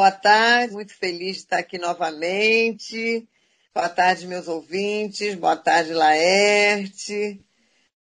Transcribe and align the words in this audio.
Boa 0.00 0.10
tarde, 0.10 0.72
muito 0.72 0.94
feliz 0.94 1.36
de 1.36 1.42
estar 1.42 1.58
aqui 1.58 1.76
novamente. 1.76 3.28
Boa 3.74 3.86
tarde, 3.86 4.26
meus 4.26 4.48
ouvintes. 4.48 5.34
Boa 5.34 5.56
tarde, 5.56 5.92
Laerte. 5.92 7.38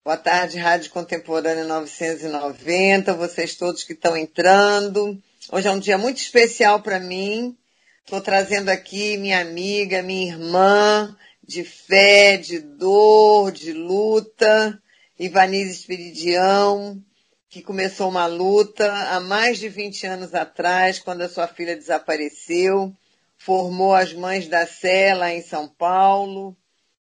Boa 0.02 0.16
tarde, 0.16 0.58
Rádio 0.58 0.92
Contemporânea 0.92 1.66
990. 1.66 3.14
Vocês 3.16 3.56
todos 3.56 3.84
que 3.84 3.92
estão 3.92 4.16
entrando. 4.16 5.22
Hoje 5.52 5.68
é 5.68 5.72
um 5.72 5.78
dia 5.78 5.98
muito 5.98 6.20
especial 6.20 6.82
para 6.82 7.02
mim. 7.02 7.58
Estou 8.06 8.22
trazendo 8.22 8.70
aqui 8.70 9.18
minha 9.18 9.42
amiga, 9.42 10.02
minha 10.02 10.32
irmã, 10.32 11.14
de 11.46 11.66
fé, 11.66 12.38
de 12.38 12.60
dor, 12.60 13.52
de 13.52 13.74
luta, 13.74 14.82
Ivanise 15.20 15.72
Espiridião, 15.72 17.04
que 17.50 17.64
começou 17.64 18.10
uma 18.10 18.28
luta 18.28 18.94
há 19.12 19.20
mais 19.20 19.58
de 19.58 19.68
20 19.68 20.06
anos 20.06 20.36
atrás, 20.36 21.00
quando 21.00 21.24
a 21.24 21.30
sua 21.30 21.48
filha 21.48 21.76
desapareceu, 21.76 22.94
formou 23.38 23.96
as 23.96 24.14
Mães 24.14 24.48
da 24.48 24.68
Sé 24.68 25.16
lá 25.16 25.34
em 25.34 25.42
São 25.42 25.68
Paulo, 25.68 26.56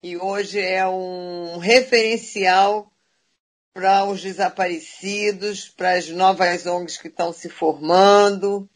e 0.02 0.18
hoje 0.18 0.60
é 0.60 0.88
um 0.88 1.60
referencial 1.60 2.92
para 3.74 4.06
os 4.06 4.22
desaparecidos, 4.22 5.70
para 5.70 5.94
as 5.94 6.10
novas 6.10 6.66
ONGs 6.66 6.98
que 6.98 7.10
estão 7.10 7.32
se 7.32 7.48
formando. 7.48 8.68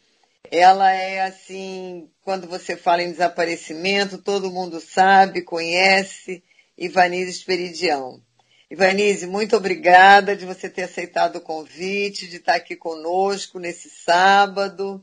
Ela 0.50 0.92
é 0.92 1.22
assim, 1.22 2.08
quando 2.22 2.46
você 2.48 2.76
fala 2.76 3.02
em 3.02 3.10
desaparecimento, 3.10 4.18
todo 4.18 4.50
mundo 4.50 4.80
sabe, 4.80 5.42
conhece 5.42 6.42
Ivanise 6.76 7.30
Esperidião. 7.30 8.22
Ivanise, 8.70 9.26
muito 9.26 9.56
obrigada 9.56 10.36
de 10.36 10.44
você 10.44 10.68
ter 10.68 10.82
aceitado 10.82 11.36
o 11.36 11.40
convite, 11.40 12.28
de 12.28 12.36
estar 12.36 12.56
aqui 12.56 12.76
conosco 12.76 13.58
nesse 13.58 13.88
sábado, 13.88 15.02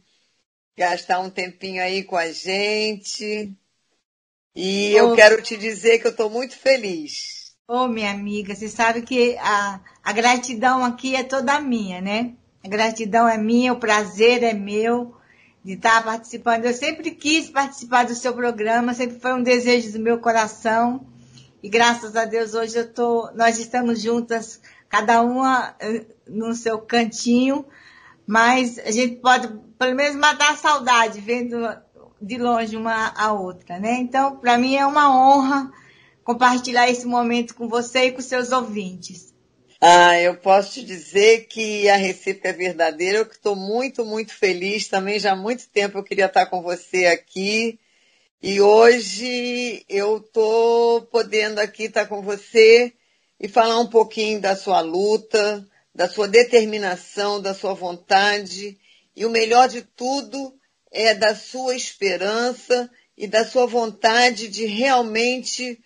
gastar 0.78 1.20
um 1.20 1.32
tempinho 1.32 1.82
aí 1.82 2.04
com 2.04 2.16
a 2.16 2.32
gente. 2.32 3.52
E 4.56 4.94
oh. 4.94 4.98
eu 4.98 5.16
quero 5.16 5.42
te 5.42 5.58
dizer 5.58 5.98
que 5.98 6.06
eu 6.06 6.12
estou 6.12 6.30
muito 6.30 6.56
feliz. 6.56 7.56
Ô, 7.68 7.86
oh, 7.86 7.88
minha 7.88 8.12
amiga, 8.12 8.54
você 8.54 8.70
sabe 8.70 9.02
que 9.02 9.36
a, 9.40 9.82
a 10.04 10.14
gratidão 10.14 10.86
aqui 10.86 11.16
é 11.16 11.24
toda 11.24 11.60
minha, 11.60 12.00
né? 12.00 12.34
A 12.64 12.68
gratidão 12.68 13.28
é 13.28 13.38
minha, 13.38 13.74
o 13.74 13.80
prazer 13.80 14.44
é 14.44 14.54
meu 14.54 15.16
de 15.64 15.74
estar 15.74 16.04
participando. 16.04 16.66
Eu 16.66 16.74
sempre 16.74 17.10
quis 17.10 17.50
participar 17.50 18.06
do 18.06 18.14
seu 18.14 18.36
programa, 18.36 18.94
sempre 18.94 19.20
foi 19.20 19.34
um 19.34 19.42
desejo 19.42 19.92
do 19.92 20.00
meu 20.00 20.20
coração. 20.20 21.15
E 21.66 21.68
graças 21.68 22.16
a 22.16 22.26
Deus 22.26 22.54
hoje 22.54 22.78
eu 22.78 22.94
tô, 22.94 23.32
nós 23.32 23.58
estamos 23.58 24.00
juntas, 24.00 24.62
cada 24.88 25.24
uma 25.24 25.76
eh, 25.80 26.06
no 26.28 26.54
seu 26.54 26.78
cantinho, 26.78 27.66
mas 28.28 28.78
a 28.78 28.92
gente 28.92 29.16
pode 29.16 29.48
pelo 29.76 29.96
menos 29.96 30.16
matar 30.16 30.56
saudade 30.60 31.20
vendo 31.20 31.58
de 32.22 32.38
longe 32.38 32.78
uma 32.78 33.12
a 33.18 33.34
outra, 33.34 33.80
né? 33.80 33.94
Então, 33.94 34.38
para 34.38 34.60
mim 34.60 34.76
é 34.76 34.86
uma 34.86 35.10
honra 35.10 35.74
compartilhar 36.24 36.88
esse 36.88 37.08
momento 37.08 37.56
com 37.56 37.68
você 37.68 38.06
e 38.06 38.12
com 38.12 38.22
seus 38.22 38.52
ouvintes. 38.52 39.34
Ah, 39.82 40.22
eu 40.22 40.38
posso 40.38 40.74
te 40.74 40.86
dizer 40.86 41.48
que 41.48 41.90
a 41.90 41.96
recíproca 41.96 42.50
é 42.50 42.54
verdadeira. 42.54 43.18
Eu 43.18 43.24
estou 43.24 43.56
muito, 43.56 44.06
muito 44.06 44.36
feliz. 44.36 44.88
Também 44.88 45.18
já 45.18 45.32
há 45.32 45.36
muito 45.36 45.68
tempo 45.70 45.98
eu 45.98 46.04
queria 46.04 46.28
estar 46.28 46.46
com 46.46 46.62
você 46.62 47.08
aqui. 47.08 47.80
E 48.48 48.62
hoje 48.62 49.84
eu 49.90 50.18
estou 50.18 51.02
podendo 51.08 51.58
aqui 51.58 51.86
estar 51.86 52.06
com 52.06 52.22
você 52.22 52.94
e 53.40 53.48
falar 53.48 53.80
um 53.80 53.88
pouquinho 53.88 54.40
da 54.40 54.56
sua 54.56 54.82
luta, 54.82 55.68
da 55.96 56.08
sua 56.08 56.28
determinação, 56.28 57.42
da 57.42 57.56
sua 57.56 57.74
vontade. 57.74 58.78
E 59.16 59.26
o 59.26 59.32
melhor 59.32 59.68
de 59.68 59.82
tudo 59.82 60.54
é 60.92 61.16
da 61.16 61.34
sua 61.34 61.76
esperança 61.76 62.88
e 63.18 63.26
da 63.26 63.44
sua 63.44 63.66
vontade 63.66 64.48
de 64.48 64.68
realmente 64.68 65.84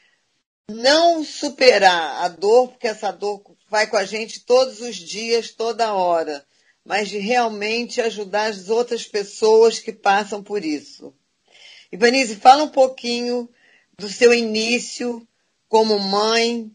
não 0.70 1.24
superar 1.24 2.26
a 2.26 2.28
dor, 2.28 2.72
porque 2.72 2.90
essa 2.90 3.10
dor 3.10 3.42
vai 3.70 3.88
com 3.88 3.96
a 3.96 4.04
gente 4.04 4.42
todos 4.42 4.82
os 4.82 4.98
dias, 4.98 5.50
toda 5.50 5.94
hora, 5.94 6.46
mas 6.84 7.08
de 7.08 7.20
realmente 7.20 8.02
ajudar 8.02 8.48
as 8.48 8.68
outras 8.68 9.06
pessoas 9.06 9.80
que 9.80 9.94
passam 9.94 10.44
por 10.44 10.66
isso. 10.66 11.18
Ivanise, 11.92 12.36
fala 12.36 12.64
um 12.64 12.70
pouquinho 12.70 13.50
do 13.98 14.08
seu 14.08 14.34
início 14.34 15.28
como 15.68 16.00
mãe, 16.00 16.72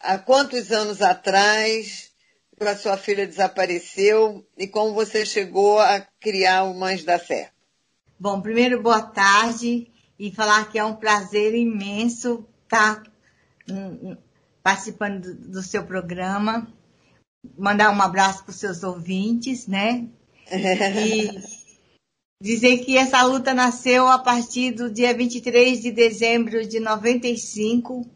há 0.00 0.18
quantos 0.18 0.70
anos 0.70 1.02
atrás 1.02 2.12
a 2.60 2.76
sua 2.76 2.96
filha 2.96 3.26
desapareceu 3.26 4.46
e 4.56 4.66
como 4.66 4.94
você 4.94 5.26
chegou 5.26 5.78
a 5.78 6.00
criar 6.20 6.64
o 6.64 6.74
Mães 6.74 7.04
da 7.04 7.18
Fé. 7.18 7.50
Bom, 8.18 8.40
primeiro 8.40 8.82
boa 8.82 9.02
tarde 9.02 9.90
e 10.18 10.30
falar 10.30 10.70
que 10.70 10.78
é 10.78 10.84
um 10.84 10.96
prazer 10.96 11.54
imenso 11.54 12.46
estar 12.62 13.02
participando 14.62 15.20
do, 15.20 15.34
do 15.52 15.62
seu 15.62 15.84
programa. 15.84 16.66
Mandar 17.58 17.94
um 17.94 18.00
abraço 18.00 18.44
para 18.44 18.52
os 18.52 18.56
seus 18.56 18.82
ouvintes, 18.82 19.66
né? 19.66 20.06
E 20.50 21.63
dizer 22.44 22.84
que 22.84 22.98
essa 22.98 23.22
luta 23.22 23.54
nasceu 23.54 24.06
a 24.06 24.18
partir 24.18 24.72
do 24.72 24.90
dia 24.90 25.14
23 25.14 25.80
de 25.80 25.90
dezembro 25.90 26.68
de 26.68 26.78
95, 26.78 28.06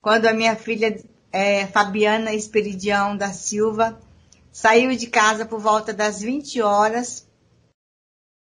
quando 0.00 0.24
a 0.24 0.32
minha 0.32 0.56
filha 0.56 0.98
é, 1.30 1.66
Fabiana 1.66 2.32
Esperidião 2.32 3.14
da 3.14 3.34
Silva 3.34 4.00
saiu 4.50 4.96
de 4.96 5.06
casa 5.08 5.44
por 5.44 5.60
volta 5.60 5.92
das 5.92 6.22
20 6.22 6.62
horas 6.62 7.28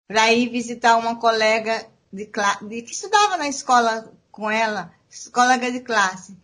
para 0.08 0.32
ir 0.32 0.48
visitar 0.48 0.96
uma 0.96 1.18
colega 1.18 1.86
de, 2.14 2.26
de, 2.62 2.82
que 2.82 2.94
estudava 2.94 3.36
na 3.36 3.50
escola 3.50 4.14
com 4.32 4.50
ela, 4.50 4.94
colega 5.34 5.70
de 5.70 5.82
classe 5.82 6.38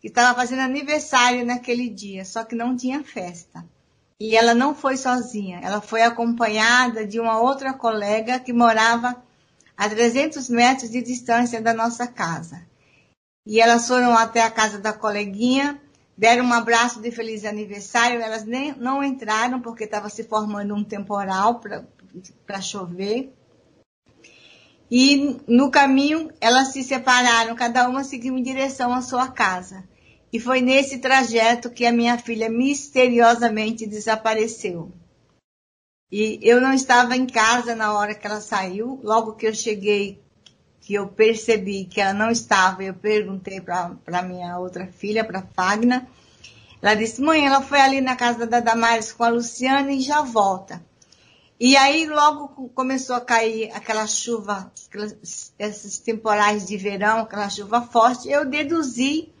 que 0.00 0.08
estava 0.08 0.34
fazendo 0.34 0.62
aniversário 0.62 1.46
naquele 1.46 1.88
dia, 1.88 2.24
só 2.24 2.42
que 2.42 2.56
não 2.56 2.76
tinha 2.76 3.04
festa. 3.04 3.64
E 4.18 4.34
ela 4.34 4.54
não 4.54 4.74
foi 4.74 4.96
sozinha, 4.96 5.60
ela 5.62 5.80
foi 5.80 6.02
acompanhada 6.02 7.06
de 7.06 7.20
uma 7.20 7.38
outra 7.38 7.74
colega 7.74 8.40
que 8.40 8.52
morava 8.52 9.22
a 9.76 9.88
300 9.88 10.48
metros 10.48 10.90
de 10.90 11.02
distância 11.02 11.60
da 11.60 11.74
nossa 11.74 12.06
casa. 12.06 12.66
E 13.46 13.60
elas 13.60 13.86
foram 13.86 14.16
até 14.16 14.42
a 14.42 14.50
casa 14.50 14.78
da 14.78 14.92
coleguinha, 14.92 15.80
deram 16.16 16.46
um 16.46 16.52
abraço 16.52 17.00
de 17.00 17.10
feliz 17.10 17.44
aniversário, 17.44 18.20
elas 18.20 18.44
nem, 18.44 18.74
não 18.76 19.04
entraram 19.04 19.60
porque 19.60 19.84
estava 19.84 20.08
se 20.08 20.24
formando 20.24 20.74
um 20.74 20.82
temporal 20.82 21.60
para 21.60 22.60
chover. 22.62 23.32
E 24.90 25.36
no 25.46 25.70
caminho 25.70 26.30
elas 26.40 26.68
se 26.68 26.82
separaram, 26.82 27.54
cada 27.54 27.86
uma 27.86 28.02
seguiu 28.02 28.36
em 28.38 28.42
direção 28.42 28.94
à 28.94 29.02
sua 29.02 29.28
casa. 29.28 29.84
E 30.36 30.38
foi 30.38 30.60
nesse 30.60 30.98
trajeto 30.98 31.70
que 31.70 31.86
a 31.86 31.90
minha 31.90 32.18
filha 32.18 32.50
misteriosamente 32.50 33.86
desapareceu. 33.86 34.92
E 36.12 36.38
eu 36.42 36.60
não 36.60 36.74
estava 36.74 37.16
em 37.16 37.26
casa 37.26 37.74
na 37.74 37.94
hora 37.94 38.14
que 38.14 38.26
ela 38.26 38.42
saiu. 38.42 39.00
Logo 39.02 39.32
que 39.32 39.46
eu 39.46 39.54
cheguei, 39.54 40.22
que 40.78 40.92
eu 40.92 41.08
percebi 41.08 41.86
que 41.86 42.02
ela 42.02 42.12
não 42.12 42.30
estava, 42.30 42.84
eu 42.84 42.92
perguntei 42.92 43.62
para 43.62 44.22
minha 44.24 44.58
outra 44.58 44.86
filha, 44.88 45.24
para 45.24 45.40
Fagna. 45.40 46.06
Ela 46.82 46.94
disse: 46.94 47.22
Mãe, 47.22 47.46
ela 47.46 47.62
foi 47.62 47.80
ali 47.80 48.02
na 48.02 48.14
casa 48.14 48.46
da 48.46 48.60
Damares 48.60 49.14
com 49.14 49.24
a 49.24 49.30
Luciana 49.30 49.90
e 49.90 50.02
já 50.02 50.20
volta. 50.20 50.84
E 51.58 51.78
aí 51.78 52.06
logo 52.06 52.68
começou 52.74 53.16
a 53.16 53.22
cair 53.22 53.70
aquela 53.72 54.06
chuva, 54.06 54.70
esses 55.58 55.98
temporais 55.98 56.66
de 56.66 56.76
verão, 56.76 57.20
aquela 57.20 57.48
chuva 57.48 57.80
forte. 57.80 58.28
Eu 58.28 58.44
deduzi 58.44 59.34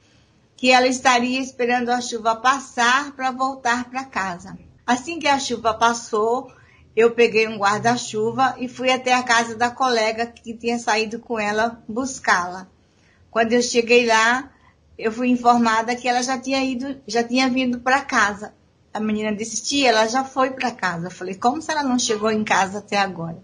que 0.56 0.70
ela 0.70 0.86
estaria 0.86 1.40
esperando 1.40 1.90
a 1.90 2.00
chuva 2.00 2.34
passar 2.36 3.12
para 3.12 3.30
voltar 3.30 3.90
para 3.90 4.04
casa. 4.04 4.58
Assim 4.86 5.18
que 5.18 5.28
a 5.28 5.38
chuva 5.38 5.74
passou, 5.74 6.50
eu 6.94 7.10
peguei 7.10 7.46
um 7.46 7.58
guarda-chuva 7.58 8.56
e 8.58 8.66
fui 8.66 8.90
até 8.90 9.12
a 9.12 9.22
casa 9.22 9.54
da 9.54 9.70
colega 9.70 10.26
que 10.26 10.54
tinha 10.54 10.78
saído 10.78 11.18
com 11.18 11.38
ela 11.38 11.82
buscá-la. 11.86 12.66
Quando 13.30 13.52
eu 13.52 13.60
cheguei 13.60 14.06
lá, 14.06 14.50
eu 14.98 15.12
fui 15.12 15.28
informada 15.28 15.94
que 15.94 16.08
ela 16.08 16.22
já 16.22 16.38
tinha 16.38 16.64
ido, 16.64 16.96
já 17.06 17.22
tinha 17.22 17.50
vindo 17.50 17.80
para 17.80 18.00
casa. 18.00 18.54
A 18.94 18.98
menina 18.98 19.36
disse: 19.36 19.62
"Tia, 19.62 19.90
ela 19.90 20.06
já 20.06 20.24
foi 20.24 20.52
para 20.52 20.70
casa". 20.70 21.08
Eu 21.08 21.10
falei: 21.10 21.34
"Como 21.34 21.60
se 21.60 21.70
ela 21.70 21.82
não 21.82 21.98
chegou 21.98 22.30
em 22.30 22.42
casa 22.42 22.78
até 22.78 22.96
agora?". 22.96 23.36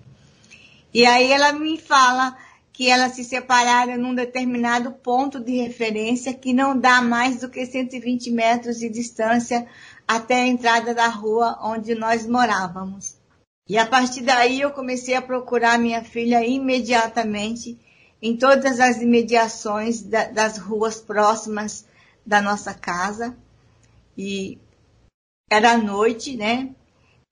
E 0.94 1.05
aí 1.05 1.31
ela 1.31 1.53
me 1.53 1.79
fala 1.79 2.35
que 2.82 2.90
elas 2.90 3.12
se 3.12 3.23
separaram 3.23 3.96
num 3.96 4.12
determinado 4.12 4.90
ponto 4.90 5.38
de 5.38 5.52
referência 5.52 6.34
que 6.34 6.52
não 6.52 6.76
dá 6.76 7.00
mais 7.00 7.38
do 7.38 7.49
que 7.49 7.64
120 7.64 8.29
metros 8.32 8.76
de 8.76 8.88
distância 8.88 9.69
até 10.05 10.43
a 10.43 10.46
entrada 10.49 10.93
da 10.93 11.06
rua 11.06 11.56
onde 11.62 11.94
nós 11.94 12.26
morávamos. 12.26 13.14
E 13.69 13.79
a 13.79 13.87
partir 13.87 14.23
daí 14.23 14.62
eu 14.62 14.73
comecei 14.73 15.14
a 15.14 15.23
procurar 15.23 15.79
minha 15.79 16.02
filha 16.02 16.44
imediatamente 16.44 17.79
em 18.20 18.37
todas 18.37 18.81
as 18.81 18.96
imediações 18.96 20.02
da, 20.02 20.25
das 20.25 20.58
ruas 20.58 21.00
próximas 21.00 21.87
da 22.26 22.43
nossa 22.43 22.75
casa. 22.75 23.37
E 24.19 24.58
era 25.49 25.79
noite, 25.79 26.37
né? 26.37 26.70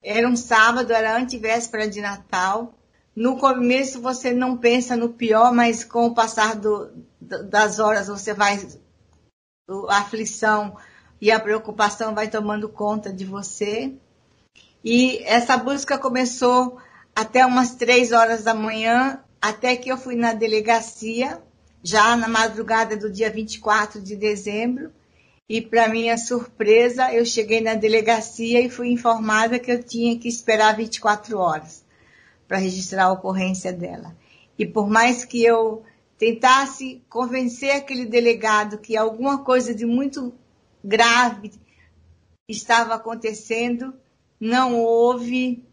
Era 0.01 0.29
um 0.29 0.37
sábado, 0.37 0.93
era 0.93 1.17
antevéspera 1.17 1.89
de 1.89 1.99
Natal. 1.99 2.73
No 3.15 3.37
começo 3.37 4.01
você 4.01 4.31
não 4.31 4.57
pensa 4.57 4.95
no 4.95 5.09
pior, 5.09 5.53
mas 5.53 5.83
com 5.83 6.07
o 6.07 6.13
passar 6.13 6.55
do, 6.55 6.89
das 7.19 7.79
horas 7.79 8.07
você 8.07 8.33
vai 8.33 8.59
a 9.89 9.97
aflição 9.99 10.77
e 11.19 11.31
a 11.31 11.39
preocupação 11.39 12.15
vai 12.15 12.29
tomando 12.29 12.69
conta 12.69 13.11
de 13.11 13.25
você. 13.25 13.93
E 14.83 15.19
essa 15.25 15.57
busca 15.57 15.97
começou 15.97 16.77
até 17.15 17.45
umas 17.45 17.75
três 17.75 18.11
horas 18.11 18.43
da 18.43 18.53
manhã, 18.53 19.19
até 19.41 19.75
que 19.75 19.89
eu 19.89 19.97
fui 19.97 20.15
na 20.15 20.33
delegacia, 20.33 21.41
já 21.83 22.15
na 22.15 22.27
madrugada 22.27 22.95
do 22.97 23.09
dia 23.09 23.29
24 23.29 24.01
de 24.01 24.15
dezembro. 24.15 24.91
E, 25.47 25.61
para 25.61 25.89
minha 25.89 26.17
surpresa, 26.17 27.13
eu 27.13 27.25
cheguei 27.25 27.59
na 27.59 27.75
delegacia 27.75 28.61
e 28.61 28.69
fui 28.69 28.89
informada 28.89 29.59
que 29.59 29.71
eu 29.71 29.83
tinha 29.83 30.17
que 30.17 30.29
esperar 30.29 30.77
24 30.77 31.37
horas 31.37 31.83
para 32.51 32.59
registrar 32.59 33.05
a 33.05 33.11
ocorrência 33.13 33.71
dela. 33.71 34.13
E 34.59 34.65
por 34.65 34.89
mais 34.89 35.23
que 35.23 35.41
eu 35.41 35.83
tentasse 36.17 37.01
convencer 37.07 37.77
aquele 37.77 38.05
delegado 38.05 38.77
que 38.77 38.97
alguma 38.97 39.37
coisa 39.37 39.73
de 39.73 39.85
muito 39.85 40.33
grave 40.83 41.53
estava 42.49 42.95
acontecendo, 42.95 43.93
não 44.37 44.75
houve, 44.75 45.63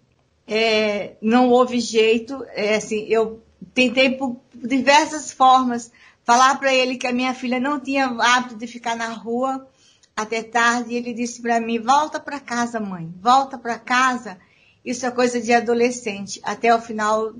é, 0.47 1.17
não 1.21 1.51
houve 1.51 1.81
jeito. 1.81 2.47
É, 2.51 2.77
assim, 2.77 3.07
eu 3.09 3.43
tentei 3.75 4.11
por 4.11 4.37
diversas 4.55 5.33
formas 5.33 5.91
falar 6.23 6.61
para 6.61 6.73
ele 6.73 6.97
que 6.97 7.09
a 7.09 7.13
minha 7.13 7.35
filha 7.35 7.59
não 7.59 7.81
tinha 7.81 8.07
hábito 8.07 8.55
de 8.55 8.69
ficar 8.69 8.95
na 8.95 9.09
rua 9.09 9.69
até 10.15 10.45
tarde. 10.45 10.95
E 10.95 10.97
ele 10.97 11.13
disse 11.13 11.43
para 11.43 11.61
mim: 11.61 11.81
volta 11.81 12.21
para 12.21 12.39
casa, 12.39 12.79
mãe, 12.79 13.13
volta 13.21 13.59
para 13.59 13.81
casa. 13.81 14.39
Isso 14.85 15.07
é 15.07 15.11
coisa 15.11 15.41
de 15.41 15.53
adolescente. 15.53 16.41
Até 16.43 16.75
o 16.75 16.81
final 16.81 17.35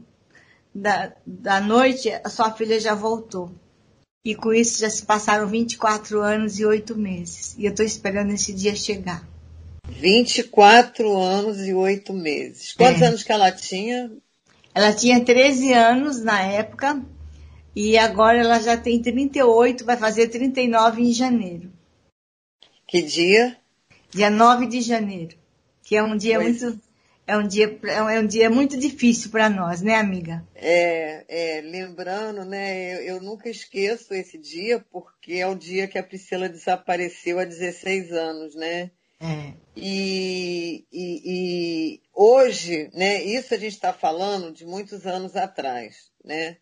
da, 0.75 1.13
da 1.27 1.61
noite, 1.61 2.11
a 2.11 2.29
sua 2.29 2.53
filha 2.53 2.79
já 2.81 2.95
voltou. 2.95 3.51
E 4.25 4.35
com 4.35 4.53
isso 4.53 4.81
já 4.81 4.91
se 4.91 5.05
passaram 5.05 5.47
24 5.47 6.21
anos 6.21 6.59
e 6.59 6.65
8 6.65 6.97
meses. 6.97 7.55
E 7.57 7.65
eu 7.65 7.71
estou 7.71 7.87
esperando 7.87 8.33
esse 8.33 8.53
dia 8.53 8.75
chegar. 8.75 9.27
24 9.89 11.17
anos 11.17 11.61
e 11.67 11.73
8 11.73 12.13
meses. 12.13 12.75
Quantos 12.75 13.01
é. 13.01 13.07
anos 13.07 13.23
que 13.23 13.33
ela 13.33 13.51
tinha? 13.51 14.11
Ela 14.75 14.93
tinha 14.93 15.25
13 15.25 15.73
anos 15.73 16.23
na 16.23 16.43
época. 16.43 17.03
E 17.75 17.97
agora 17.97 18.39
ela 18.39 18.59
já 18.59 18.77
tem 18.77 19.01
38, 19.01 19.85
vai 19.85 19.97
fazer 19.97 20.29
39 20.29 21.03
em 21.03 21.13
janeiro. 21.13 21.73
Que 22.87 23.03
dia? 23.03 23.57
Dia 24.11 24.31
9 24.31 24.67
de 24.67 24.81
janeiro. 24.81 25.37
Que 25.83 25.97
é 25.97 26.03
um 26.03 26.17
dia 26.17 26.41
pois. 26.41 26.61
muito 26.61 26.81
é 27.29 27.37
um 27.37 27.47
dia, 27.47 27.79
é 27.85 28.19
um 28.19 28.27
dia 28.27 28.49
muito 28.49 28.75
difícil 28.79 29.31
para 29.31 29.51
nós, 29.51 29.83
né, 29.83 29.97
amiga? 29.97 30.43
É, 30.55 31.25
é, 31.29 31.61
lembrando, 31.61 32.43
né, 32.43 32.95
eu, 32.95 33.17
eu, 33.17 33.21
nunca 33.21 33.51
esqueço 33.51 34.15
esse 34.15 34.39
dia, 34.39 34.83
porque 34.91 35.35
é 35.35 35.47
o 35.47 35.55
dia 35.55 35.87
que 35.87 35.99
a 35.99 36.03
Priscila 36.03 36.49
desapareceu 36.49 37.39
há 37.39 37.45
16 37.45 38.13
anos, 38.13 38.55
né? 38.55 38.91
É. 39.21 39.53
E, 39.77 40.87
e, 40.91 41.23
e 41.25 42.03
hoje, 42.15 42.89
né, 42.95 43.23
isso 43.23 43.53
a 43.53 43.59
gente 43.59 43.75
está 43.75 43.93
falando 43.93 44.51
de 44.51 44.65
muitos 44.65 45.07
anos 45.07 45.37
atrás, 45.37 46.11
né? 46.25 46.57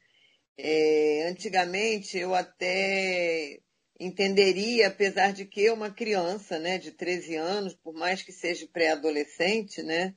É, 0.59 1.29
antigamente 1.31 2.19
eu 2.19 2.35
até 2.35 3.61
entenderia, 4.01 4.89
apesar 4.89 5.33
de 5.33 5.45
que 5.45 5.71
uma 5.71 5.91
criança, 5.91 6.59
né, 6.59 6.77
de 6.77 6.91
13 6.91 7.37
anos, 7.37 7.75
por 7.75 7.95
mais 7.95 8.21
que 8.21 8.33
seja 8.33 8.67
pré-adolescente, 8.73 9.81
né, 9.85 10.13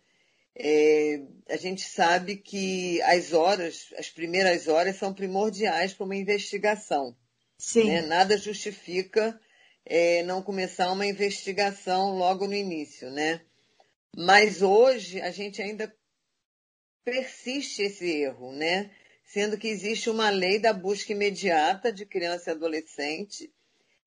é, 0.56 1.22
a 1.50 1.58
gente 1.58 1.82
sabe 1.82 2.38
que 2.38 3.02
as 3.04 3.34
horas, 3.34 3.94
as 3.98 4.10
primeiras 4.10 4.68
horas 4.68 4.98
são 4.98 5.14
primordiais 5.14 5.94
para 5.94 6.06
uma 6.06 6.16
investigação. 6.16 7.16
Sim. 7.58 7.86
Né? 7.86 8.02
Nada 8.02 8.38
justifica 8.38 9.40
é, 9.86 10.24
não 10.24 10.42
começar 10.42 10.92
uma 10.92 11.06
investigação 11.06 12.18
logo 12.18 12.48
no 12.48 12.54
início, 12.54 13.10
né? 13.10 13.42
Mas 14.16 14.62
hoje 14.62 15.22
a 15.22 15.32
gente 15.32 15.62
ainda 15.62 15.94
persiste 17.04 17.84
esse 17.84 18.06
erro, 18.08 18.52
né? 18.52 18.92
Sendo 19.26 19.58
que 19.58 19.68
existe 19.68 20.10
uma 20.10 20.30
lei 20.30 20.60
da 20.60 20.74
busca 20.74 21.12
imediata 21.12 21.92
de 21.92 22.06
criança 22.06 22.50
e 22.50 22.54
adolescente, 22.54 23.54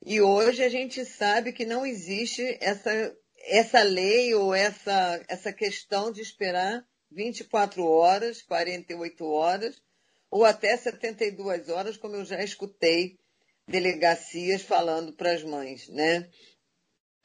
e 0.05 0.21
hoje 0.21 0.65
a 0.65 0.69
gente 0.69 1.05
sabe 1.05 1.53
que 1.53 1.65
não 1.65 1.87
existe 1.87 2.59
essa 2.61 3.17
essa 3.45 3.83
lei 3.83 4.35
ou 4.35 4.55
essa, 4.55 5.25
essa 5.29 5.53
questão 5.53 6.13
de 6.13 6.21
esperar 6.21 6.85
24 7.11 7.85
horas, 7.85 8.43
48 8.43 9.25
horas 9.25 9.83
ou 10.31 10.47
até 10.47 10.75
72 10.77 11.69
horas, 11.69 11.99
como 11.99 12.17
eu 12.17 12.25
já 12.25 12.43
escutei 12.43 13.19
delegacias 13.69 14.63
falando 14.63 15.13
para 15.13 15.33
as 15.33 15.45
mães, 15.45 15.89
né? 15.89 16.29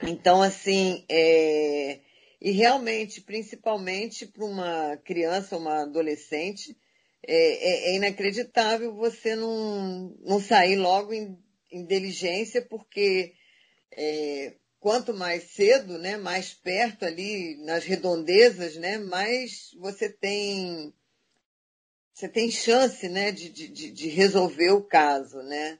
Então, 0.02 0.42
assim, 0.42 1.06
é... 1.10 2.02
e 2.42 2.52
realmente, 2.52 3.22
principalmente 3.22 4.26
para 4.26 4.46
uma 4.46 4.98
criança, 4.98 5.58
uma 5.58 5.84
adolescente, 5.84 6.78
é, 7.26 7.34
é, 7.34 7.90
é, 7.90 7.96
inacreditável 7.96 8.94
você 8.94 9.36
não, 9.36 10.16
não 10.20 10.40
sair 10.40 10.76
logo 10.76 11.14
em, 11.14 11.38
em 11.72 11.86
diligência, 11.86 12.62
porque 12.62 13.34
é, 13.92 14.56
quanto 14.88 15.14
mais 15.14 15.52
cedo, 15.52 15.98
né, 15.98 16.16
mais 16.16 16.54
perto 16.54 17.04
ali 17.04 17.58
nas 17.58 17.84
redondezas, 17.84 18.78
né, 18.78 18.98
mais 18.98 19.76
você 19.78 20.08
tem 20.08 20.94
você 22.14 22.30
tem 22.30 22.50
chance, 22.50 23.10
né, 23.10 23.34
de, 23.34 23.50
de, 23.50 23.92
de 23.92 24.08
resolver 24.08 24.72
o 24.72 24.82
caso, 24.82 25.44
né? 25.44 25.78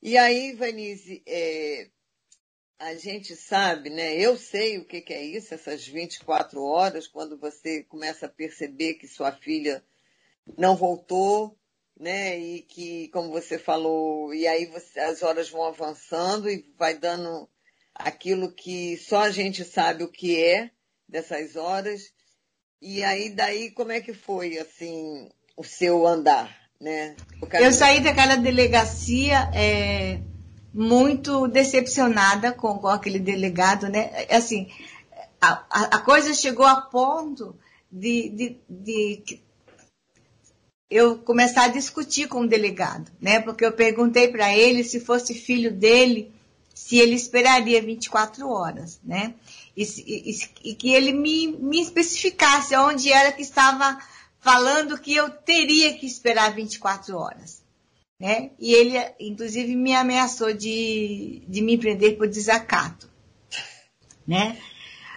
E 0.00 0.16
aí, 0.16 0.52
Vanise, 0.52 1.24
é, 1.26 1.90
a 2.78 2.94
gente 2.94 3.34
sabe, 3.34 3.90
né? 3.90 4.14
Eu 4.14 4.36
sei 4.36 4.78
o 4.78 4.84
que, 4.84 5.00
que 5.00 5.12
é 5.12 5.24
isso, 5.24 5.52
essas 5.52 5.84
24 5.84 6.62
horas, 6.62 7.08
quando 7.08 7.36
você 7.36 7.82
começa 7.82 8.26
a 8.26 8.28
perceber 8.28 8.94
que 8.94 9.08
sua 9.08 9.32
filha 9.32 9.84
não 10.56 10.76
voltou, 10.76 11.58
né? 11.98 12.38
E 12.38 12.62
que, 12.62 13.08
como 13.08 13.32
você 13.32 13.58
falou, 13.58 14.32
e 14.32 14.46
aí 14.46 14.66
você, 14.66 15.00
as 15.00 15.20
horas 15.20 15.50
vão 15.50 15.64
avançando 15.64 16.48
e 16.48 16.72
vai 16.78 16.96
dando 16.96 17.50
aquilo 18.04 18.52
que 18.52 18.96
só 18.98 19.22
a 19.22 19.30
gente 19.30 19.64
sabe 19.64 20.04
o 20.04 20.08
que 20.08 20.42
é 20.42 20.70
dessas 21.08 21.56
horas. 21.56 22.02
E 22.80 23.02
aí, 23.02 23.30
daí, 23.30 23.70
como 23.70 23.92
é 23.92 24.00
que 24.00 24.14
foi, 24.14 24.58
assim, 24.58 25.28
o 25.56 25.62
seu 25.62 26.06
andar, 26.06 26.56
né? 26.80 27.14
Eu 27.52 27.72
saí 27.72 28.00
daquela 28.00 28.36
delegacia 28.36 29.50
é, 29.54 30.20
muito 30.72 31.46
decepcionada 31.48 32.52
com, 32.52 32.78
com 32.78 32.88
aquele 32.88 33.18
delegado, 33.18 33.88
né? 33.88 34.26
Assim, 34.30 34.68
a, 35.40 35.96
a 35.96 35.98
coisa 35.98 36.32
chegou 36.32 36.66
a 36.66 36.80
ponto 36.80 37.54
de, 37.90 38.28
de, 38.30 38.56
de 38.68 39.40
eu 40.90 41.18
começar 41.18 41.64
a 41.64 41.68
discutir 41.68 42.28
com 42.28 42.40
o 42.40 42.48
delegado, 42.48 43.10
né? 43.20 43.40
Porque 43.40 43.64
eu 43.64 43.72
perguntei 43.72 44.28
para 44.28 44.56
ele 44.56 44.82
se 44.82 45.00
fosse 45.00 45.34
filho 45.34 45.72
dele, 45.72 46.32
se 46.80 46.98
ele 46.98 47.14
esperaria 47.14 47.82
24 47.82 48.48
horas, 48.48 48.98
né? 49.04 49.34
E, 49.76 49.84
e, 49.84 50.70
e, 50.70 50.74
que 50.74 50.90
ele 50.94 51.12
me, 51.12 51.48
me 51.48 51.78
especificasse 51.78 52.74
onde 52.74 53.12
era 53.12 53.30
que 53.30 53.42
estava 53.42 53.98
falando 54.40 54.98
que 54.98 55.14
eu 55.14 55.28
teria 55.28 55.92
que 55.92 56.06
esperar 56.06 56.54
24 56.54 57.16
horas, 57.18 57.62
né? 58.18 58.50
E 58.58 58.72
ele, 58.72 58.96
inclusive, 59.20 59.76
me 59.76 59.94
ameaçou 59.94 60.54
de, 60.54 61.42
de 61.46 61.60
me 61.60 61.76
prender 61.76 62.16
por 62.16 62.26
desacato, 62.26 63.10
né? 64.26 64.56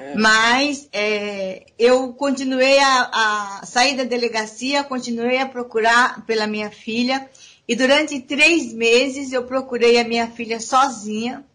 É. 0.01 0.15
Mas 0.15 0.89
é, 0.91 1.65
eu 1.79 2.11
continuei 2.13 2.77
a, 2.77 3.61
a 3.61 3.65
sair 3.65 3.95
da 3.95 4.03
delegacia, 4.03 4.83
continuei 4.83 5.37
a 5.37 5.47
procurar 5.47 6.25
pela 6.25 6.45
minha 6.45 6.69
filha 6.69 7.29
e 7.65 7.73
durante 7.73 8.19
três 8.19 8.73
meses 8.73 9.31
eu 9.31 9.45
procurei 9.45 9.97
a 9.97 10.03
minha 10.03 10.27
filha 10.27 10.59
sozinha, 10.59 11.45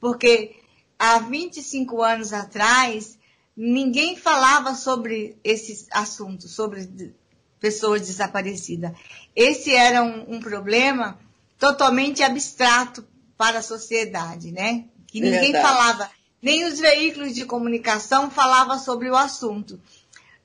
porque 0.00 0.56
há 0.98 1.18
25 1.18 2.02
anos 2.02 2.32
atrás, 2.32 3.18
ninguém 3.56 4.16
falava 4.16 4.74
sobre 4.74 5.36
esses 5.42 5.86
assuntos, 5.90 6.52
sobre 6.52 7.14
pessoas 7.60 8.02
desaparecidas. 8.02 8.92
Esse 9.34 9.74
era 9.74 10.02
um, 10.02 10.36
um 10.36 10.40
problema 10.40 11.18
totalmente 11.58 12.22
abstrato 12.22 13.04
para 13.36 13.58
a 13.58 13.62
sociedade, 13.62 14.52
né? 14.52 14.84
Que 15.06 15.20
ninguém 15.20 15.52
Verdade. 15.52 15.62
falava, 15.62 16.10
nem 16.40 16.64
os 16.64 16.78
veículos 16.78 17.34
de 17.34 17.44
comunicação 17.44 18.30
falavam 18.30 18.78
sobre 18.78 19.10
o 19.10 19.16
assunto. 19.16 19.80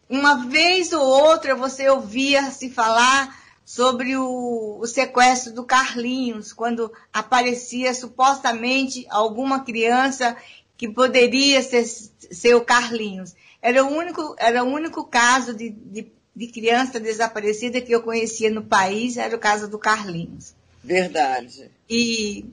Uma 0.10 0.48
vez 0.48 0.94
ou 0.94 1.04
outra 1.04 1.56
você 1.56 1.90
ouvia 1.90 2.52
se 2.52 2.70
falar 2.70 3.43
sobre 3.66 4.16
o, 4.16 4.80
o, 4.80 4.86
sequestro 4.86 5.54
do 5.54 5.64
Carlinhos, 5.64 6.52
quando 6.52 6.92
aparecia 7.12 7.94
supostamente 7.94 9.06
alguma 9.10 9.64
criança 9.64 10.36
que 10.78 10.90
poderia 10.90 11.62
ser, 11.62 11.86
ser 11.86 12.56
o 12.56 12.66
Carlinhos. 12.66 13.34
Era 13.62 13.84
o 13.84 13.88
único, 13.88 14.36
era 14.38 14.64
o 14.64 14.68
único 14.68 15.06
caso 15.06 15.56
de, 15.56 15.70
de 15.70 16.12
de 16.36 16.48
criança 16.48 17.00
desaparecida 17.00 17.82
que 17.82 17.92
eu 17.92 18.02
conhecia 18.02 18.50
no 18.50 18.64
país 18.64 19.18
era 19.18 19.36
o 19.36 19.40
caso 19.40 19.70
do 19.70 19.78
Carlinhos. 19.78 20.56
Verdade. 20.84 21.70
E, 21.90 22.46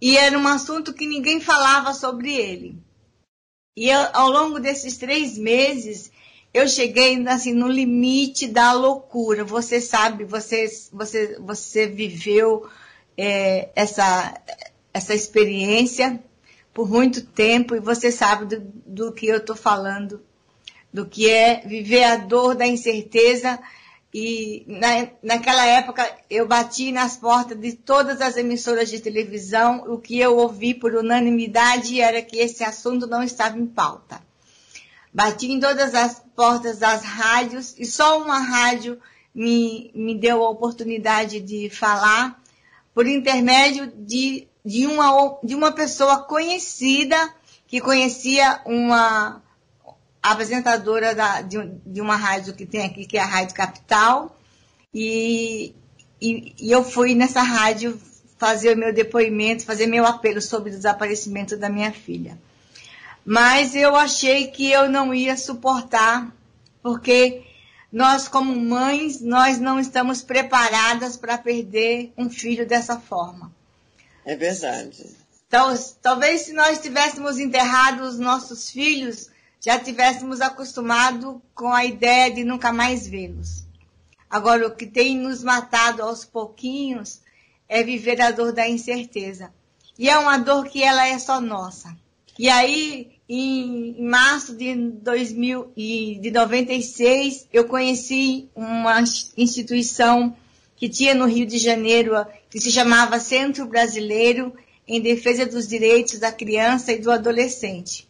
e 0.00 0.16
era 0.16 0.38
um 0.38 0.46
assunto 0.46 0.94
que 0.94 1.06
ninguém 1.06 1.40
falava 1.40 1.92
sobre 1.92 2.34
ele. 2.34 2.78
E 3.76 3.88
eu, 3.90 4.08
ao 4.12 4.30
longo 4.30 4.60
desses 4.60 4.96
três 4.96 5.36
meses, 5.36 6.12
eu 6.54 6.68
cheguei 6.68 7.20
assim 7.26 7.52
no 7.52 7.66
limite 7.66 8.46
da 8.46 8.72
loucura. 8.72 9.42
Você 9.44 9.80
sabe, 9.80 10.24
você, 10.24 10.66
você, 10.92 11.36
você 11.40 11.88
viveu 11.88 12.68
é, 13.18 13.70
essa, 13.74 14.40
essa 14.92 15.12
experiência 15.12 16.22
por 16.72 16.88
muito 16.88 17.26
tempo 17.26 17.74
e 17.74 17.80
você 17.80 18.12
sabe 18.12 18.56
do, 18.56 18.60
do 18.86 19.12
que 19.12 19.26
eu 19.26 19.38
estou 19.38 19.56
falando, 19.56 20.22
do 20.92 21.04
que 21.04 21.28
é 21.28 21.60
viver 21.66 22.04
a 22.04 22.16
dor 22.16 22.54
da 22.54 22.66
incerteza. 22.66 23.58
E 24.12 24.64
na, 24.68 25.08
naquela 25.24 25.66
época 25.66 26.08
eu 26.30 26.46
bati 26.46 26.92
nas 26.92 27.16
portas 27.16 27.58
de 27.58 27.72
todas 27.72 28.20
as 28.20 28.36
emissoras 28.36 28.88
de 28.88 29.00
televisão. 29.00 29.86
O 29.88 29.98
que 29.98 30.20
eu 30.20 30.36
ouvi 30.36 30.72
por 30.72 30.94
unanimidade 30.94 32.00
era 32.00 32.22
que 32.22 32.38
esse 32.38 32.62
assunto 32.62 33.08
não 33.08 33.24
estava 33.24 33.58
em 33.58 33.66
pauta. 33.66 34.22
Bati 35.14 35.52
em 35.52 35.60
todas 35.60 35.94
as 35.94 36.20
portas 36.34 36.78
das 36.78 37.02
rádios 37.02 37.74
e 37.78 37.86
só 37.86 38.20
uma 38.20 38.38
rádio 38.40 39.00
me, 39.34 39.90
me 39.94 40.18
deu 40.18 40.44
a 40.44 40.50
oportunidade 40.50 41.40
de 41.40 41.70
falar 41.70 42.42
por 42.92 43.06
intermédio 43.06 43.86
de 43.96 44.48
de 44.64 44.86
uma, 44.86 45.38
de 45.42 45.54
uma 45.54 45.72
pessoa 45.72 46.22
conhecida 46.22 47.16
que 47.66 47.80
conhecia 47.80 48.60
uma 48.64 49.42
apresentadora 50.22 51.14
da, 51.14 51.42
de, 51.42 51.58
de, 51.84 52.00
uma 52.00 52.16
rádio 52.16 52.54
que 52.54 52.64
tem 52.64 52.84
aqui, 52.84 53.04
que 53.04 53.18
é 53.18 53.20
a 53.20 53.26
Rádio 53.26 53.54
Capital, 53.54 54.38
e, 54.92 55.74
e, 56.20 56.54
e, 56.58 56.70
eu 56.70 56.82
fui 56.82 57.14
nessa 57.14 57.42
rádio 57.42 58.00
fazer 58.38 58.74
o 58.74 58.78
meu 58.78 58.92
depoimento, 58.92 59.66
fazer 59.66 59.86
meu 59.86 60.06
apelo 60.06 60.40
sobre 60.40 60.70
o 60.70 60.74
desaparecimento 60.74 61.56
da 61.56 61.68
minha 61.68 61.92
filha. 61.92 62.38
Mas 63.24 63.74
eu 63.74 63.96
achei 63.96 64.48
que 64.48 64.70
eu 64.70 64.88
não 64.88 65.14
ia 65.14 65.36
suportar, 65.36 66.30
porque 66.82 67.42
nós, 67.90 68.28
como 68.28 68.54
mães, 68.54 69.20
nós 69.20 69.58
não 69.58 69.78
estamos 69.78 70.20
preparadas 70.20 71.16
para 71.16 71.38
perder 71.38 72.12
um 72.18 72.28
filho 72.28 72.66
dessa 72.66 72.98
forma. 72.98 73.52
É 74.24 74.36
verdade. 74.36 75.06
Então, 75.46 75.72
talvez 76.02 76.42
se 76.42 76.52
nós 76.52 76.80
tivéssemos 76.80 77.38
enterrado 77.38 78.02
os 78.02 78.18
nossos 78.18 78.68
filhos, 78.68 79.30
já 79.60 79.78
tivéssemos 79.78 80.40
acostumado 80.40 81.40
com 81.54 81.72
a 81.72 81.84
ideia 81.84 82.30
de 82.30 82.44
nunca 82.44 82.72
mais 82.72 83.06
vê-los. 83.06 83.64
Agora, 84.28 84.66
o 84.66 84.74
que 84.74 84.84
tem 84.84 85.16
nos 85.16 85.44
matado 85.44 86.02
aos 86.02 86.24
pouquinhos 86.24 87.20
é 87.68 87.82
viver 87.82 88.20
a 88.20 88.32
dor 88.32 88.52
da 88.52 88.68
incerteza. 88.68 89.52
E 89.96 90.10
é 90.10 90.18
uma 90.18 90.36
dor 90.36 90.66
que 90.66 90.82
ela 90.82 91.06
é 91.06 91.18
só 91.18 91.40
nossa. 91.40 91.96
E 92.36 92.48
aí, 92.48 93.13
em 93.28 94.02
março 94.02 94.54
de 94.54 94.74
2000 94.74 95.72
e 95.76 96.18
de 96.20 96.30
96, 96.30 97.48
eu 97.52 97.64
conheci 97.64 98.48
uma 98.54 99.02
instituição 99.36 100.36
que 100.76 100.88
tinha 100.88 101.14
no 101.14 101.26
Rio 101.26 101.46
de 101.46 101.58
Janeiro, 101.58 102.14
que 102.50 102.60
se 102.60 102.70
chamava 102.70 103.18
Centro 103.18 103.66
Brasileiro 103.66 104.52
em 104.86 105.00
Defesa 105.00 105.46
dos 105.46 105.66
Direitos 105.66 106.18
da 106.18 106.30
Criança 106.30 106.92
e 106.92 106.98
do 106.98 107.10
Adolescente. 107.10 108.06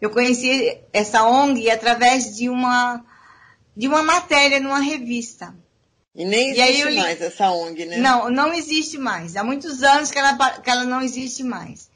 Eu 0.00 0.10
conheci 0.10 0.76
essa 0.92 1.26
ONG 1.26 1.70
através 1.70 2.36
de 2.36 2.50
uma, 2.50 3.02
de 3.74 3.88
uma 3.88 4.02
matéria 4.02 4.60
numa 4.60 4.80
revista. 4.80 5.54
E 6.14 6.24
nem 6.24 6.50
existe 6.50 6.88
e 6.88 6.96
mais 6.96 7.20
essa 7.22 7.50
ONG, 7.50 7.86
né? 7.86 7.96
Não, 7.98 8.30
não 8.30 8.52
existe 8.52 8.98
mais. 8.98 9.34
Há 9.36 9.42
muitos 9.42 9.82
anos 9.82 10.10
que 10.10 10.18
ela, 10.18 10.50
que 10.60 10.70
ela 10.70 10.84
não 10.84 11.00
existe 11.00 11.42
mais. 11.42 11.88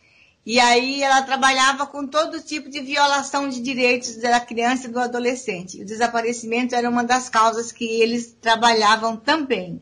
E 0.49 0.59
aí 0.59 1.03
ela 1.03 1.21
trabalhava 1.21 1.87
com 1.87 2.07
todo 2.07 2.41
tipo 2.41 2.71
de 2.71 2.81
violação 2.81 3.51
de 3.51 3.61
direitos 3.61 4.17
da 4.17 4.41
criança 4.41 4.87
e 4.87 4.91
do 4.91 4.99
adolescente. 4.99 5.83
O 5.83 5.85
desaparecimento 5.85 6.75
era 6.75 6.89
uma 6.89 7.05
das 7.05 7.29
causas 7.29 7.71
que 7.71 7.85
eles 7.85 8.35
trabalhavam 8.41 9.15
também. 9.15 9.79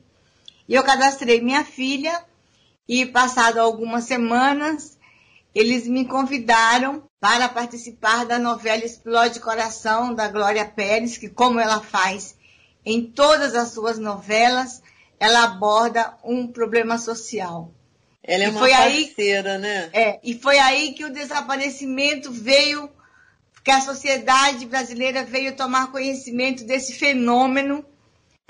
E 0.68 0.74
eu 0.74 0.82
cadastrei 0.82 1.40
minha 1.40 1.64
filha 1.64 2.20
e 2.88 3.06
passado 3.06 3.58
algumas 3.58 4.06
semanas, 4.06 4.98
eles 5.54 5.86
me 5.86 6.04
convidaram 6.04 7.04
para 7.20 7.48
participar 7.48 8.26
da 8.26 8.36
novela 8.36 8.84
Explode 8.84 9.38
Coração 9.38 10.12
da 10.12 10.26
Glória 10.26 10.64
Pérez, 10.64 11.16
que 11.16 11.28
como 11.28 11.60
ela 11.60 11.80
faz 11.80 12.34
em 12.84 13.04
todas 13.04 13.54
as 13.54 13.68
suas 13.68 14.00
novelas, 14.00 14.82
ela 15.20 15.44
aborda 15.44 16.18
um 16.24 16.44
problema 16.48 16.98
social. 16.98 17.70
Ela 18.26 18.44
é 18.44 18.46
e 18.46 18.50
uma 18.50 18.60
foi 18.60 18.70
parceira, 18.70 19.52
aí, 19.54 19.58
né? 19.58 19.90
É, 19.92 20.20
e 20.22 20.34
foi 20.34 20.58
aí 20.58 20.92
que 20.92 21.04
o 21.04 21.12
desaparecimento 21.12 22.32
veio, 22.32 22.90
que 23.62 23.70
a 23.70 23.80
sociedade 23.80 24.66
brasileira 24.66 25.24
veio 25.24 25.56
tomar 25.56 25.92
conhecimento 25.92 26.64
desse 26.64 26.92
fenômeno 26.94 27.84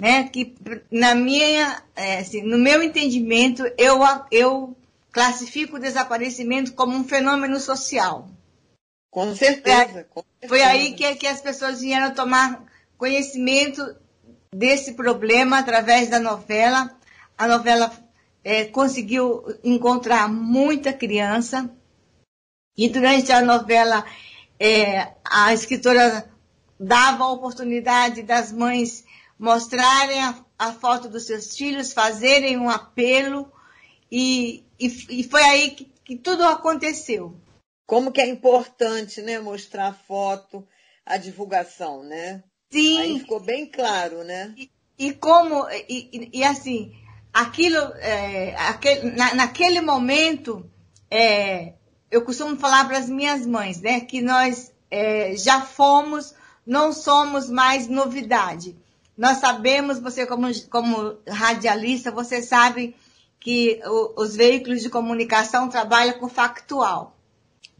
né? 0.00 0.28
Que 0.28 0.54
na 0.90 1.14
minha, 1.14 1.83
é, 1.95 2.18
assim, 2.18 2.42
no 2.42 2.59
meu 2.59 2.83
entendimento, 2.83 3.62
eu, 3.78 4.00
eu 4.30 4.76
classifico 5.11 5.76
o 5.76 5.80
desaparecimento 5.80 6.75
como 6.75 6.95
um 6.95 7.04
fenômeno 7.04 7.59
social. 7.59 8.28
Com 9.11 9.35
certeza. 9.35 10.06
Com 10.11 10.23
certeza. 10.23 10.49
Foi 10.49 10.62
aí 10.62 10.92
que, 10.92 11.14
que 11.16 11.26
as 11.26 11.40
pessoas 11.40 11.80
vieram 11.80 12.14
tomar 12.14 12.62
conhecimento 12.99 13.97
desse 14.54 14.92
problema 14.92 15.59
através 15.59 16.09
da 16.09 16.21
novela. 16.21 16.95
A 17.37 17.47
novela 17.49 17.90
é, 18.47 18.65
conseguiu 18.65 19.43
encontrar 19.65 20.29
muita 20.29 20.93
criança 20.93 21.69
e 22.79 22.88
durante 22.88 23.33
a 23.33 23.43
novela 23.43 24.07
é, 24.57 25.15
a 25.25 25.53
escritora 25.53 26.31
dava 26.79 27.25
a 27.25 27.33
oportunidade 27.33 28.23
das 28.23 28.53
mães 28.53 29.05
mostrarem 29.37 30.23
a, 30.23 30.45
a 30.57 30.73
foto 30.73 31.09
dos 31.09 31.26
seus 31.26 31.57
filhos, 31.57 31.93
fazerem 31.93 32.57
um 32.57 32.71
apelo, 32.71 33.50
e, 34.12 34.65
e, 34.79 35.21
e 35.21 35.25
foi 35.25 35.43
aí 35.43 35.71
que, 35.73 35.93
que, 36.05 36.17
tudo 36.17 36.45
aconteceu. 36.45 37.35
Como 37.85 38.12
que 38.12 38.21
é 38.21 38.29
importante, 38.29 39.23
né, 39.23 39.41
mostrar 39.41 39.88
a 39.88 39.93
foto, 39.93 40.65
a 41.05 41.17
divulgação, 41.17 42.05
né? 42.05 42.45
Sim. 42.71 42.99
Aí 43.00 43.19
ficou 43.19 43.41
bem 43.41 43.67
claro, 43.67 44.23
né? 44.23 44.55
E, 44.57 44.71
e 44.97 45.12
como, 45.12 45.69
e, 45.88 46.31
e, 46.33 46.45
assim, 46.45 46.95
aquilo, 47.37 47.76
é, 47.99 48.55
aquele, 48.57 49.11
na, 49.11 49.35
naquele 49.35 49.83
momento, 49.83 50.64
é, 51.11 51.75
eu 52.11 52.23
costumo 52.23 52.57
falar 52.57 52.87
para 52.87 52.97
as 52.97 53.11
minhas 53.11 53.47
mães, 53.47 53.81
né, 53.81 54.00
que 54.00 54.23
nós 54.23 54.73
é, 54.90 55.37
já 55.37 55.61
fomos, 55.61 56.35
não 56.66 56.93
somos 56.93 57.50
mais 57.50 57.88
novidade. 57.88 58.75
Nós 59.16 59.38
sabemos, 59.38 59.99
você 59.99 60.26
como, 60.26 60.49
como 60.71 61.19
radialista, 61.28 62.11
você 62.11 62.43
sabe 62.43 62.97
que 63.38 63.81
o, 63.85 64.23
os 64.23 64.35
veículos 64.35 64.81
de 64.81 64.88
comunicação 64.88 65.69
trabalham 65.69 66.19
com 66.19 66.28
factual, 66.28 67.16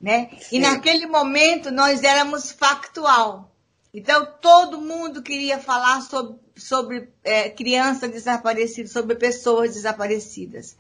né? 0.01 0.31
Sim. 0.39 0.57
E 0.57 0.59
naquele 0.61 1.07
momento 1.07 1.71
nós 1.71 2.03
éramos 2.03 2.51
factual. 2.51 3.51
Então 3.97 4.27
todo 4.43 4.79
mundo 4.79 5.23
queria 5.23 5.59
falar 5.59 6.03
sobre, 6.03 6.39
sobre 6.55 7.09
é, 7.25 7.49
crianças 7.49 8.11
desaparecidas, 8.11 8.93
sobre 8.93 9.17
pessoas 9.17 9.73
desaparecidas. 9.73 10.77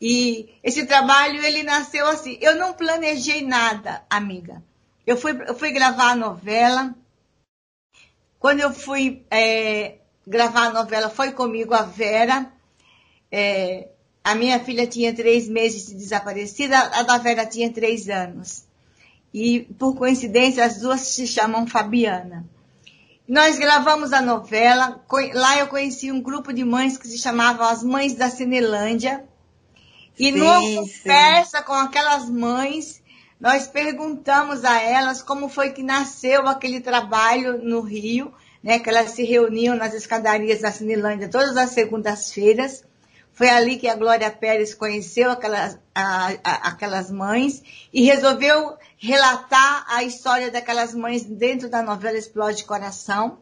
E 0.00 0.54
esse 0.62 0.86
trabalho 0.86 1.44
ele 1.44 1.64
nasceu 1.64 2.06
assim. 2.06 2.38
Eu 2.40 2.54
não 2.54 2.72
planejei 2.72 3.44
nada, 3.44 4.04
amiga. 4.08 4.62
Eu 5.04 5.16
fui, 5.16 5.32
eu 5.48 5.54
fui 5.56 5.72
gravar 5.72 6.12
a 6.12 6.16
novela, 6.16 6.94
quando 8.38 8.60
eu 8.60 8.72
fui 8.72 9.26
é, 9.32 9.96
gravar 10.24 10.66
a 10.66 10.72
novela, 10.72 11.10
foi 11.10 11.32
comigo 11.32 11.74
a 11.74 11.82
Vera. 11.82 12.52
É, 13.32 13.88
a 14.22 14.36
minha 14.36 14.60
filha 14.60 14.86
tinha 14.86 15.12
três 15.12 15.48
meses 15.48 15.88
de 15.88 15.94
desaparecida, 15.94 16.78
a 16.78 17.02
da 17.02 17.18
Vera 17.18 17.44
tinha 17.44 17.72
três 17.72 18.08
anos. 18.08 18.64
E, 19.34 19.62
por 19.76 19.96
coincidência, 19.96 20.64
as 20.64 20.78
duas 20.78 21.00
se 21.00 21.26
chamam 21.26 21.66
Fabiana. 21.66 22.46
Nós 23.26 23.58
gravamos 23.58 24.12
a 24.12 24.20
novela, 24.20 25.04
lá 25.32 25.58
eu 25.58 25.66
conheci 25.66 26.12
um 26.12 26.20
grupo 26.20 26.52
de 26.52 26.62
mães 26.62 26.96
que 26.96 27.08
se 27.08 27.18
chamavam 27.18 27.66
as 27.66 27.82
Mães 27.82 28.14
da 28.14 28.30
Cinelândia. 28.30 29.24
E 30.16 30.30
sim, 30.30 30.38
numa 30.38 30.60
conversa 30.60 31.62
com 31.62 31.72
aquelas 31.72 32.30
mães, 32.30 33.02
nós 33.40 33.66
perguntamos 33.66 34.64
a 34.64 34.80
elas 34.80 35.20
como 35.20 35.48
foi 35.48 35.70
que 35.70 35.82
nasceu 35.82 36.46
aquele 36.46 36.80
trabalho 36.80 37.58
no 37.60 37.80
Rio, 37.80 38.32
né, 38.62 38.78
que 38.78 38.88
elas 38.88 39.10
se 39.10 39.24
reuniam 39.24 39.74
nas 39.74 39.94
escadarias 39.94 40.60
da 40.60 40.70
Cinelândia 40.70 41.28
todas 41.28 41.56
as 41.56 41.70
segundas-feiras. 41.70 42.84
Foi 43.34 43.48
ali 43.48 43.76
que 43.76 43.88
a 43.88 43.96
Glória 43.96 44.30
Pérez 44.30 44.74
conheceu 44.74 45.32
aquelas, 45.32 45.76
a, 45.92 46.28
a, 46.44 46.68
aquelas 46.68 47.10
mães 47.10 47.62
e 47.92 48.04
resolveu 48.04 48.76
relatar 48.96 49.84
a 49.88 50.04
história 50.04 50.52
daquelas 50.52 50.94
mães 50.94 51.24
dentro 51.24 51.68
da 51.68 51.82
novela 51.82 52.16
Explode 52.16 52.64
Coração. 52.64 53.38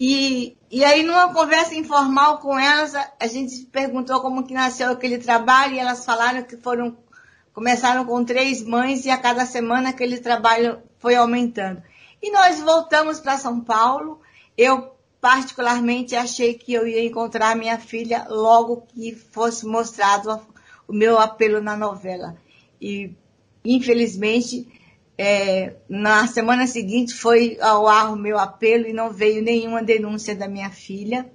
E, 0.00 0.56
e 0.70 0.84
aí, 0.84 1.04
numa 1.04 1.32
conversa 1.32 1.76
informal 1.76 2.38
com 2.38 2.58
elas, 2.58 2.94
a, 2.94 3.12
a 3.20 3.26
gente 3.28 3.64
perguntou 3.66 4.20
como 4.20 4.44
que 4.44 4.52
nasceu 4.52 4.90
aquele 4.90 5.18
trabalho 5.18 5.74
e 5.74 5.78
elas 5.78 6.04
falaram 6.04 6.42
que 6.42 6.56
foram 6.56 6.96
começaram 7.52 8.04
com 8.04 8.24
três 8.24 8.62
mães 8.62 9.04
e 9.04 9.10
a 9.10 9.18
cada 9.18 9.44
semana 9.44 9.90
aquele 9.90 10.18
trabalho 10.18 10.80
foi 10.98 11.14
aumentando. 11.16 11.82
E 12.22 12.30
nós 12.30 12.60
voltamos 12.60 13.20
para 13.20 13.38
São 13.38 13.60
Paulo. 13.60 14.20
Eu 14.56 14.97
particularmente 15.20 16.14
achei 16.14 16.54
que 16.54 16.72
eu 16.72 16.86
ia 16.86 17.04
encontrar 17.04 17.56
minha 17.56 17.78
filha 17.78 18.26
logo 18.28 18.86
que 18.94 19.14
fosse 19.14 19.66
mostrado 19.66 20.40
o 20.86 20.92
meu 20.92 21.18
apelo 21.18 21.60
na 21.60 21.76
novela. 21.76 22.36
E 22.80 23.12
infelizmente 23.64 24.66
é, 25.18 25.74
na 25.88 26.28
semana 26.28 26.66
seguinte 26.66 27.12
foi 27.12 27.58
ao 27.60 27.88
ar 27.88 28.12
o 28.12 28.16
meu 28.16 28.38
apelo 28.38 28.86
e 28.86 28.92
não 28.92 29.10
veio 29.10 29.42
nenhuma 29.42 29.82
denúncia 29.82 30.36
da 30.36 30.46
minha 30.46 30.70
filha. 30.70 31.28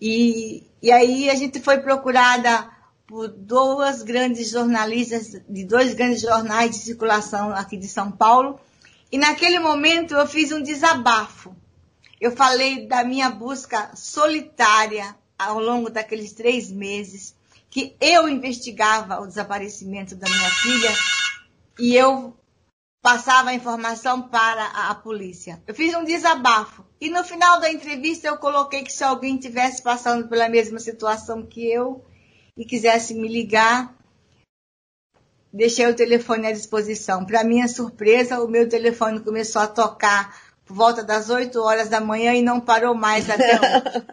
E, 0.00 0.64
e 0.80 0.90
aí 0.90 1.28
a 1.28 1.34
gente 1.34 1.60
foi 1.60 1.78
procurada 1.78 2.70
por 3.06 3.28
duas 3.28 4.02
grandes 4.02 4.50
jornalistas, 4.50 5.32
de 5.48 5.64
dois 5.64 5.94
grandes 5.94 6.22
jornais 6.22 6.70
de 6.70 6.76
circulação 6.78 7.50
aqui 7.50 7.76
de 7.76 7.88
São 7.88 8.10
Paulo. 8.10 8.58
E 9.12 9.18
naquele 9.18 9.58
momento 9.58 10.14
eu 10.14 10.26
fiz 10.26 10.50
um 10.52 10.62
desabafo. 10.62 11.54
Eu 12.20 12.32
falei 12.32 12.86
da 12.86 13.04
minha 13.04 13.30
busca 13.30 13.94
solitária 13.94 15.16
ao 15.38 15.60
longo 15.60 15.88
daqueles 15.88 16.32
três 16.32 16.70
meses, 16.70 17.34
que 17.70 17.96
eu 18.00 18.28
investigava 18.28 19.20
o 19.20 19.26
desaparecimento 19.26 20.16
da 20.16 20.28
minha 20.28 20.50
filha 20.50 20.90
e 21.78 21.94
eu 21.94 22.36
passava 23.00 23.50
a 23.50 23.54
informação 23.54 24.22
para 24.22 24.66
a, 24.66 24.94
polícia. 24.94 25.62
Eu 25.66 25.74
fiz 25.74 25.94
um 25.94 26.04
desabafo. 26.04 26.84
E 27.00 27.08
no 27.08 27.22
final 27.22 27.60
da 27.60 27.70
entrevista 27.70 28.26
eu 28.26 28.36
coloquei 28.36 28.82
que 28.82 28.92
se 28.92 29.04
alguém 29.04 29.36
tivesse 29.36 29.80
passando 29.80 30.28
pela 30.28 30.48
mesma 30.48 30.80
situação 30.80 31.46
que 31.46 31.70
eu 31.70 32.04
e 32.56 32.64
quisesse 32.64 33.14
me 33.14 33.28
ligar, 33.28 33.94
deixei 35.52 35.86
o 35.86 35.94
telefone 35.94 36.48
à 36.48 36.52
disposição. 36.52 37.24
Para 37.24 37.44
minha 37.44 37.68
surpresa, 37.68 38.42
o 38.42 38.48
meu 38.48 38.68
telefone 38.68 39.20
começou 39.20 39.62
a 39.62 39.68
tocar 39.68 40.47
por 40.68 40.76
volta 40.76 41.02
das 41.02 41.30
8 41.30 41.58
horas 41.60 41.88
da 41.88 42.00
manhã 42.00 42.34
e 42.34 42.42
não 42.42 42.60
parou 42.60 42.94
mais 42.94 43.28
até 43.28 43.56
hoje. 43.58 44.06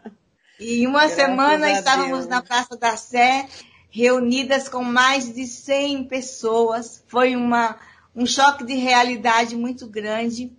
E 0.58 0.82
em 0.82 0.88
uma 0.88 1.02
Graças 1.02 1.16
semana 1.18 1.70
estávamos 1.70 2.26
na 2.28 2.42
Praça 2.42 2.78
da 2.78 2.96
Sé, 2.96 3.46
reunidas 3.90 4.70
com 4.70 4.82
mais 4.82 5.34
de 5.34 5.46
100 5.46 6.06
pessoas. 6.06 7.04
Foi 7.08 7.36
uma 7.36 7.78
um 8.16 8.26
choque 8.26 8.64
de 8.64 8.76
realidade 8.76 9.58
muito 9.58 9.86
grande. 9.86 10.52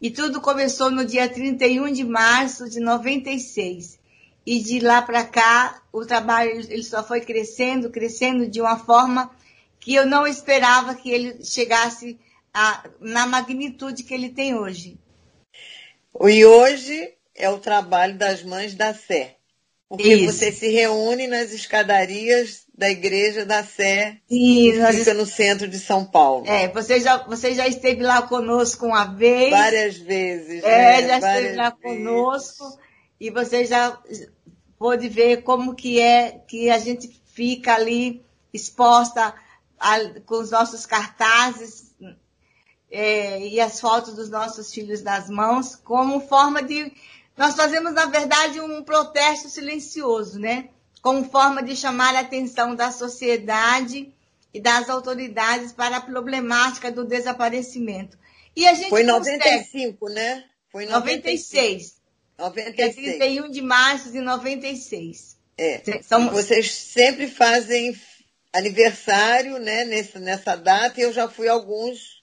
E 0.00 0.10
tudo 0.10 0.40
começou 0.40 0.90
no 0.90 1.04
dia 1.04 1.28
31 1.28 1.92
de 1.92 2.04
março 2.04 2.70
de 2.70 2.80
96. 2.80 3.98
E 4.46 4.60
de 4.60 4.80
lá 4.80 5.02
para 5.02 5.24
cá, 5.24 5.82
o 5.92 6.06
trabalho 6.06 6.52
ele 6.52 6.82
só 6.82 7.02
foi 7.02 7.20
crescendo, 7.20 7.90
crescendo 7.90 8.48
de 8.48 8.60
uma 8.60 8.78
forma 8.78 9.30
que 9.78 9.94
eu 9.94 10.06
não 10.06 10.26
esperava 10.26 10.94
que 10.94 11.10
ele 11.10 11.44
chegasse 11.44 12.18
a, 12.54 12.84
na 13.00 13.26
magnitude 13.26 14.02
que 14.02 14.14
ele 14.14 14.30
tem 14.30 14.54
hoje. 14.54 14.98
E 16.22 16.44
hoje 16.44 17.12
é 17.34 17.50
o 17.50 17.58
trabalho 17.58 18.16
das 18.16 18.42
mães 18.42 18.74
da 18.74 18.94
Sé. 18.94 19.36
Porque 19.88 20.14
Isso. 20.14 20.32
você 20.32 20.50
se 20.50 20.68
reúne 20.68 21.28
nas 21.28 21.52
escadarias 21.52 22.64
da 22.76 22.90
Igreja 22.90 23.46
da 23.46 23.62
Sé, 23.62 24.18
Sim, 24.28 24.72
que 24.72 24.92
fica 24.98 25.14
no 25.14 25.24
centro 25.24 25.68
de 25.68 25.78
São 25.78 26.04
Paulo. 26.04 26.44
É, 26.46 26.68
você 26.68 27.00
já, 27.00 27.18
você 27.18 27.54
já 27.54 27.68
esteve 27.68 28.02
lá 28.02 28.22
conosco 28.22 28.86
uma 28.86 29.04
vez. 29.04 29.50
Várias 29.50 29.96
vezes. 29.96 30.64
É, 30.64 31.02
né? 31.02 31.08
já 31.08 31.20
Várias 31.20 31.42
esteve 31.42 31.56
lá 31.56 31.70
vezes. 31.70 31.82
conosco 31.82 32.78
e 33.20 33.30
você 33.30 33.64
já 33.64 33.96
pôde 34.78 35.08
ver 35.08 35.42
como 35.42 35.74
que 35.74 36.00
é 36.00 36.32
que 36.48 36.68
a 36.68 36.78
gente 36.78 37.08
fica 37.32 37.74
ali 37.74 38.24
exposta 38.52 39.34
a, 39.78 39.98
com 40.26 40.40
os 40.40 40.50
nossos 40.50 40.84
cartazes 40.84 41.85
é, 42.90 43.46
e 43.46 43.60
as 43.60 43.80
fotos 43.80 44.14
dos 44.14 44.30
nossos 44.30 44.72
filhos 44.72 45.02
nas 45.02 45.28
mãos, 45.28 45.76
como 45.76 46.20
forma 46.20 46.62
de. 46.62 46.92
Nós 47.36 47.54
fazemos, 47.54 47.92
na 47.92 48.06
verdade, 48.06 48.60
um 48.60 48.82
protesto 48.82 49.48
silencioso, 49.48 50.38
né? 50.38 50.70
como 51.06 51.30
forma 51.30 51.62
de 51.62 51.76
chamar 51.76 52.16
a 52.16 52.20
atenção 52.20 52.74
da 52.74 52.90
sociedade 52.90 54.12
e 54.52 54.60
das 54.60 54.90
autoridades 54.90 55.72
para 55.72 55.98
a 55.98 56.00
problemática 56.00 56.90
do 56.90 57.04
desaparecimento. 57.04 58.18
E 58.56 58.66
a 58.66 58.74
gente 58.74 58.88
Foi 58.88 59.02
em 59.02 59.06
95, 59.06 59.98
consegue... 60.00 60.20
né? 60.20 60.44
Foi 60.68 60.82
em 60.82 60.88
96. 60.88 61.94
96. 62.36 63.18
31 63.18 63.50
de 63.52 63.62
março 63.62 64.10
de 64.10 64.20
96. 64.20 65.36
É. 65.56 66.02
São... 66.02 66.28
Vocês 66.30 66.72
sempre 66.72 67.28
fazem 67.28 67.96
aniversário, 68.52 69.60
né, 69.60 69.84
nessa, 69.84 70.18
nessa 70.18 70.56
data, 70.56 70.98
e 70.98 71.04
eu 71.04 71.12
já 71.12 71.28
fui 71.28 71.46
alguns 71.46 72.15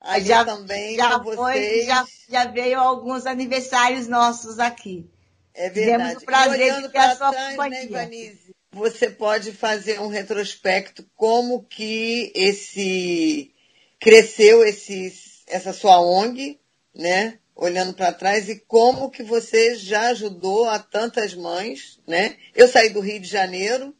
aí 0.00 0.24
já, 0.24 0.44
também 0.44 0.96
já 0.96 1.18
com 1.18 1.24
foi, 1.34 1.36
vocês. 1.36 1.86
Já, 1.86 2.06
já 2.28 2.44
veio 2.46 2.80
alguns 2.80 3.26
aniversários 3.26 4.08
nossos 4.08 4.58
aqui. 4.58 5.08
É 5.54 5.68
verdade. 5.68 6.18
Tivemos 6.18 6.22
o 6.22 6.26
prazer 6.26 6.82
de 6.82 6.88
ter 6.88 6.98
a 6.98 7.16
sua 7.16 7.30
trás, 7.30 7.50
companhia. 7.50 7.78
Né, 7.80 7.84
Ivanise, 7.84 8.54
você 8.72 9.10
pode 9.10 9.52
fazer 9.52 10.00
um 10.00 10.08
retrospecto 10.08 11.04
como 11.16 11.64
que 11.64 12.32
esse 12.34 13.52
cresceu 13.98 14.64
esse, 14.64 15.12
essa 15.46 15.72
sua 15.72 16.00
ONG, 16.00 16.58
né? 16.94 17.38
Olhando 17.54 17.92
para 17.92 18.12
trás 18.12 18.48
e 18.48 18.58
como 18.58 19.10
que 19.10 19.22
você 19.22 19.74
já 19.74 20.08
ajudou 20.08 20.66
a 20.66 20.78
tantas 20.78 21.34
mães, 21.34 22.00
né? 22.06 22.36
Eu 22.54 22.66
saí 22.66 22.88
do 22.88 23.00
Rio 23.00 23.20
de 23.20 23.28
Janeiro, 23.28 23.94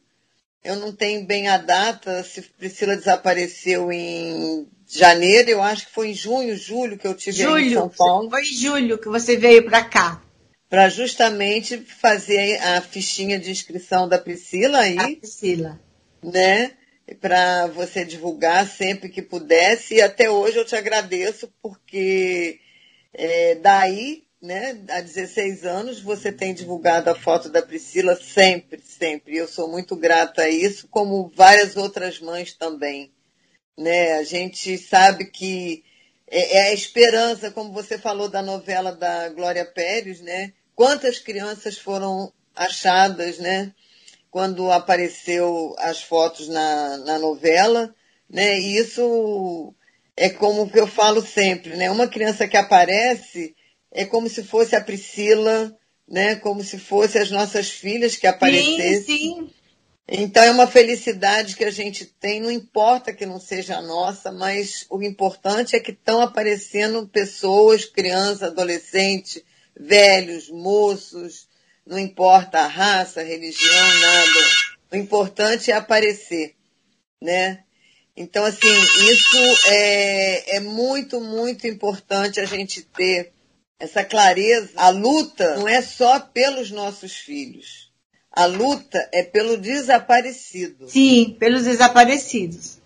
eu 0.63 0.75
não 0.75 0.91
tenho 0.91 1.25
bem 1.25 1.47
a 1.47 1.57
data, 1.57 2.23
se 2.23 2.41
Priscila 2.41 2.95
desapareceu 2.95 3.91
em 3.91 4.67
janeiro, 4.87 5.49
eu 5.49 5.61
acho 5.61 5.87
que 5.87 5.93
foi 5.93 6.09
em 6.09 6.13
junho, 6.13 6.55
julho 6.55 6.97
que 6.97 7.07
eu 7.07 7.15
tive 7.15 7.43
julho, 7.43 7.59
em 7.59 7.73
São 7.73 7.89
Paulo. 7.89 8.29
Foi 8.29 8.41
em 8.41 8.45
julho 8.45 8.97
que 8.97 9.07
você 9.07 9.37
veio 9.37 9.65
para 9.65 9.83
cá 9.83 10.21
para 10.71 10.87
justamente 10.87 11.79
fazer 11.79 12.55
a 12.61 12.79
fichinha 12.79 13.37
de 13.37 13.51
inscrição 13.51 14.07
da 14.07 14.17
Priscila 14.17 14.79
aí. 14.79 14.97
A 14.97 15.17
Priscila. 15.17 15.77
Né? 16.23 16.71
Para 17.19 17.67
você 17.67 18.05
divulgar 18.05 18.65
sempre 18.65 19.09
que 19.09 19.21
pudesse. 19.21 19.95
E 19.95 20.01
até 20.01 20.29
hoje 20.29 20.55
eu 20.55 20.63
te 20.63 20.73
agradeço, 20.73 21.51
porque 21.61 22.57
é, 23.13 23.55
daí, 23.55 24.23
né, 24.41 24.83
há 24.89 25.01
16 25.01 25.65
anos, 25.65 26.01
você 26.01 26.31
tem 26.31 26.53
divulgado 26.53 27.09
a 27.09 27.15
foto 27.15 27.49
da 27.49 27.61
Priscila 27.61 28.15
sempre, 28.15 28.81
sempre. 28.81 29.37
Eu 29.37 29.47
sou 29.47 29.67
muito 29.67 29.95
grata 29.95 30.43
a 30.43 30.49
isso, 30.49 30.87
como 30.87 31.31
várias 31.35 31.77
outras 31.77 32.19
mães 32.19 32.53
também. 32.53 33.11
Né? 33.77 34.13
A 34.13 34.23
gente 34.23 34.77
sabe 34.77 35.25
que 35.25 35.83
é, 36.27 36.57
é 36.57 36.61
a 36.69 36.73
esperança, 36.73 37.51
como 37.51 37.71
você 37.71 37.97
falou 37.97 38.27
da 38.27 38.41
novela 38.41 38.91
da 38.91 39.29
Glória 39.29 39.65
Pérez, 39.65 40.21
né? 40.21 40.53
quantas 40.81 41.19
crianças 41.19 41.77
foram 41.77 42.33
achadas, 42.55 43.37
né? 43.37 43.71
Quando 44.31 44.71
apareceu 44.71 45.75
as 45.77 46.01
fotos 46.01 46.47
na, 46.47 46.97
na 46.97 47.19
novela, 47.19 47.93
né? 48.27 48.57
E 48.59 48.77
isso 48.77 49.75
é 50.17 50.27
como 50.27 50.67
que 50.71 50.79
eu 50.79 50.87
falo 50.87 51.21
sempre, 51.21 51.75
né? 51.75 51.91
Uma 51.91 52.07
criança 52.07 52.47
que 52.47 52.57
aparece 52.57 53.55
é 53.91 54.05
como 54.05 54.29
se 54.29 54.43
fosse 54.43 54.75
a 54.75 54.81
Priscila, 54.81 55.75
né? 56.07 56.35
Como 56.35 56.63
se 56.63 56.79
fosse 56.79 57.17
as 57.17 57.29
nossas 57.29 57.69
filhas 57.69 58.15
que 58.15 58.27
aparecessem. 58.27 59.01
Sim, 59.01 59.03
sim. 59.03 59.49
Então 60.07 60.43
é 60.43 60.51
uma 60.51 60.67
felicidade 60.67 61.55
que 61.55 61.63
a 61.63 61.71
gente 61.71 62.05
tem, 62.05 62.41
não 62.41 62.51
importa 62.51 63.13
que 63.13 63.25
não 63.25 63.39
seja 63.39 63.77
a 63.77 63.81
nossa, 63.81 64.29
mas 64.29 64.85
o 64.89 65.01
importante 65.01 65.75
é 65.75 65.79
que 65.79 65.91
estão 65.91 66.19
aparecendo 66.19 67.07
pessoas, 67.07 67.85
crianças, 67.85 68.43
adolescentes, 68.43 69.41
velhos, 69.79 70.49
moços, 70.49 71.47
não 71.85 71.97
importa 71.97 72.59
a 72.59 72.67
raça, 72.67 73.21
a 73.21 73.23
religião, 73.23 73.99
nada. 74.01 74.39
O 74.91 74.95
importante 74.97 75.71
é 75.71 75.75
aparecer, 75.75 76.55
né? 77.21 77.63
Então, 78.15 78.43
assim, 78.43 78.67
isso 78.67 79.37
é, 79.67 80.57
é 80.57 80.59
muito, 80.59 81.21
muito 81.21 81.65
importante 81.67 82.41
a 82.41 82.45
gente 82.45 82.81
ter 82.81 83.31
essa 83.81 84.03
clareza. 84.03 84.69
A 84.75 84.89
luta 84.89 85.57
não 85.57 85.67
é 85.67 85.81
só 85.81 86.19
pelos 86.19 86.71
nossos 86.71 87.13
filhos. 87.13 87.91
A 88.31 88.45
luta 88.45 89.09
é 89.13 89.23
pelo 89.23 89.57
desaparecido. 89.57 90.87
Sim, 90.87 91.35
pelos 91.37 91.63
desaparecidos. 91.63 92.79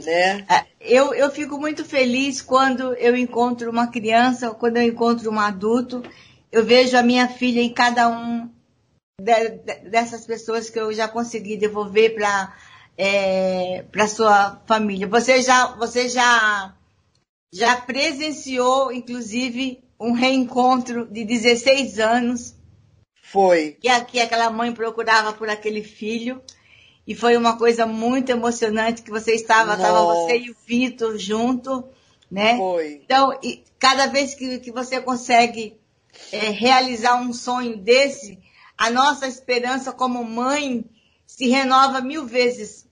Né? 0.00 0.44
É, 0.48 0.64
eu, 0.80 1.14
eu 1.14 1.30
fico 1.30 1.58
muito 1.58 1.84
feliz 1.84 2.40
quando 2.40 2.94
eu 2.94 3.16
encontro 3.16 3.70
uma 3.70 3.88
criança, 3.88 4.50
quando 4.50 4.76
eu 4.76 4.82
encontro 4.82 5.30
um 5.30 5.38
adulto 5.38 6.02
eu 6.50 6.64
vejo 6.64 6.96
a 6.96 7.02
minha 7.02 7.28
filha 7.28 7.60
em 7.60 7.72
cada 7.72 8.08
um 8.08 8.48
de, 9.20 9.48
de, 9.50 9.74
dessas 9.90 10.24
pessoas 10.26 10.70
que 10.70 10.78
eu 10.78 10.92
já 10.92 11.06
consegui 11.06 11.56
devolver 11.56 12.14
para 12.14 12.56
é, 12.96 13.84
para 13.92 14.08
sua 14.08 14.60
família. 14.66 15.06
Você 15.06 15.42
já 15.42 15.66
você 15.76 16.08
já 16.08 16.74
já 17.52 17.76
presenciou, 17.76 18.92
inclusive, 18.92 19.82
um 20.00 20.12
reencontro 20.12 21.06
de 21.06 21.24
16 21.24 21.98
anos. 21.98 22.54
Foi. 23.22 23.76
Que 23.80 23.88
aqui 23.88 24.20
aquela 24.20 24.50
mãe 24.50 24.72
procurava 24.72 25.32
por 25.32 25.48
aquele 25.48 25.82
filho. 25.82 26.42
E 27.06 27.14
foi 27.14 27.36
uma 27.36 27.56
coisa 27.56 27.86
muito 27.86 28.30
emocionante 28.30 29.02
que 29.02 29.10
você 29.10 29.34
estava, 29.34 29.74
estava 29.74 30.04
você 30.04 30.38
e 30.38 30.50
o 30.50 30.56
Vitor 30.66 31.16
junto, 31.16 31.88
né? 32.30 32.56
Foi. 32.58 33.00
Então, 33.02 33.38
e 33.42 33.64
cada 33.78 34.06
vez 34.06 34.34
que, 34.34 34.58
que 34.58 34.70
você 34.70 35.00
consegue 35.00 35.80
é, 36.30 36.50
realizar 36.50 37.18
um 37.20 37.32
sonho 37.32 37.78
desse, 37.78 38.38
a 38.76 38.90
nossa 38.90 39.26
esperança 39.26 39.90
como 39.90 40.22
mãe 40.22 40.84
se 41.26 41.48
renova 41.48 42.00
mil 42.00 42.26
vezes. 42.26 42.86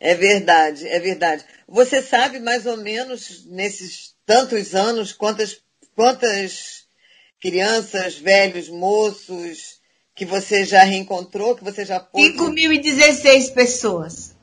É 0.00 0.14
verdade, 0.14 0.86
é 0.86 1.00
verdade. 1.00 1.44
Você 1.66 2.00
sabe 2.00 2.38
mais 2.38 2.64
ou 2.64 2.76
menos 2.76 3.44
nesses 3.46 4.14
tantos 4.24 4.74
anos 4.74 5.12
quantas 5.12 5.60
quantas 5.98 6.84
crianças, 7.40 8.18
velhos, 8.18 8.68
moços 8.68 9.80
que 10.14 10.24
você 10.24 10.64
já 10.64 10.84
reencontrou, 10.84 11.56
que 11.56 11.64
você 11.64 11.84
já 11.84 11.98
pôde... 11.98 12.38
5.016 12.38 13.52
pessoas. 13.52 14.36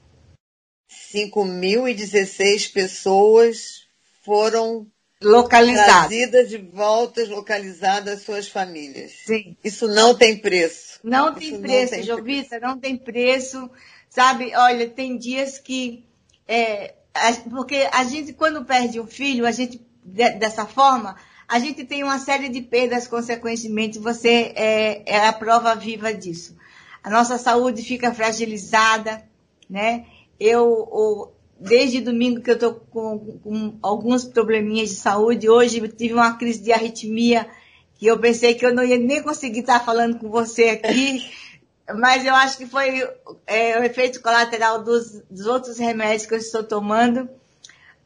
5.016 1.14 2.74
pessoas 2.74 3.86
foram 4.26 4.86
localizadas. 5.24 6.08
Trazidas 6.10 6.50
de 6.50 6.58
volta, 6.58 7.26
localizadas 7.26 8.16
às 8.16 8.26
suas 8.26 8.50
famílias. 8.50 9.14
Sim. 9.26 9.56
Isso 9.64 9.88
não 9.88 10.14
tem 10.14 10.38
preço. 10.38 11.00
Não 11.06 11.30
Isso 11.30 11.40
tem 11.40 11.62
preço, 11.62 12.04
Jovita, 12.04 12.60
não 12.60 12.78
tem 12.78 12.98
preço. 12.98 13.72
Sabe, 14.10 14.54
olha, 14.54 14.90
tem 14.90 15.18
dias 15.18 15.58
que. 15.58 16.06
É, 16.46 16.96
porque 17.50 17.88
a 17.94 18.04
gente, 18.04 18.34
quando 18.34 18.66
perde 18.66 19.00
um 19.00 19.08
filho, 19.08 19.46
a 19.46 19.52
gente, 19.52 19.82
dessa 20.04 20.66
forma, 20.66 21.16
a 21.48 21.60
gente 21.60 21.86
tem 21.86 22.04
uma 22.04 22.18
série 22.18 22.50
de 22.50 22.62
perdas, 22.62 23.08
consequentemente, 23.08 24.00
você 24.00 24.54
é, 24.56 25.04
é 25.06 25.28
a 25.28 25.34
prova 25.34 25.76
viva 25.76 26.14
disso. 26.14 26.56
A 27.04 27.10
nossa 27.10 27.38
saúde 27.38 27.84
fica 27.84 28.14
fragilizada, 28.14 29.24
né? 29.70 30.08
Eu, 30.40 31.32
desde 31.60 32.02
domingo 32.02 32.42
que 32.42 32.50
eu 32.50 32.56
estou 32.56 32.74
com, 32.74 33.40
com, 33.44 33.78
alguns 33.82 34.26
probleminhas 34.26 34.90
de 34.90 34.96
saúde, 34.96 35.50
hoje 35.50 35.78
eu 35.78 35.88
tive 35.88 36.16
uma 36.16 36.36
crise 36.36 36.64
de 36.64 36.72
arritmia, 36.72 37.48
que 37.94 38.08
eu 38.08 38.20
pensei 38.20 38.56
que 38.56 38.66
eu 38.66 38.74
não 38.74 38.84
ia 38.84 38.98
nem 38.98 39.22
conseguir 39.22 39.60
estar 39.60 39.86
falando 39.86 40.18
com 40.18 40.30
você 40.30 40.70
aqui, 40.70 41.32
mas 41.96 42.26
eu 42.26 42.34
acho 42.34 42.58
que 42.58 42.66
foi 42.66 43.08
é, 43.46 43.80
o 43.80 43.84
efeito 43.84 44.20
colateral 44.20 44.84
dos, 44.84 45.22
dos 45.30 45.46
outros 45.46 45.78
remédios 45.78 46.26
que 46.26 46.34
eu 46.34 46.40
estou 46.40 46.64
tomando. 46.64 47.30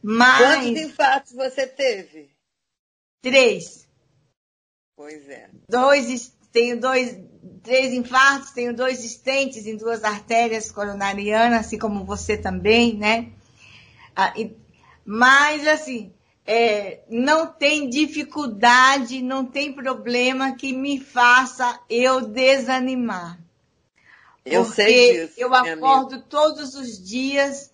Mas... 0.02 0.64
Quantos 0.64 0.82
infartos 0.82 1.32
você 1.32 1.66
teve? 1.66 2.30
Três. 3.22 3.88
Pois 4.96 5.28
é. 5.28 5.48
Dois, 5.68 6.32
tenho 6.52 6.80
dois, 6.80 7.18
três 7.62 7.92
infartos, 7.92 8.50
tenho 8.52 8.74
dois 8.74 9.04
estentes 9.04 9.66
em 9.66 9.76
duas 9.76 10.04
artérias 10.04 10.70
coronarianas, 10.70 11.66
assim 11.66 11.78
como 11.78 12.04
você 12.04 12.36
também, 12.36 12.96
né? 12.96 13.32
Ah, 14.14 14.32
e, 14.36 14.56
mas, 15.04 15.66
assim, 15.66 16.12
é, 16.46 17.00
não 17.08 17.46
tem 17.46 17.88
dificuldade, 17.88 19.22
não 19.22 19.44
tem 19.44 19.72
problema 19.72 20.56
que 20.56 20.72
me 20.72 21.00
faça 21.00 21.80
eu 21.88 22.22
desanimar. 22.22 23.38
Eu 24.44 24.64
sei 24.64 25.26
disso. 25.26 25.34
Eu 25.36 25.54
acordo 25.54 26.14
amiga. 26.14 26.26
todos 26.28 26.74
os 26.74 27.02
dias, 27.02 27.70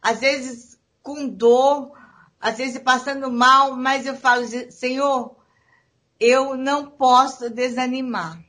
às 0.00 0.20
vezes 0.20 0.78
com 1.02 1.28
dor, 1.28 1.92
às 2.40 2.56
vezes 2.56 2.78
passando 2.78 3.30
mal, 3.30 3.76
mas 3.76 4.06
eu 4.06 4.16
falo, 4.16 4.46
Senhor, 4.70 5.36
eu 6.18 6.56
não 6.56 6.90
posso 6.90 7.50
desanimar. 7.50 8.40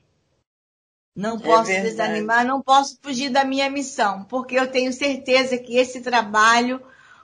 Não 1.16 1.38
é 1.38 1.40
posso 1.40 1.72
é 1.72 1.82
desanimar, 1.82 2.46
não 2.46 2.62
posso 2.62 3.00
fugir 3.02 3.30
da 3.30 3.44
minha 3.44 3.70
missão, 3.70 4.24
porque 4.26 4.56
eu 4.56 4.70
tenho 4.70 4.94
certeza 4.94 5.58
que 5.58 5.76
esse 5.76 6.02
trabalho 6.02 6.82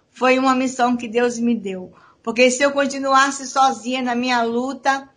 foi 0.09 0.39
uma 0.39 0.55
missão 0.55 0.97
que 0.97 1.07
Deus 1.07 1.37
me 1.37 1.55
deu. 1.55 1.93
Porque 2.23 2.49
se 2.49 2.63
eu 2.63 2.71
continuasse 2.71 3.45
sozinha 3.45 4.01
na 4.01 4.15
minha 4.15 4.41
luta, 4.43 5.09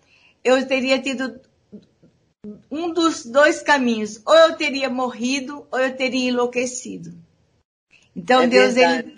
eu 0.45 0.67
teria 0.67 1.01
tido 1.01 1.41
um 2.71 2.93
dos 2.93 3.25
dois 3.25 3.63
caminhos. 3.63 4.21
Ou 4.27 4.35
eu 4.35 4.57
teria 4.57 4.91
morrido, 4.91 5.67
ou 5.71 5.79
eu 5.79 5.97
teria 5.97 6.29
enlouquecido. 6.29 7.15
Então 8.15 8.43
é 8.43 8.47
Deus, 8.47 8.77
ele, 8.77 9.15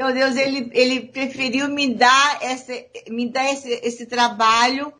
então 0.00 0.14
Deus 0.14 0.34
ele, 0.34 0.70
ele 0.72 1.00
preferiu 1.08 1.68
me 1.68 1.92
dar, 1.94 2.38
esse, 2.42 2.86
me 3.10 3.30
dar 3.30 3.52
esse, 3.52 3.68
esse 3.82 4.06
trabalho 4.06 4.90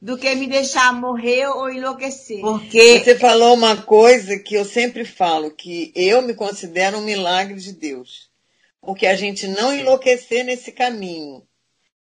do 0.00 0.16
que 0.16 0.34
me 0.34 0.46
deixar 0.46 0.94
morrer 0.94 1.46
ou 1.48 1.70
enlouquecer. 1.70 2.40
Porque 2.40 3.00
você 3.00 3.18
falou 3.18 3.52
uma 3.52 3.82
coisa 3.82 4.38
que 4.38 4.54
eu 4.54 4.64
sempre 4.64 5.04
falo, 5.04 5.50
que 5.50 5.92
eu 5.94 6.22
me 6.22 6.32
considero 6.32 6.96
um 6.96 7.02
milagre 7.02 7.60
de 7.60 7.74
Deus. 7.74 8.30
Porque 8.80 9.06
a 9.06 9.14
gente 9.14 9.46
não 9.46 9.74
enlouquecer 9.74 10.42
nesse 10.42 10.72
caminho, 10.72 11.46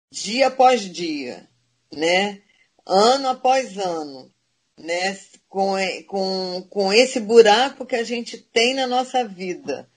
dia 0.10 0.48
após 0.48 0.80
dia, 0.80 1.46
né? 1.94 2.40
Ano 2.88 3.28
após 3.28 3.78
ano, 3.78 4.32
né? 4.78 5.20
Com, 5.50 5.76
com, 6.08 6.66
com 6.70 6.94
esse 6.94 7.20
buraco 7.20 7.86
que 7.86 7.98
a 7.98 8.04
gente 8.04 8.38
tem 8.38 8.76
na 8.76 8.88
nossa 8.88 9.26
vida 9.26 9.90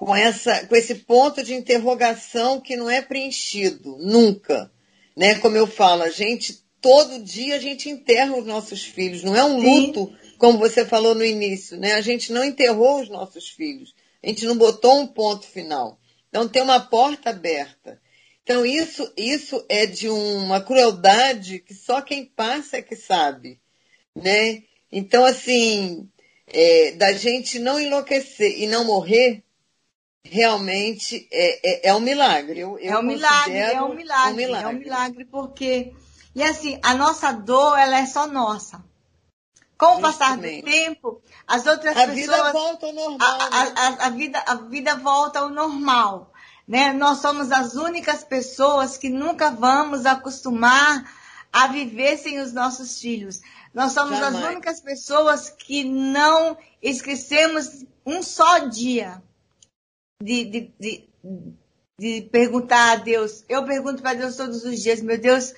com, 0.00 0.16
essa, 0.16 0.66
com 0.66 0.74
esse 0.74 0.94
ponto 0.94 1.42
de 1.42 1.52
interrogação 1.52 2.58
que 2.58 2.74
não 2.74 2.88
é 2.88 3.02
preenchido, 3.02 3.98
nunca. 3.98 4.72
Né? 5.14 5.34
Como 5.34 5.58
eu 5.58 5.66
falo, 5.66 6.02
a 6.02 6.08
gente, 6.08 6.64
todo 6.80 7.22
dia 7.22 7.56
a 7.56 7.58
gente 7.58 7.90
enterra 7.90 8.34
os 8.34 8.46
nossos 8.46 8.82
filhos, 8.82 9.22
não 9.22 9.36
é 9.36 9.44
um 9.44 9.58
luto, 9.58 10.06
Sim. 10.06 10.38
como 10.38 10.56
você 10.56 10.86
falou 10.86 11.14
no 11.14 11.22
início, 11.22 11.76
né? 11.76 11.92
A 11.92 12.00
gente 12.00 12.32
não 12.32 12.42
enterrou 12.42 13.02
os 13.02 13.10
nossos 13.10 13.50
filhos, 13.50 13.94
a 14.24 14.28
gente 14.28 14.46
não 14.46 14.56
botou 14.56 15.00
um 15.00 15.06
ponto 15.06 15.46
final. 15.46 16.00
Então 16.30 16.48
tem 16.48 16.62
uma 16.62 16.80
porta 16.80 17.28
aberta. 17.28 18.00
Então 18.42 18.64
isso, 18.64 19.12
isso 19.18 19.62
é 19.68 19.84
de 19.84 20.08
uma 20.08 20.62
crueldade 20.62 21.58
que 21.58 21.74
só 21.74 22.00
quem 22.00 22.24
passa 22.24 22.78
é 22.78 22.82
que 22.82 22.96
sabe, 22.96 23.60
né? 24.16 24.62
Então 24.90 25.26
assim, 25.26 26.08
é, 26.46 26.92
da 26.92 27.12
gente 27.12 27.58
não 27.58 27.78
enlouquecer 27.78 28.62
e 28.62 28.66
não 28.66 28.86
morrer, 28.86 29.44
realmente 30.24 31.28
é, 31.32 31.88
é, 31.88 31.88
é 31.88 31.94
um 31.94 32.00
milagre. 32.00 32.60
Eu, 32.60 32.78
eu 32.78 32.94
é 32.94 32.98
um 32.98 33.02
milagre, 33.02 33.56
é 33.56 33.82
um 33.82 33.94
milagre, 33.94 34.32
um 34.32 34.36
milagre, 34.36 34.64
é 34.64 34.68
um 34.68 34.78
milagre 34.78 35.24
porque 35.24 35.92
e 36.34 36.42
assim 36.42 36.78
a 36.82 36.94
nossa 36.94 37.32
dor 37.32 37.78
ela 37.78 37.98
é 37.98 38.06
só 38.06 38.26
nossa. 38.26 38.84
Com 39.76 39.96
o 39.96 40.00
passar 40.02 40.36
do 40.36 40.42
tempo, 40.42 41.22
as 41.46 41.64
outras 41.64 41.96
a 41.96 42.06
pessoas 42.06 42.14
vida 42.14 42.52
volta 42.52 42.86
ao 42.86 42.92
normal. 42.92 43.38
A, 43.40 43.44
a, 43.44 43.64
né? 43.64 43.74
a, 43.76 44.06
a, 44.06 44.10
vida 44.10 44.44
a 44.46 44.54
vida 44.56 44.96
volta 44.96 45.38
ao 45.38 45.48
normal, 45.48 46.30
né? 46.68 46.92
Nós 46.92 47.18
somos 47.18 47.50
as 47.50 47.74
únicas 47.74 48.22
pessoas 48.22 48.98
que 48.98 49.08
nunca 49.08 49.50
vamos 49.50 50.04
acostumar 50.04 51.10
a 51.50 51.66
viver 51.68 52.18
sem 52.18 52.40
os 52.40 52.52
nossos 52.52 53.00
filhos. 53.00 53.40
Nós 53.72 53.92
somos 53.92 54.18
Jamais. 54.18 54.44
as 54.44 54.50
únicas 54.50 54.80
pessoas 54.82 55.48
que 55.48 55.82
não 55.82 56.58
esquecemos 56.82 57.86
um 58.04 58.22
só 58.22 58.58
dia 58.58 59.22
de, 60.20 60.44
de, 60.44 60.72
de, 60.78 61.08
de 61.98 62.22
perguntar 62.22 62.92
a 62.92 62.96
Deus. 62.96 63.44
Eu 63.48 63.64
pergunto 63.64 64.02
para 64.02 64.14
Deus 64.14 64.36
todos 64.36 64.64
os 64.64 64.80
dias, 64.80 65.00
meu 65.00 65.18
Deus, 65.18 65.54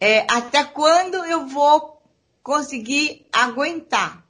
é, 0.00 0.20
até 0.30 0.64
quando 0.64 1.16
eu 1.24 1.46
vou 1.46 2.02
conseguir 2.42 3.26
aguentar? 3.32 4.24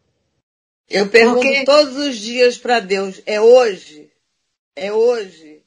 Eu 0.88 1.09
pergunto 1.09 1.42
Porque... 1.42 1.64
todos 1.64 1.96
os 1.96 2.16
dias 2.16 2.57
para 2.57 2.81
Deus, 2.81 3.20
é 3.27 3.40
hoje? 3.40 4.11
É 4.75 4.92
hoje? 4.92 5.62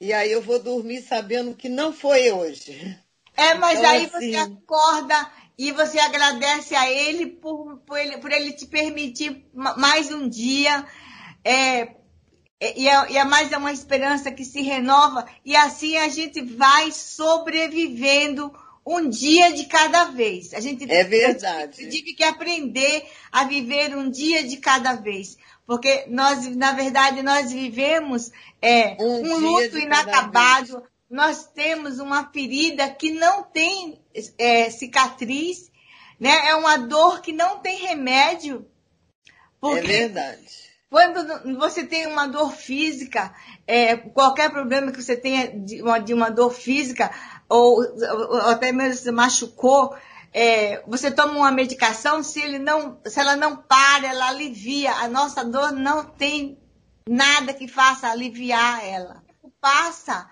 E 0.00 0.12
aí 0.12 0.30
eu 0.30 0.42
vou 0.42 0.58
dormir 0.58 1.02
sabendo 1.02 1.54
que 1.54 1.68
não 1.68 1.92
foi 1.92 2.30
hoje. 2.30 2.98
É, 3.36 3.54
mas 3.54 3.78
então, 3.78 3.90
aí 3.90 4.04
assim... 4.04 4.32
você 4.32 4.36
acorda 4.36 5.32
e 5.56 5.72
você 5.72 5.98
agradece 5.98 6.74
a 6.74 6.90
ele 6.90 7.26
por, 7.26 7.78
por, 7.78 7.98
ele 7.98 8.18
por 8.18 8.30
ele 8.30 8.52
te 8.52 8.66
permitir 8.66 9.46
mais 9.54 10.12
um 10.12 10.28
dia. 10.28 10.86
É, 11.42 11.94
e 12.76 12.88
é, 12.88 13.12
e 13.12 13.18
é 13.18 13.24
mais 13.24 13.50
uma 13.52 13.72
esperança 13.72 14.30
que 14.30 14.44
se 14.44 14.62
renova, 14.62 15.26
e 15.44 15.54
assim 15.56 15.96
a 15.96 16.08
gente 16.08 16.40
vai 16.40 16.92
sobrevivendo 16.92 18.52
um 18.86 19.08
dia 19.08 19.52
de 19.52 19.64
cada 19.64 20.04
vez. 20.06 20.52
A 20.52 20.60
gente 20.60 20.90
é 20.90 21.04
verdade. 21.04 21.88
tive 21.88 22.12
que 22.12 22.22
aprender 22.22 23.04
a 23.32 23.44
viver 23.44 23.96
um 23.96 24.10
dia 24.10 24.44
de 24.44 24.58
cada 24.58 24.94
vez. 24.94 25.38
Porque 25.66 26.04
nós, 26.08 26.46
na 26.54 26.72
verdade, 26.72 27.22
nós 27.22 27.50
vivemos 27.50 28.30
é, 28.60 28.96
um, 29.00 29.22
um 29.22 29.38
luto 29.38 29.78
inacabado. 29.78 30.82
Nós 31.08 31.46
temos 31.46 31.98
uma 31.98 32.30
ferida 32.30 32.90
que 32.90 33.10
não 33.10 33.42
tem 33.42 33.98
é, 34.36 34.68
cicatriz, 34.68 35.70
né? 36.20 36.48
É 36.48 36.54
uma 36.54 36.76
dor 36.76 37.22
que 37.22 37.32
não 37.32 37.60
tem 37.60 37.78
remédio. 37.78 38.66
Porque 39.58 39.78
é 39.78 39.82
verdade. 39.82 40.73
Quando 40.94 41.58
você 41.58 41.84
tem 41.84 42.06
uma 42.06 42.28
dor 42.28 42.52
física, 42.52 43.34
é, 43.66 43.96
qualquer 43.96 44.48
problema 44.48 44.92
que 44.92 45.02
você 45.02 45.16
tenha 45.16 45.48
de 45.48 45.82
uma, 45.82 45.98
de 45.98 46.14
uma 46.14 46.30
dor 46.30 46.50
física, 46.52 47.10
ou, 47.48 47.80
ou 47.80 48.36
até 48.42 48.70
mesmo 48.70 49.02
se 49.02 49.10
machucou, 49.10 49.92
é, 50.32 50.84
você 50.86 51.10
toma 51.10 51.32
uma 51.32 51.50
medicação, 51.50 52.22
se, 52.22 52.40
ele 52.40 52.60
não, 52.60 53.00
se 53.04 53.18
ela 53.18 53.34
não 53.34 53.56
para, 53.56 54.06
ela 54.06 54.28
alivia. 54.28 54.92
A 54.92 55.08
nossa 55.08 55.44
dor 55.44 55.72
não 55.72 56.04
tem 56.04 56.56
nada 57.08 57.52
que 57.52 57.66
faça 57.66 58.08
aliviar 58.08 58.84
ela. 58.84 59.20
Passa, 59.60 60.30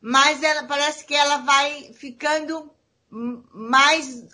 mas 0.00 0.44
ela 0.44 0.62
parece 0.62 1.04
que 1.04 1.14
ela 1.16 1.38
vai 1.38 1.92
ficando 1.92 2.70
mais. 3.10 4.24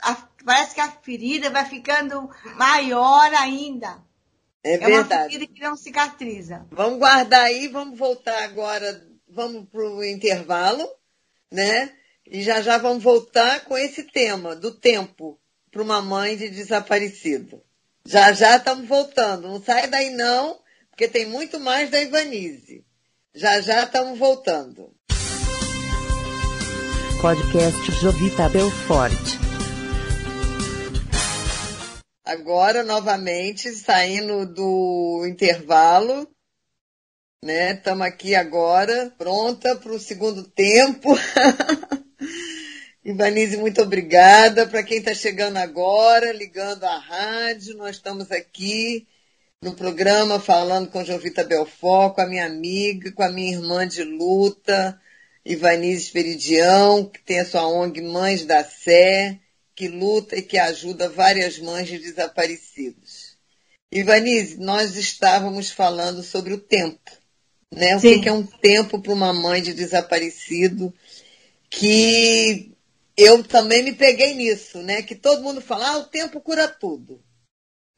Parece 0.45 0.75
que 0.75 0.81
a 0.83 0.91
ferida 0.91 1.49
vai 1.49 1.65
ficando 1.65 2.29
maior 2.59 3.33
ainda. 3.33 4.10
É, 4.63 4.75
é 4.75 4.89
uma 4.89 5.05
ferida 5.05 5.47
que 5.47 5.61
não 5.61 5.77
cicatriza. 5.77 6.67
Vamos 6.71 6.99
guardar 6.99 7.43
aí, 7.43 7.69
vamos 7.69 7.99
voltar 7.99 8.43
agora, 8.43 9.03
vamos 9.29 9.69
para 9.69 9.83
o 9.83 10.05
intervalo, 10.05 10.87
né? 11.51 11.93
E 12.27 12.43
já 12.43 12.61
já 12.61 12.79
vamos 12.79 13.03
voltar 13.03 13.65
com 13.65 13.77
esse 13.77 14.05
tema 14.05 14.55
do 14.55 14.71
tempo 14.71 15.39
para 15.71 15.83
uma 15.83 16.03
mãe 16.03 16.37
de 16.37 16.49
desaparecido. 16.49 17.63
Já 18.05 18.33
já 18.33 18.57
estamos 18.57 18.87
voltando. 18.87 19.49
Não 19.49 19.63
sai 19.63 19.89
daí 19.89 20.11
não, 20.11 20.59
porque 20.91 21.09
tem 21.09 21.27
muito 21.27 21.59
mais 21.59 21.91
da 21.91 22.01
Ivanise. 22.01 22.85
Já 23.35 23.61
já 23.61 23.85
estamos 23.85 24.19
voltando. 24.19 24.93
Podcast 27.21 27.93
Jovita 28.01 28.49
Belfort. 28.49 29.50
Agora, 32.31 32.85
novamente, 32.85 33.73
saindo 33.73 34.47
do 34.47 35.27
intervalo, 35.27 36.29
né? 37.45 37.73
Estamos 37.73 38.07
aqui 38.07 38.37
agora, 38.37 39.13
pronta 39.19 39.75
para 39.75 39.91
o 39.91 39.99
segundo 39.99 40.45
tempo. 40.45 41.09
Ivanise, 43.05 43.57
muito 43.57 43.83
obrigada. 43.83 44.65
Para 44.65 44.85
quem 44.85 44.99
está 44.99 45.13
chegando 45.13 45.57
agora, 45.57 46.31
ligando 46.31 46.85
a 46.85 46.99
rádio, 46.99 47.77
nós 47.77 47.97
estamos 47.97 48.31
aqui 48.31 49.09
no 49.61 49.75
programa 49.75 50.39
falando 50.39 50.89
com 50.89 51.05
Jovita 51.05 51.43
Belfort, 51.43 52.15
com 52.15 52.21
a 52.21 52.29
minha 52.29 52.47
amiga, 52.47 53.11
com 53.11 53.25
a 53.25 53.29
minha 53.29 53.57
irmã 53.57 53.89
de 53.89 54.05
luta, 54.05 55.01
Ivanise 55.45 56.05
Esperidião, 56.05 57.07
que 57.07 57.21
tem 57.25 57.41
a 57.41 57.45
sua 57.45 57.67
ONG 57.67 58.01
Mães 58.01 58.45
da 58.45 58.63
Sé, 58.63 59.41
que 59.81 59.89
luta 59.89 60.37
e 60.37 60.43
que 60.43 60.59
ajuda 60.59 61.09
várias 61.09 61.59
mães 61.59 61.89
de 61.89 61.99
desaparecidos. 61.99 63.35
Ivanise, 63.91 64.59
nós 64.59 64.95
estávamos 64.95 65.71
falando 65.71 66.23
sobre 66.23 66.53
o 66.53 66.59
tempo, 66.59 67.11
né? 67.73 67.97
O 67.97 68.01
que 68.01 68.29
é 68.29 68.33
um 68.33 68.45
tempo 68.45 69.01
para 69.01 69.15
uma 69.15 69.33
mãe 69.33 69.63
de 69.63 69.73
desaparecido 69.73 70.93
que 71.71 72.73
eu 73.17 73.43
também 73.43 73.83
me 73.83 73.95
peguei 73.95 74.35
nisso, 74.35 74.83
né? 74.83 75.01
Que 75.01 75.15
todo 75.15 75.43
mundo 75.43 75.63
fala, 75.63 75.93
ah, 75.93 75.97
o 75.97 76.05
tempo 76.05 76.43
cura 76.43 76.69
tudo, 76.69 77.19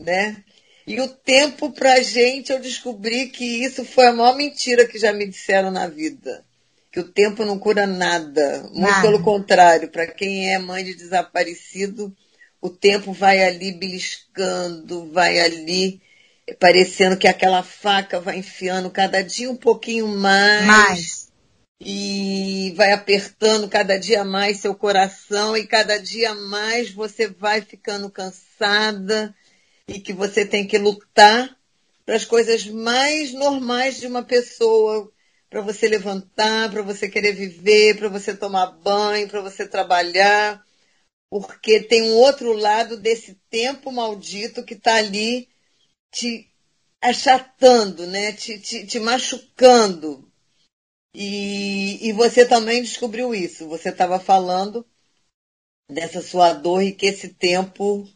né? 0.00 0.44
E 0.86 1.00
o 1.00 1.08
tempo 1.08 1.72
pra 1.72 2.00
gente, 2.00 2.52
eu 2.52 2.60
descobri 2.60 3.26
que 3.26 3.44
isso 3.44 3.84
foi 3.84 4.06
a 4.06 4.12
maior 4.12 4.36
mentira 4.36 4.86
que 4.86 5.00
já 5.00 5.12
me 5.12 5.26
disseram 5.26 5.72
na 5.72 5.88
vida. 5.88 6.46
Que 6.92 7.00
o 7.00 7.08
tempo 7.08 7.44
não 7.44 7.58
cura 7.58 7.86
nada. 7.86 8.62
Muito 8.64 8.80
nada. 8.80 9.00
pelo 9.00 9.22
contrário, 9.22 9.88
para 9.88 10.06
quem 10.06 10.52
é 10.52 10.58
mãe 10.58 10.84
de 10.84 10.94
desaparecido, 10.94 12.14
o 12.60 12.68
tempo 12.68 13.12
vai 13.12 13.42
ali 13.42 13.72
beliscando, 13.72 15.10
vai 15.10 15.40
ali 15.40 16.00
parecendo 16.60 17.16
que 17.16 17.26
aquela 17.26 17.62
faca 17.62 18.20
vai 18.20 18.38
enfiando 18.38 18.90
cada 18.90 19.22
dia 19.22 19.50
um 19.50 19.56
pouquinho 19.56 20.06
mais. 20.06 20.66
Mais 20.66 21.32
e 21.84 22.72
vai 22.76 22.92
apertando 22.92 23.68
cada 23.68 23.98
dia 23.98 24.24
mais 24.24 24.58
seu 24.58 24.74
coração 24.74 25.56
e 25.56 25.66
cada 25.66 25.98
dia 25.98 26.32
mais 26.32 26.90
você 26.90 27.26
vai 27.26 27.60
ficando 27.60 28.08
cansada 28.08 29.34
e 29.88 29.98
que 29.98 30.12
você 30.12 30.46
tem 30.46 30.64
que 30.64 30.78
lutar 30.78 31.56
para 32.06 32.14
as 32.14 32.24
coisas 32.24 32.66
mais 32.66 33.32
normais 33.32 33.98
de 33.98 34.06
uma 34.06 34.22
pessoa, 34.22 35.10
para 35.52 35.60
você 35.60 35.86
levantar, 35.86 36.70
para 36.70 36.80
você 36.80 37.10
querer 37.10 37.34
viver, 37.34 37.98
para 37.98 38.08
você 38.08 38.34
tomar 38.34 38.68
banho, 38.68 39.28
para 39.28 39.42
você 39.42 39.68
trabalhar, 39.68 40.64
porque 41.28 41.82
tem 41.82 42.04
um 42.04 42.14
outro 42.14 42.54
lado 42.54 42.96
desse 42.96 43.34
tempo 43.50 43.92
maldito 43.92 44.64
que 44.64 44.72
está 44.72 44.94
ali 44.94 45.46
te 46.10 46.50
achatando, 47.02 48.06
né? 48.06 48.32
te, 48.32 48.58
te, 48.58 48.86
te 48.86 48.98
machucando, 48.98 50.26
e, 51.14 52.08
e 52.08 52.12
você 52.14 52.46
também 52.46 52.80
descobriu 52.80 53.34
isso. 53.34 53.68
Você 53.68 53.90
estava 53.90 54.18
falando 54.18 54.86
dessa 55.90 56.22
sua 56.22 56.54
dor 56.54 56.82
e 56.82 56.92
que 56.92 57.04
esse 57.04 57.28
tempo 57.28 58.08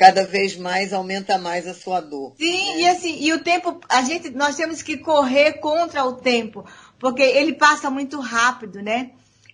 cada 0.00 0.24
vez 0.24 0.56
mais 0.56 0.94
aumenta 0.94 1.36
mais 1.36 1.66
a 1.66 1.74
sua 1.74 2.00
dor. 2.00 2.32
Sim, 2.38 2.72
né? 2.72 2.80
e 2.80 2.88
assim, 2.88 3.18
e 3.20 3.34
o 3.34 3.44
tempo, 3.44 3.78
a 3.86 4.00
gente, 4.00 4.30
nós 4.30 4.56
temos 4.56 4.82
que 4.82 4.96
correr 4.96 5.58
contra 5.58 6.02
o 6.06 6.14
tempo, 6.14 6.64
porque 6.98 7.20
ele 7.20 7.52
passa 7.52 7.90
muito 7.90 8.18
rápido, 8.18 8.80
né? 8.80 9.10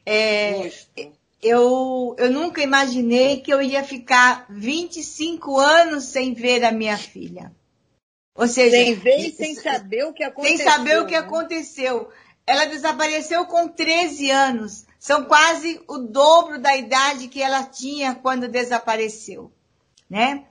É, 0.06 0.70
eu, 1.42 2.14
eu 2.16 2.30
nunca 2.30 2.62
imaginei 2.62 3.40
que 3.40 3.52
eu 3.52 3.60
ia 3.60 3.82
ficar 3.82 4.46
25 4.48 5.58
anos 5.58 6.04
sem 6.04 6.32
ver 6.32 6.62
a 6.62 6.70
minha 6.70 6.96
filha. 6.96 7.50
Ou 8.32 8.46
seja, 8.46 8.76
sem 8.76 8.94
ver 8.94 9.18
e 9.18 9.32
sem 9.32 9.52
saber 9.56 10.04
o 10.04 10.12
que 10.12 10.22
aconteceu. 10.22 10.58
Sem 10.58 10.64
saber 10.64 11.00
o 11.00 11.06
que 11.06 11.18
né? 11.18 11.18
aconteceu. 11.18 12.08
Ela 12.46 12.66
desapareceu 12.66 13.46
com 13.46 13.66
13 13.66 14.30
anos. 14.30 14.86
São 15.00 15.24
quase 15.24 15.80
o 15.88 15.98
dobro 15.98 16.60
da 16.60 16.76
idade 16.76 17.26
que 17.26 17.42
ela 17.42 17.64
tinha 17.64 18.14
quando 18.14 18.46
desapareceu, 18.46 19.50
né? 20.08 20.44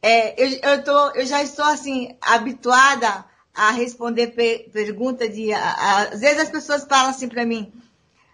É, 0.00 0.42
eu, 0.42 0.48
eu, 0.62 0.84
tô, 0.84 1.10
eu 1.10 1.26
já 1.26 1.42
estou 1.42 1.64
assim 1.64 2.16
habituada 2.20 3.24
a 3.54 3.70
responder 3.70 4.28
per, 4.28 4.70
pergunta 4.70 5.28
de, 5.28 5.52
a, 5.52 5.60
a, 5.60 6.02
às 6.02 6.20
vezes 6.20 6.44
as 6.44 6.50
pessoas 6.50 6.84
falam 6.84 7.10
assim 7.10 7.28
para 7.28 7.44
mim, 7.44 7.72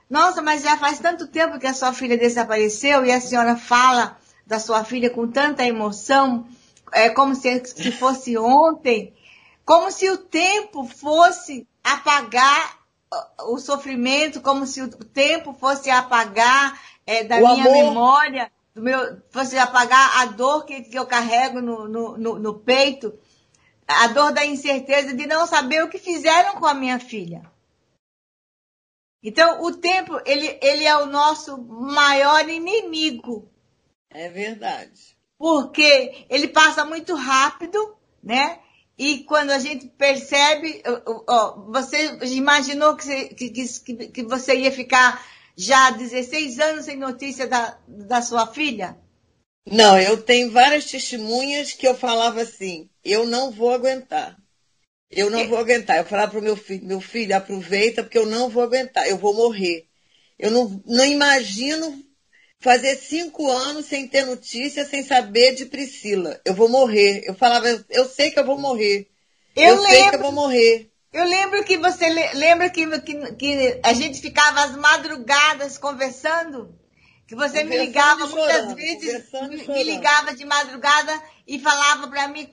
nossa, 0.09 0.43
mas 0.43 0.63
já 0.63 0.77
faz 0.77 0.99
tanto 0.99 1.27
tempo 1.27 1.59
que 1.59 1.67
a 1.67 1.73
sua 1.75 1.93
filha 1.93 2.19
desapareceu 2.19 3.05
e 3.05 3.11
a 3.11 3.21
senhora 3.21 3.57
fala 3.57 4.19
da 4.47 4.59
sua 4.59 4.85
filha 4.85 5.09
com 5.09 5.27
tanta 5.27 5.65
emoção, 5.65 6.47
é 6.93 7.09
como 7.09 7.35
se, 7.35 7.65
se 7.65 7.91
fosse 7.93 8.37
ontem, 8.37 9.15
como 9.65 9.91
se 9.91 10.11
o 10.11 10.19
tempo 10.19 10.85
fosse 10.85 11.67
apagar 11.83 12.85
o 13.47 13.59
sofrimento 13.59 14.41
como 14.41 14.67
se 14.67 14.83
o 14.83 14.89
tempo 14.89 15.53
fosse 15.53 15.91
apagar 15.91 16.81
é, 17.07 17.25
da 17.25 17.37
o 17.37 17.41
minha 17.41 17.65
amor. 17.65 17.73
memória, 17.73 18.51
do 18.75 18.83
meu, 18.83 19.23
fosse 19.31 19.57
apagar 19.57 20.21
a 20.21 20.27
dor 20.27 20.65
que, 20.65 20.83
que 20.83 20.99
eu 20.99 21.07
carrego 21.07 21.61
no, 21.61 21.89
no, 21.89 22.19
no, 22.19 22.39
no 22.39 22.59
peito, 22.59 23.17
a 23.87 24.09
dor 24.09 24.33
da 24.33 24.45
incerteza 24.45 25.15
de 25.15 25.27
não 25.27 25.47
saber 25.47 25.83
o 25.85 25.89
que 25.89 25.99
fizeram 25.99 26.57
com 26.57 26.67
a 26.67 26.75
minha 26.75 26.99
filha. 26.99 27.43
Então, 29.23 29.63
o 29.63 29.73
tempo, 29.73 30.21
ele, 30.27 30.59
ele 30.61 30.85
é 30.85 30.97
o 30.97 31.07
nosso 31.07 31.57
maior 31.57 32.47
inimigo. 32.49 33.49
É 34.11 34.29
verdade. 34.29 35.17
Porque 35.39 36.27
ele 36.29 36.49
passa 36.49 36.85
muito 36.85 37.15
rápido, 37.15 37.97
né? 38.23 38.59
E 38.99 39.25
quando 39.25 39.51
a 39.51 39.59
gente 39.59 39.89
percebe, 39.89 40.83
ó, 41.27 41.63
você 41.71 42.19
imaginou 42.27 42.97
que, 42.97 43.29
que, 43.29 43.51
que, 43.51 44.09
que 44.09 44.23
você 44.23 44.57
ia 44.57 44.71
ficar 44.71 45.25
já 45.57 45.91
16 45.91 46.59
anos 46.59 46.85
sem 46.85 46.97
notícia 46.97 47.47
da, 47.47 47.79
da 47.87 48.23
sua 48.23 48.47
filha? 48.47 48.97
Não, 49.67 49.99
eu 49.99 50.23
tenho 50.23 50.51
várias 50.51 50.85
testemunhas 50.87 51.73
que 51.73 51.89
eu 51.89 51.95
falava 51.95 52.43
assim, 52.43 52.89
eu 53.05 53.27
não 53.27 53.51
vou 53.51 53.71
aguentar. 53.71 54.37
Eu 55.11 55.31
não 55.31 55.41
é. 55.41 55.47
vou 55.47 55.59
aguentar. 55.59 55.99
Eu 55.99 56.05
falava 56.05 56.33
para 56.33 56.41
o 56.41 56.43
meu 56.43 56.57
filho, 56.57 56.85
meu 56.85 57.01
filho, 57.01 57.37
aproveita 57.37 58.03
porque 58.03 58.19
eu 58.19 58.27
não 58.27 58.49
vou 58.49 58.63
aguentar, 58.63 59.09
eu 59.09 59.17
vou 59.17 59.35
morrer. 59.35 59.87
Eu 60.39 60.51
não, 60.51 60.83
não 60.85 61.05
imagino 61.05 62.05
fazer 62.59 62.97
cinco 62.97 63.49
anos 63.51 63.87
sem 63.87 64.09
ter 64.09 64.25
notícia, 64.25 64.85
sem 64.85 65.03
saber 65.03 65.55
de 65.55 65.67
Priscila. 65.67 66.41
Eu 66.45 66.55
vou 66.55 66.69
morrer. 66.69 67.23
Eu 67.25 67.35
falava, 67.35 67.69
eu, 67.91 68.07
sei 68.07 68.31
que 68.31 68.39
eu 68.39 68.45
vou 68.45 68.59
morrer. 68.59 69.07
Eu, 69.55 69.77
eu 69.77 69.83
lembro, 69.83 69.91
sei 69.91 70.09
que 70.09 70.17
eu 70.17 70.21
vou 70.21 70.33
morrer. 70.33 70.91
Eu 71.15 71.25
lembro 71.25 71.63
que 71.63 71.79
você 71.79 72.09
lembra 72.35 72.69
que, 72.69 72.85
que, 73.03 73.33
que 73.35 73.81
a 73.85 73.93
gente 73.93 74.21
ficava 74.21 74.63
às 74.63 74.77
madrugadas 74.77 75.79
conversando? 75.79 76.77
Que 77.29 77.37
você 77.37 77.63
me 77.63 77.79
ligava 77.79 78.27
muitas 78.27 78.73
vezes, 78.75 79.31
me, 79.69 79.85
ligava 79.85 80.35
de 80.35 80.45
madrugada 80.45 81.23
e 81.47 81.61
falava 81.61 82.09
para 82.09 82.27
mim 82.27 82.53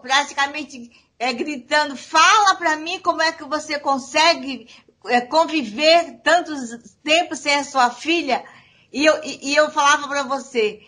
praticamente 0.00 0.90
é, 1.18 1.34
gritando, 1.34 1.94
fala 1.98 2.54
para 2.56 2.76
mim 2.76 2.98
como 3.00 3.20
é 3.20 3.30
que 3.30 3.44
você 3.44 3.78
consegue 3.78 4.70
é, 5.04 5.20
conviver 5.20 6.22
tantos 6.24 6.94
tempos 7.04 7.40
sem 7.40 7.56
a 7.56 7.64
sua 7.64 7.90
filha. 7.90 8.42
E 8.90 9.04
eu, 9.04 9.20
e, 9.22 9.54
eu 9.54 9.70
falava 9.70 10.08
para 10.08 10.22
você, 10.22 10.80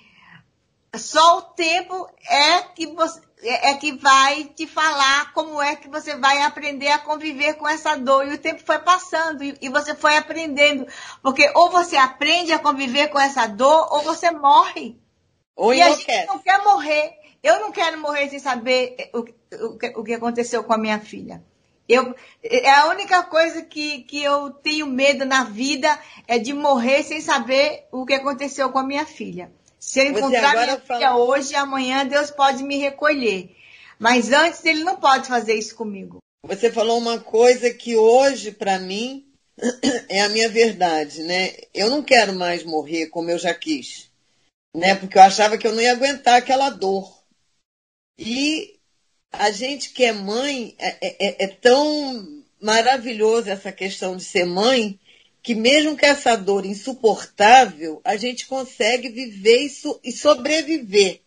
só 0.96 1.37
o 1.37 1.42
tempo 1.42 2.09
é 2.26 2.62
que 2.62 2.87
você 2.87 3.20
é, 3.42 3.70
é 3.70 3.74
que 3.74 3.92
vai 3.92 4.44
te 4.44 4.66
falar 4.66 5.33
como 5.33 5.61
é 5.61 5.76
que 5.76 5.88
você 5.88 6.16
vai 6.16 6.42
aprender 6.42 6.88
a 6.88 6.98
conviver 6.98 7.55
com 7.55 7.68
essa 7.68 7.96
dor. 7.96 8.26
E 8.26 8.35
o 8.35 8.38
tempo 8.38 8.62
foi 8.64 8.79
passando 8.79 9.42
e, 9.42 9.57
e 9.61 9.68
você 9.68 9.94
foi 9.94 10.16
aprendendo. 10.16 10.87
Porque 11.22 11.50
ou 11.55 11.70
você 11.70 11.96
aprende 11.96 12.53
a 12.53 12.59
conviver 12.59 13.09
com 13.09 13.18
essa 13.18 13.46
dor, 13.46 13.88
ou 13.92 14.03
você 14.03 14.31
morre. 14.31 14.98
Ou 15.57 15.74
e 15.74 15.81
a 15.81 15.90
gente 15.90 16.26
não 16.26 16.38
quer 16.38 16.62
morrer. 16.62 17.18
Eu 17.42 17.61
não 17.61 17.72
quero 17.72 17.98
morrer 17.98 18.29
sem 18.29 18.38
saber 18.38 19.11
o, 19.14 19.20
o, 19.20 20.00
o 20.00 20.05
que 20.05 20.14
aconteceu 20.14 20.62
com 20.62 20.74
a 20.74 20.79
minha 20.79 20.98
filha. 20.98 21.42
Eu, 21.88 22.14
é 22.44 22.70
a 22.70 22.87
única 22.87 23.22
coisa 23.24 23.62
que, 23.62 24.03
que 24.05 24.22
eu 24.22 24.50
tenho 24.50 24.87
medo 24.87 25.24
na 25.24 25.42
vida 25.42 25.98
é 26.29 26.38
de 26.38 26.53
morrer 26.53 27.03
sem 27.03 27.20
saber 27.20 27.88
o 27.90 28.07
que 28.07 28.14
aconteceu 28.14 28.70
com 28.70 28.79
a 28.79 28.85
minha 28.85 29.05
filha. 29.05 29.50
Se 29.81 30.01
eu 30.01 30.07
encontrar 30.07 30.53
minha 30.53 30.79
fala... 30.79 31.01
filha 31.01 31.16
hoje, 31.16 31.55
amanhã 31.55 32.07
Deus 32.07 32.31
pode 32.31 32.62
me 32.62 32.77
recolher. 32.77 33.57
Mas 33.99 34.31
antes 34.31 34.64
ele 34.64 34.85
não 34.85 34.97
pode 34.97 35.27
fazer 35.27 35.55
isso 35.55 35.75
comigo. 35.75 36.19
Você 36.47 36.71
falou 36.71 36.99
uma 36.99 37.19
coisa 37.19 37.73
que 37.73 37.97
hoje, 37.97 38.53
para 38.53 38.79
mim, 38.79 39.27
é 40.09 40.21
a 40.21 40.29
minha 40.29 40.49
verdade, 40.51 41.23
né? 41.23 41.55
Eu 41.73 41.88
não 41.88 42.03
quero 42.03 42.35
mais 42.35 42.62
morrer 42.62 43.07
como 43.07 43.31
eu 43.31 43.38
já 43.38 43.55
quis, 43.55 44.11
né? 44.77 44.95
Porque 44.95 45.16
eu 45.16 45.23
achava 45.23 45.57
que 45.57 45.66
eu 45.66 45.73
não 45.73 45.81
ia 45.81 45.93
aguentar 45.93 46.37
aquela 46.37 46.69
dor. 46.69 47.19
E 48.19 48.79
a 49.33 49.51
gente 49.51 49.90
que 49.90 50.05
é 50.05 50.12
mãe, 50.12 50.75
é, 50.79 50.88
é, 51.01 51.16
é, 51.21 51.45
é 51.45 51.49
tão 51.49 52.45
maravilhoso 52.61 53.49
essa 53.49 53.73
questão 53.73 54.14
de 54.14 54.25
ser 54.25 54.45
mãe, 54.45 55.00
que 55.42 55.55
mesmo 55.55 55.96
com 55.96 56.07
essa 56.07 56.37
dor 56.37 56.66
insuportável, 56.66 58.00
a 58.05 58.16
gente 58.16 58.46
consegue 58.46 59.09
viver 59.09 59.62
isso 59.62 59.98
e 60.05 60.12
sobreviver, 60.12 61.20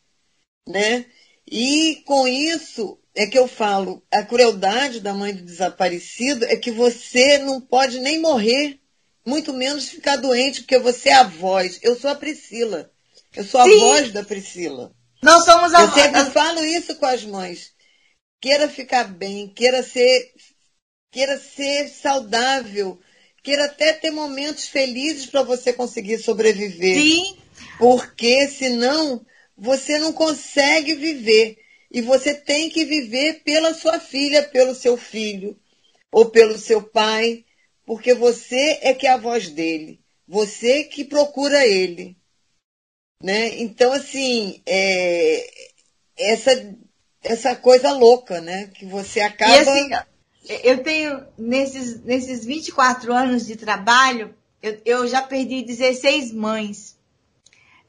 né? 0.68 1.06
E 1.50 2.02
com 2.06 2.28
isso 2.28 3.00
é 3.16 3.28
que 3.28 3.38
eu 3.38 3.48
falo, 3.48 4.04
a 4.12 4.24
crueldade 4.24 5.00
da 5.00 5.14
mãe 5.14 5.34
do 5.34 5.44
desaparecido 5.44 6.46
é 6.46 6.56
que 6.56 6.72
você 6.72 7.38
não 7.40 7.62
pode 7.62 8.00
nem 8.00 8.20
morrer, 8.20 8.80
muito 9.26 9.54
menos 9.54 9.90
ficar 9.90 10.18
doente, 10.18 10.62
porque 10.62 10.80
você 10.80 11.10
é 11.10 11.16
a 11.16 11.24
voz. 11.24 11.80
Eu 11.82 11.96
sou 11.96 12.10
a 12.10 12.16
Priscila. 12.16 12.92
Eu 13.36 13.44
sou 13.44 13.62
a 13.62 13.66
Sim. 13.66 13.80
voz 13.80 14.12
da 14.12 14.24
Priscila. 14.24 14.94
Nós 15.22 15.46
somos 15.46 15.74
a 15.74 15.82
Eu 15.82 15.92
sempre 15.92 16.26
falo 16.32 16.64
isso 16.66 16.96
com 16.96 17.06
as 17.06 17.24
mães. 17.24 17.72
Queira 18.42 18.68
ficar 18.68 19.06
bem, 19.06 19.48
queira 19.48 19.82
ser, 19.82 20.34
queira 21.12 21.40
ser 21.40 21.88
saudável, 21.88 23.00
queira 23.44 23.66
até 23.66 23.92
ter 23.92 24.10
momentos 24.10 24.68
felizes 24.68 25.26
para 25.26 25.44
você 25.44 25.74
conseguir 25.74 26.18
sobreviver. 26.20 26.96
Sim. 26.96 27.38
Porque 27.78 28.48
senão 28.48 29.24
você 29.56 30.00
não 30.00 30.14
consegue 30.14 30.96
viver. 30.96 31.58
E 31.92 32.02
você 32.02 32.34
tem 32.34 32.70
que 32.70 32.86
viver 32.86 33.44
pela 33.44 33.74
sua 33.74 34.00
filha, 34.00 34.42
pelo 34.42 34.74
seu 34.74 34.98
filho, 34.98 35.56
ou 36.12 36.30
pelo 36.32 36.58
seu 36.58 36.82
pai, 36.82 37.46
porque 37.86 38.14
você 38.14 38.80
é 38.82 38.94
que 38.94 39.06
é 39.06 39.12
a 39.12 39.18
voz 39.18 39.50
dele. 39.50 40.00
Você 40.28 40.86
que 40.86 41.04
procura 41.04 41.68
ele. 41.68 42.18
Né? 43.22 43.62
Então, 43.62 43.94
assim, 43.94 44.62
é, 44.66 45.50
essa, 46.18 46.76
essa 47.22 47.56
coisa 47.56 47.92
louca, 47.92 48.42
né? 48.42 48.72
Que 48.74 48.86
você 48.86 49.20
acaba. 49.20 49.54
E 49.54 49.60
assim, 49.60 49.90
eu 50.48 50.84
tenho, 50.84 51.26
nesses, 51.38 52.02
nesses 52.04 52.46
24 52.46 53.14
anos 53.14 53.46
de 53.46 53.56
trabalho, 53.56 54.36
eu, 54.62 54.82
eu 54.86 55.08
já 55.08 55.22
perdi 55.22 55.62
16 55.64 56.34
mães. 56.34 56.98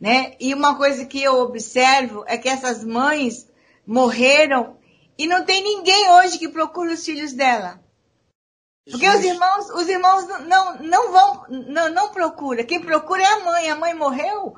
Né? 0.00 0.34
E 0.38 0.54
uma 0.54 0.76
coisa 0.76 1.04
que 1.04 1.22
eu 1.22 1.40
observo 1.40 2.24
é 2.26 2.36
que 2.36 2.48
essas 2.48 2.84
mães 2.84 3.48
morreram 3.86 4.76
e 5.16 5.26
não 5.26 5.44
tem 5.44 5.62
ninguém 5.62 6.10
hoje 6.10 6.38
que 6.38 6.48
procure 6.48 6.92
os 6.92 7.04
filhos 7.04 7.32
dela. 7.32 7.82
Porque 8.90 9.08
os 9.08 9.24
irmãos, 9.24 9.70
os 9.70 9.88
irmãos 9.88 10.28
não, 10.46 10.76
não 10.82 11.12
vão, 11.12 11.46
não, 11.48 11.90
não 11.90 12.08
procura. 12.10 12.64
Quem 12.64 12.82
procura 12.82 13.22
é 13.22 13.26
a 13.26 13.40
mãe. 13.40 13.70
A 13.70 13.76
mãe 13.76 13.94
morreu. 13.94 14.56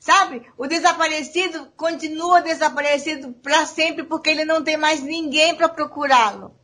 Sabe? 0.00 0.46
O 0.56 0.66
desaparecido 0.66 1.66
continua 1.76 2.40
desaparecido 2.40 3.32
para 3.34 3.66
sempre 3.66 4.04
porque 4.04 4.30
ele 4.30 4.44
não 4.44 4.64
tem 4.64 4.76
mais 4.76 5.02
ninguém 5.02 5.54
para 5.54 5.68
procurá-lo. 5.68 6.54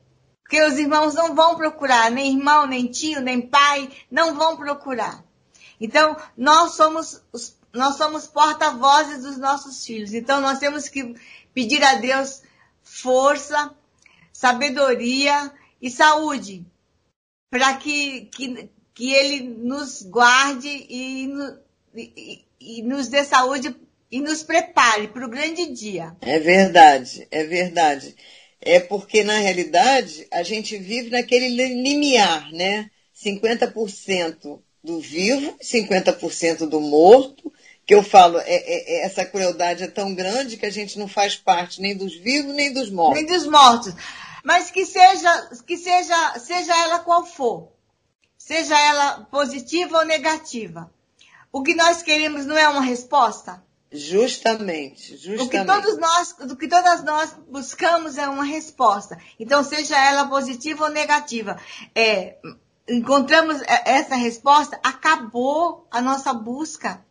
Porque 0.51 0.65
os 0.65 0.81
irmãos 0.81 1.15
não 1.15 1.33
vão 1.33 1.55
procurar, 1.55 2.11
nem 2.11 2.37
irmão, 2.37 2.67
nem 2.67 2.89
tio, 2.89 3.21
nem 3.21 3.41
pai, 3.41 3.89
não 4.11 4.35
vão 4.35 4.57
procurar. 4.57 5.25
Então, 5.81 6.17
nós 6.37 6.75
somos, 6.75 7.23
nós 7.73 7.95
somos 7.95 8.27
porta-vozes 8.27 9.23
dos 9.23 9.39
nossos 9.39 9.87
filhos. 9.87 10.13
Então, 10.13 10.41
nós 10.41 10.59
temos 10.59 10.89
que 10.89 11.15
pedir 11.55 11.85
a 11.85 11.95
Deus 11.95 12.43
força, 12.83 13.73
sabedoria 14.33 15.53
e 15.81 15.89
saúde 15.89 16.67
para 17.49 17.77
que, 17.77 18.23
que, 18.33 18.69
que 18.93 19.13
Ele 19.13 19.43
nos 19.45 20.03
guarde 20.03 20.67
e, 20.69 21.31
e, 21.95 22.45
e 22.61 22.83
nos 22.83 23.07
dê 23.07 23.23
saúde 23.23 23.77
e 24.11 24.21
nos 24.21 24.43
prepare 24.43 25.07
para 25.07 25.25
o 25.25 25.31
grande 25.31 25.73
dia. 25.73 26.17
É 26.21 26.41
verdade, 26.41 27.29
é 27.31 27.45
verdade. 27.45 28.17
É 28.61 28.79
porque, 28.79 29.25
na 29.25 29.39
realidade, 29.39 30.27
a 30.31 30.43
gente 30.43 30.77
vive 30.77 31.11
naquele 31.11 31.49
limiar, 31.49 32.53
né? 32.53 32.91
50% 33.17 34.61
do 34.83 35.01
vivo, 35.01 35.57
50% 35.63 36.69
do 36.69 36.81
morto, 36.81 37.53
que 37.87 37.95
eu 37.95 38.03
falo, 38.03 38.39
é, 38.39 38.45
é, 38.47 39.01
é, 39.01 39.05
essa 39.05 39.25
crueldade 39.25 39.83
é 39.83 39.89
tão 39.89 40.15
grande 40.15 40.57
que 40.57 40.67
a 40.67 40.71
gente 40.71 40.99
não 40.99 41.09
faz 41.09 41.37
parte 41.37 41.81
nem 41.81 41.97
dos 41.97 42.15
vivos 42.17 42.55
nem 42.55 42.73
dos 42.73 42.91
mortos. 42.91 43.23
Nem 43.23 43.27
dos 43.27 43.47
mortos. 43.47 43.95
Mas 44.45 44.71
que 44.71 44.87
seja, 44.87 45.51
que 45.67 45.77
seja, 45.77 46.39
seja 46.39 46.73
ela 46.85 47.01
qual 47.01 47.27
for, 47.27 47.73
seja 48.39 48.79
ela 48.79 49.27
positiva 49.31 49.99
ou 49.99 50.05
negativa, 50.07 50.91
o 51.53 51.63
que 51.63 51.75
nós 51.75 52.03
queremos 52.03 52.47
não 52.47 52.57
é 52.57 52.69
uma 52.69 52.81
resposta? 52.81 53.63
Justamente, 53.93 55.17
justamente. 55.17 55.43
O 55.43 55.49
que 55.49 55.65
todos 55.65 55.99
nós, 55.99 56.37
o 56.39 56.57
que 56.57 56.69
todas 56.69 57.03
nós 57.03 57.35
buscamos 57.49 58.17
é 58.17 58.29
uma 58.29 58.45
resposta. 58.45 59.19
Então, 59.39 59.65
seja 59.65 59.99
ela 59.99 60.29
positiva 60.29 60.85
ou 60.85 60.91
negativa, 60.91 61.59
é, 61.93 62.39
encontramos 62.89 63.61
essa 63.85 64.15
resposta, 64.15 64.79
acabou 64.83 65.89
a 65.91 66.01
nossa 66.01 66.33
busca. 66.33 67.05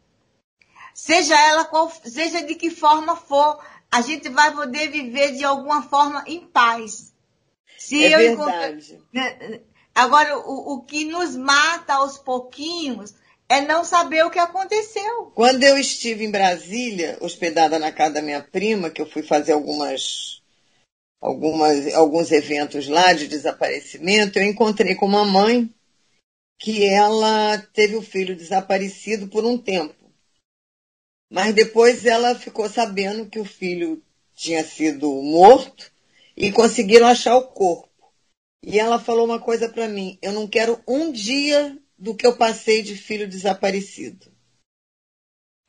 Seja 0.94 1.38
ela 1.38 1.66
qual, 1.66 1.92
seja 2.06 2.44
de 2.44 2.56
que 2.56 2.70
forma 2.70 3.16
for, 3.16 3.62
a 3.92 4.02
gente 4.02 4.30
vai 4.30 4.54
poder 4.54 4.90
viver 4.90 5.34
de 5.34 5.44
alguma 5.44 5.82
forma 5.82 6.24
em 6.28 6.48
paz. 6.48 7.14
Se 7.78 8.06
é 8.06 8.14
eu 8.14 8.38
verdade. 8.38 9.02
Né, 9.12 9.62
agora, 9.94 10.38
o, 10.38 10.76
o 10.76 10.82
que 10.84 11.04
nos 11.04 11.36
mata 11.36 11.96
aos 11.96 12.18
pouquinhos 12.18 13.14
é 13.50 13.62
não 13.62 13.84
saber 13.84 14.24
o 14.24 14.30
que 14.30 14.38
aconteceu. 14.38 15.32
Quando 15.34 15.64
eu 15.64 15.78
estive 15.78 16.24
em 16.24 16.32
Brasília, 16.32 17.18
hospedada 17.20 17.80
na 17.80 17.92
casa 17.92 18.16
da 18.16 18.22
minha 18.22 18.44
prima, 18.44 18.92
que 18.92 19.02
eu 19.02 19.10
fui 19.10 19.24
fazer 19.24 19.54
algumas, 19.54 20.42
algumas, 21.20 21.92
alguns 21.96 22.32
eventos 22.32 22.88
lá 22.88 23.12
de 23.12 23.28
desaparecimento, 23.28 24.38
eu 24.38 24.46
encontrei 24.46 24.94
com 24.94 25.08
uma 25.08 25.26
mãe 25.26 25.68
que 26.60 26.86
ela 26.86 27.58
teve 27.74 27.96
o 27.96 28.02
filho 28.04 28.36
desaparecido 28.36 29.28
por 29.28 29.44
um 29.44 29.58
tempo. 29.58 29.96
Mas 31.32 31.54
depois 31.54 32.06
ela 32.06 32.36
ficou 32.36 32.70
sabendo 32.70 33.28
que 33.28 33.40
o 33.40 33.46
filho 33.46 34.04
tinha 34.36 34.64
sido 34.64 35.10
morto 35.24 35.92
e 36.36 36.52
conseguiram 36.52 37.08
achar 37.08 37.36
o 37.38 37.48
corpo. 37.48 37.90
E 38.64 38.80
ela 38.80 39.00
falou 39.00 39.26
uma 39.26 39.40
coisa 39.40 39.70
para 39.70 39.88
mim: 39.88 40.18
eu 40.22 40.34
não 40.34 40.48
quero 40.48 40.82
um 40.88 41.12
dia 41.12 41.78
do 42.00 42.16
que 42.16 42.26
eu 42.26 42.36
passei 42.38 42.82
de 42.82 42.96
filho 42.96 43.28
desaparecido. 43.28 44.32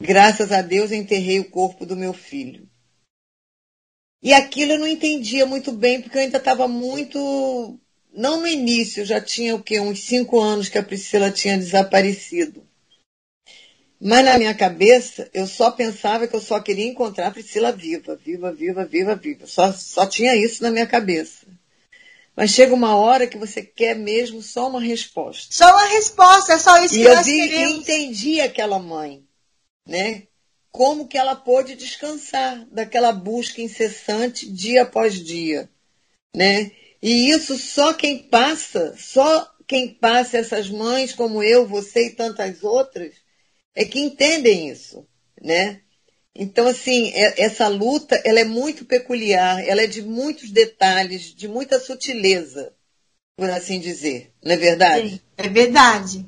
Graças 0.01 0.53
a 0.53 0.62
Deus 0.62 0.93
enterrei 0.93 1.40
o 1.40 1.51
corpo 1.51 1.85
do 1.85 1.97
meu 1.97 2.14
filho. 2.14 2.69
E 4.23 4.33
aquilo 4.33 4.73
eu 4.73 4.79
não 4.79 4.87
entendia 4.87 5.45
muito 5.45 5.73
bem, 5.73 6.01
porque 6.01 6.16
eu 6.16 6.23
ainda 6.23 6.38
estava 6.38 6.69
muito. 6.69 7.79
Não 8.12 8.40
no 8.40 8.47
início, 8.47 9.05
já 9.05 9.21
tinha 9.21 9.55
o 9.55 9.62
quê? 9.62 9.81
Uns 9.81 10.01
cinco 10.05 10.40
anos 10.40 10.69
que 10.69 10.79
a 10.79 10.83
Priscila 10.83 11.31
tinha 11.31 11.57
desaparecido. 11.57 12.67
Mas 14.00 14.25
na 14.25 14.38
minha 14.38 14.54
cabeça, 14.54 15.29
eu 15.35 15.46
só 15.46 15.71
pensava 15.71 16.27
que 16.27 16.35
eu 16.35 16.40
só 16.40 16.59
queria 16.61 16.87
encontrar 16.87 17.29
a 17.29 17.31
Priscila 17.31 17.71
viva, 17.71 18.17
viva, 18.17 18.52
viva, 18.52 18.85
viva, 18.85 19.15
viva. 19.15 19.46
Só, 19.46 19.73
só 19.73 20.07
tinha 20.07 20.35
isso 20.35 20.63
na 20.63 20.71
minha 20.71 20.87
cabeça. 20.87 21.46
Mas 22.41 22.53
chega 22.53 22.73
uma 22.73 22.97
hora 22.97 23.27
que 23.27 23.37
você 23.37 23.61
quer 23.61 23.95
mesmo 23.95 24.41
só 24.41 24.67
uma 24.67 24.81
resposta. 24.81 25.55
Só 25.55 25.71
uma 25.73 25.88
resposta, 25.88 26.55
é 26.55 26.59
só 26.59 26.83
isso 26.83 26.95
e 26.95 27.03
que 27.03 27.05
eu 27.05 27.15
nós 27.15 27.27
vi, 27.27 27.37
queremos. 27.37 27.71
E 27.71 27.81
entendi 27.81 28.41
aquela 28.41 28.79
mãe, 28.79 29.23
né? 29.87 30.23
Como 30.73 31.07
que 31.07 31.19
ela 31.19 31.37
pôde 31.37 31.75
descansar 31.75 32.67
daquela 32.73 33.13
busca 33.13 33.61
incessante 33.61 34.51
dia 34.51 34.85
após 34.85 35.23
dia, 35.23 35.69
né? 36.35 36.73
E 37.03 37.29
isso 37.29 37.59
só 37.59 37.93
quem 37.93 38.17
passa, 38.17 38.97
só 38.97 39.47
quem 39.69 39.93
passa 39.93 40.38
essas 40.38 40.71
mães 40.71 41.13
como 41.13 41.43
eu, 41.43 41.69
você 41.69 42.07
e 42.07 42.15
tantas 42.15 42.65
outras, 42.65 43.17
é 43.75 43.85
que 43.85 44.01
entendem 44.01 44.71
isso, 44.71 45.07
né? 45.43 45.83
Então, 46.35 46.66
assim, 46.66 47.10
é, 47.10 47.42
essa 47.42 47.66
luta, 47.68 48.20
ela 48.24 48.40
é 48.40 48.44
muito 48.44 48.85
peculiar, 48.85 49.66
ela 49.66 49.83
é 49.83 49.87
de 49.87 50.02
muitos 50.02 50.50
detalhes, 50.50 51.35
de 51.35 51.48
muita 51.48 51.78
sutileza, 51.81 52.72
por 53.37 53.50
assim 53.50 53.81
dizer, 53.81 54.33
não 54.42 54.52
é 54.52 54.56
verdade? 54.56 55.10
Sim, 55.10 55.20
é 55.37 55.48
verdade. 55.48 56.26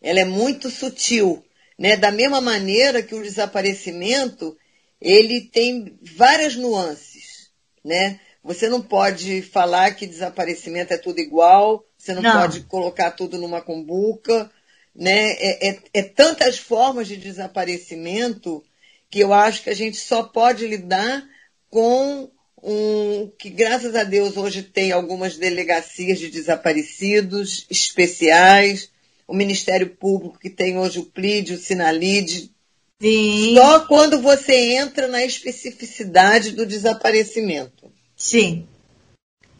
Ela 0.00 0.20
é 0.20 0.24
muito 0.24 0.70
sutil, 0.70 1.44
né? 1.78 1.96
Da 1.96 2.10
mesma 2.10 2.40
maneira 2.40 3.02
que 3.02 3.14
o 3.14 3.22
desaparecimento, 3.22 4.56
ele 5.00 5.42
tem 5.42 5.98
várias 6.02 6.56
nuances, 6.56 7.50
né? 7.84 8.20
Você 8.42 8.68
não 8.68 8.82
pode 8.82 9.40
falar 9.40 9.94
que 9.94 10.06
desaparecimento 10.06 10.92
é 10.92 10.98
tudo 10.98 11.18
igual, 11.18 11.84
você 11.96 12.12
não, 12.12 12.20
não. 12.20 12.40
pode 12.40 12.60
colocar 12.62 13.10
tudo 13.12 13.38
numa 13.38 13.62
cumbuca, 13.62 14.50
né? 14.94 15.32
É, 15.32 15.68
é, 15.68 15.78
é 15.94 16.02
tantas 16.02 16.58
formas 16.58 17.08
de 17.08 17.16
desaparecimento 17.16 18.62
que 19.10 19.20
eu 19.20 19.32
acho 19.32 19.62
que 19.62 19.70
a 19.70 19.74
gente 19.74 19.96
só 19.96 20.22
pode 20.22 20.66
lidar 20.66 21.24
com 21.70 22.30
um 22.62 23.30
que 23.38 23.50
graças 23.50 23.94
a 23.94 24.04
Deus 24.04 24.36
hoje 24.36 24.62
tem 24.62 24.90
algumas 24.90 25.36
delegacias 25.36 26.18
de 26.18 26.30
desaparecidos 26.30 27.66
especiais, 27.68 28.90
o 29.28 29.34
Ministério 29.34 29.90
Público 29.90 30.38
que 30.38 30.48
tem 30.48 30.78
hoje 30.78 30.98
o 30.98 31.04
PLID, 31.04 31.54
o 31.54 31.58
Sinalid. 31.58 32.50
Sim. 33.00 33.54
Só 33.54 33.80
quando 33.80 34.22
você 34.22 34.76
entra 34.76 35.08
na 35.08 35.22
especificidade 35.24 36.52
do 36.52 36.64
desaparecimento. 36.64 37.92
Sim. 38.16 38.66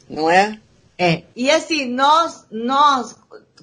Não 0.09 0.31
é? 0.31 0.59
É. 0.97 1.25
E 1.35 1.51
assim, 1.51 1.87
nós, 1.87 2.45
nós, 2.51 3.15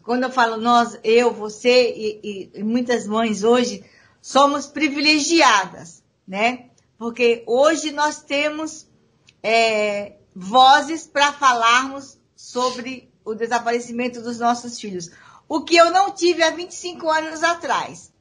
quando 0.04 0.24
eu 0.24 0.32
falo 0.32 0.58
nós, 0.58 0.98
eu, 1.04 1.34
você 1.34 1.92
e, 1.92 2.52
e 2.54 2.64
muitas 2.64 3.08
mães 3.08 3.44
hoje, 3.44 3.84
somos 4.22 4.68
privilegiadas, 4.68 6.04
né? 6.28 6.70
Porque 6.98 7.44
hoje 7.48 7.92
nós 7.92 8.22
temos 8.22 8.88
é, 9.42 10.14
vozes 10.36 11.08
para 11.08 11.34
falarmos 11.34 12.18
sobre 12.36 13.12
o 13.26 13.34
desaparecimento 13.34 14.22
dos 14.22 14.40
nossos 14.40 14.80
filhos. 14.80 15.10
O 15.48 15.62
que 15.62 15.76
eu 15.76 15.92
não 15.92 16.12
tive 16.12 16.44
há 16.44 16.52
25 16.52 17.10
anos 17.10 17.44
atrás, 17.44 18.12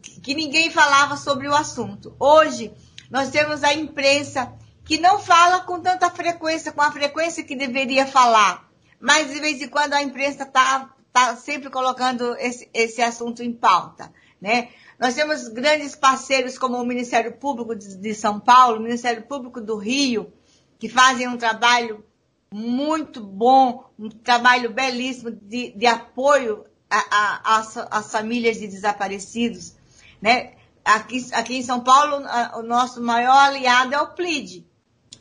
que, 0.00 0.20
que 0.20 0.34
ninguém 0.34 0.70
falava 0.70 1.16
sobre 1.16 1.48
o 1.48 1.54
assunto. 1.54 2.14
Hoje, 2.18 2.72
nós 3.10 3.30
temos 3.30 3.62
a 3.64 3.74
imprensa 3.74 4.52
que 4.84 4.98
não 4.98 5.18
fala 5.18 5.60
com 5.60 5.80
tanta 5.80 6.10
frequência, 6.10 6.72
com 6.72 6.82
a 6.82 6.90
frequência 6.90 7.44
que 7.44 7.54
deveria 7.54 8.06
falar. 8.06 8.68
Mas 9.00 9.32
de 9.32 9.40
vez 9.40 9.60
em 9.60 9.68
quando 9.68 9.94
a 9.94 10.02
imprensa 10.02 10.44
está 10.44 10.90
tá 11.12 11.36
sempre 11.36 11.70
colocando 11.70 12.36
esse, 12.36 12.68
esse 12.72 13.02
assunto 13.02 13.42
em 13.42 13.52
pauta. 13.52 14.12
Né? 14.40 14.68
Nós 14.98 15.14
temos 15.14 15.48
grandes 15.48 15.94
parceiros 15.94 16.58
como 16.58 16.76
o 16.76 16.84
Ministério 16.84 17.32
Público 17.32 17.74
de, 17.74 17.96
de 17.96 18.14
São 18.14 18.40
Paulo, 18.40 18.78
o 18.78 18.82
Ministério 18.82 19.22
Público 19.22 19.60
do 19.60 19.76
Rio, 19.76 20.32
que 20.78 20.88
fazem 20.88 21.28
um 21.28 21.36
trabalho 21.36 22.04
muito 22.52 23.20
bom, 23.20 23.84
um 23.98 24.08
trabalho 24.08 24.72
belíssimo 24.72 25.30
de, 25.30 25.72
de 25.72 25.86
apoio 25.86 26.64
às 26.88 28.10
famílias 28.10 28.58
de 28.58 28.66
desaparecidos. 28.66 29.74
Né? 30.20 30.52
Aqui, 30.84 31.26
aqui 31.32 31.56
em 31.56 31.62
São 31.62 31.80
Paulo, 31.80 32.24
a, 32.26 32.58
o 32.58 32.62
nosso 32.62 33.00
maior 33.00 33.36
aliado 33.36 33.94
é 33.94 34.00
o 34.00 34.14
PLID, 34.14 34.66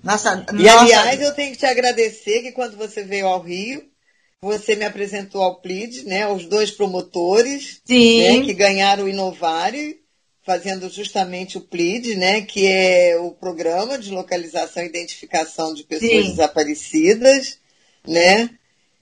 nossa, 0.03 0.45
e 0.51 0.53
nossa... 0.53 0.81
aliás, 0.81 1.21
eu 1.21 1.33
tenho 1.33 1.51
que 1.51 1.57
te 1.57 1.65
agradecer 1.65 2.41
que 2.41 2.51
quando 2.51 2.77
você 2.77 3.03
veio 3.03 3.27
ao 3.27 3.41
Rio, 3.41 3.88
você 4.41 4.75
me 4.75 4.85
apresentou 4.85 5.41
ao 5.41 5.59
PLID, 5.59 6.05
né, 6.05 6.27
os 6.27 6.45
dois 6.45 6.71
promotores 6.71 7.81
né, 8.19 8.45
que 8.45 8.53
ganharam 8.53 9.03
o 9.03 9.09
Inovare, 9.09 9.99
fazendo 10.45 10.89
justamente 10.89 11.57
o 11.57 11.61
PLID, 11.61 12.15
né, 12.15 12.41
que 12.41 12.65
é 12.65 13.17
o 13.17 13.31
programa 13.31 13.97
de 13.97 14.11
localização 14.11 14.83
e 14.83 14.87
identificação 14.87 15.73
de 15.73 15.83
pessoas 15.83 16.25
Sim. 16.25 16.29
desaparecidas, 16.29 17.59
né? 18.07 18.49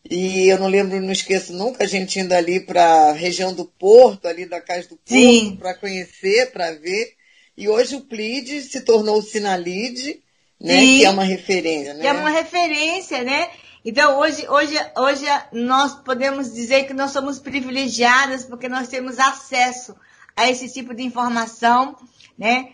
E 0.10 0.48
eu 0.48 0.58
não 0.58 0.68
lembro, 0.68 1.02
não 1.02 1.12
esqueço 1.12 1.54
nunca 1.54 1.84
a 1.84 1.88
gente 1.88 2.20
indo 2.20 2.32
ali 2.34 2.62
para 2.62 3.10
a 3.10 3.12
região 3.12 3.54
do 3.54 3.66
Porto, 3.66 4.26
ali 4.26 4.46
da 4.46 4.62
Casa 4.62 4.88
do 4.88 4.98
Porto, 4.98 5.58
para 5.58 5.74
conhecer, 5.74 6.52
para 6.52 6.72
ver. 6.72 7.14
E 7.58 7.68
hoje 7.68 7.96
o 7.96 8.02
PLID 8.02 8.62
se 8.62 8.82
tornou 8.82 9.18
o 9.18 9.22
Sinalide, 9.22 10.22
né? 10.60 10.80
que 10.80 11.06
é 11.06 11.10
uma 11.10 11.26
referência, 11.26 11.94
né? 11.94 12.02
Que 12.02 12.08
é 12.08 12.14
uma 12.14 12.30
referência, 12.30 13.24
né? 13.24 13.50
Então, 13.90 14.20
hoje, 14.20 14.46
hoje, 14.50 14.76
hoje 14.98 15.26
nós 15.54 15.96
podemos 15.96 16.54
dizer 16.54 16.88
que 16.88 16.94
nós 16.94 17.12
somos 17.12 17.40
privilegiadas 17.40 18.44
porque 18.44 18.68
nós 18.68 18.90
temos 18.90 19.18
acesso 19.18 19.96
a 20.36 20.50
esse 20.50 20.70
tipo 20.74 20.94
de 20.94 21.04
informação, 21.04 21.96
né? 22.38 22.74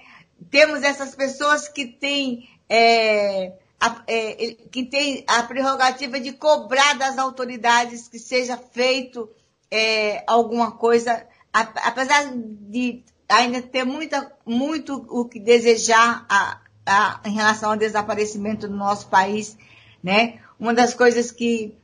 Temos 0.49 0.82
essas 0.82 1.14
pessoas 1.14 1.68
que 1.68 1.86
têm, 1.86 2.49
é, 2.68 3.53
a, 3.80 4.01
é, 4.07 4.55
que 4.72 4.86
têm 4.86 5.24
a 5.28 5.43
prerrogativa 5.43 6.20
de 6.20 6.32
cobrar 6.32 6.97
das 6.97 7.20
autoridades 7.20 8.07
que 8.07 8.18
seja 8.18 8.57
feito 8.57 9.30
é, 9.70 10.24
alguma 10.26 10.72
coisa, 10.72 11.28
apesar 11.53 12.32
de 12.34 13.03
ainda 13.30 13.61
ter 13.61 13.84
muita, 13.84 14.36
muito 14.43 15.05
o 15.07 15.26
que 15.26 15.39
desejar 15.39 16.26
a, 16.28 16.59
a, 16.84 17.20
em 17.24 17.34
relação 17.34 17.70
ao 17.70 17.78
desaparecimento 17.78 18.68
do 18.68 18.76
nosso 18.76 19.09
país, 19.09 19.55
né? 20.03 20.39
Uma 20.60 20.74
das 20.74 20.93
coisas 20.93 21.32
que, 21.32 21.76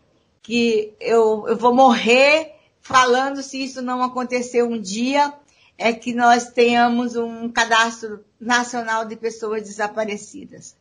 que 0.41 0.93
eu, 0.99 1.47
eu 1.47 1.57
vou 1.57 1.73
morrer 1.73 2.53
falando 2.81 3.41
se 3.43 3.63
isso 3.63 3.81
não 3.81 4.01
acontecer 4.01 4.63
um 4.63 4.79
dia 4.79 5.33
é 5.77 5.93
que 5.93 6.13
nós 6.13 6.49
tenhamos 6.49 7.15
um 7.15 7.49
cadastro 7.49 8.25
nacional 8.39 9.05
de 9.05 9.15
pessoas 9.15 9.63
desaparecidas, 9.63 10.75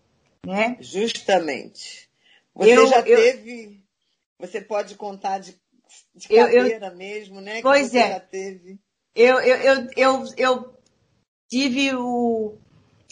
né? 0.45 0.77
Justamente. 0.81 2.09
Você 2.55 2.77
eu, 2.77 2.87
já 2.87 3.01
eu, 3.01 3.17
teve, 3.17 3.81
você 4.39 4.61
pode 4.61 4.97
contar 4.97 5.39
de, 5.39 5.55
de 6.15 6.29
cadeira 6.29 6.89
eu, 6.89 6.97
mesmo, 6.97 7.41
né? 7.41 7.63
Pois 7.63 7.95
é. 7.95 8.27
Eu, 9.15 9.41
eu, 9.41 9.57
eu, 9.57 9.89
eu, 9.97 10.25
eu 10.37 10.79
tive 11.49 11.95
o, 11.95 12.57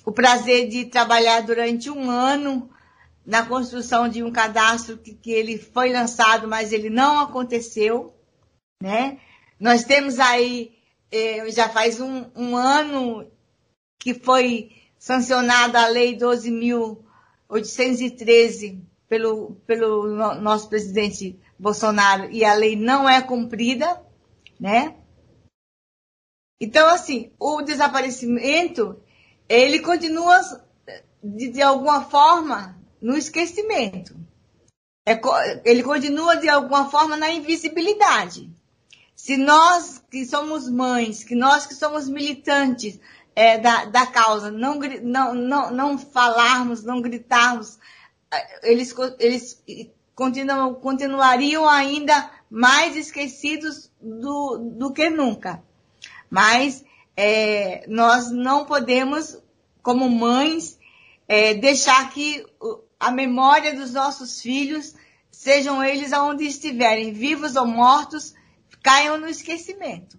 o 0.05 0.13
prazer 0.13 0.69
de 0.69 0.87
trabalhar 0.87 1.43
durante 1.43 1.89
um 1.89 2.11
ano 2.11 2.69
na 3.27 3.45
construção 3.45 4.09
de 4.09 4.23
um 4.23 4.31
cadastro 4.31 4.97
que, 4.99 5.15
que 5.15 5.33
ele 5.33 5.59
foi 5.59 5.93
lançado, 5.93 6.47
mas 6.47 6.73
ele 6.73 6.89
não 6.89 7.19
aconteceu, 7.19 8.15
né? 8.81 9.19
Nós 9.59 9.83
temos 9.85 10.21
aí, 10.21 10.79
eh, 11.11 11.51
já 11.51 11.69
faz 11.69 12.01
um, 12.01 12.27
um 12.37 12.57
ano 12.57 13.29
que 13.99 14.15
foi 14.15 14.71
sancionada 14.99 15.83
a 15.83 15.89
Lei 15.89 16.17
12.813 16.17 18.81
pelo, 19.09 19.57
pelo 19.67 20.07
nosso 20.41 20.69
presidente 20.69 21.37
Bolsonaro 21.59 22.31
e 22.31 22.45
a 22.45 22.55
lei 22.55 22.77
não 22.77 23.09
é 23.09 23.23
cumprida, 23.23 24.03
né? 24.59 24.97
Então, 26.61 26.89
assim, 26.89 27.33
o 27.39 27.63
desaparecimento 27.63 29.01
ele 29.49 29.79
continua, 29.81 30.41
de, 31.23 31.49
de 31.49 31.63
alguma 31.63 32.05
forma, 32.05 32.77
no 33.07 33.17
esquecimento. 33.17 34.17
É, 35.07 35.17
ele 35.65 35.85
continua, 35.85 36.37
de 36.37 36.49
alguma 36.49 36.91
forma, 36.91 37.17
na 37.17 37.31
invisibilidade. 37.31 38.51
Se 39.15 39.37
nós 39.37 40.03
que 40.11 40.27
somos 40.27 40.69
mães, 40.69 41.23
que 41.23 41.37
nós 41.37 41.67
que 41.67 41.75
somos 41.75 42.09
militantes 42.09 42.99
é, 43.37 43.59
da, 43.59 43.85
da 43.85 44.07
causa, 44.09 44.51
não, 44.51 44.81
não, 45.03 45.35
não, 45.35 45.71
não 45.71 45.99
falarmos, 45.99 46.83
não 46.83 47.01
gritarmos, 47.01 47.79
é, 48.29 48.73
eles, 48.73 48.93
eles 49.21 49.63
continuam, 50.13 50.75
continuariam 50.75 51.69
ainda 51.69 52.29
mais 52.51 52.97
esquecidos 52.97 53.89
do, 54.01 54.59
do 54.59 54.93
que 54.93 55.09
nunca. 55.09 55.63
Mas 56.29 56.85
é, 57.17 57.85
nós 57.87 58.33
não 58.33 58.65
podemos, 58.65 59.41
como 59.81 60.11
mães, 60.11 60.77
é, 61.29 61.55
deixar 61.55 62.11
que 62.11 62.45
a 62.99 63.11
memória 63.11 63.75
dos 63.75 63.93
nossos 63.93 64.41
filhos, 64.41 64.95
sejam 65.31 65.83
eles 65.85 66.13
aonde 66.13 66.45
estiverem, 66.45 67.13
vivos 67.13 67.57
ou 67.57 67.67
mortos, 67.67 68.35
caiam 68.83 69.19
no 69.19 69.29
esquecimento. 69.29 70.19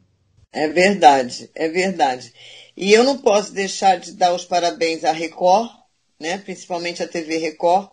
É 0.51 0.67
verdade, 0.67 1.49
é 1.55 1.67
verdade. 1.67 2.33
E 2.75 2.93
eu 2.93 3.03
não 3.03 3.17
posso 3.17 3.51
deixar 3.53 3.99
de 3.99 4.13
dar 4.13 4.33
os 4.33 4.45
parabéns 4.45 5.03
à 5.03 5.11
Record, 5.11 5.71
né, 6.19 6.37
principalmente 6.37 7.01
à 7.01 7.07
TV 7.07 7.37
Record, 7.37 7.89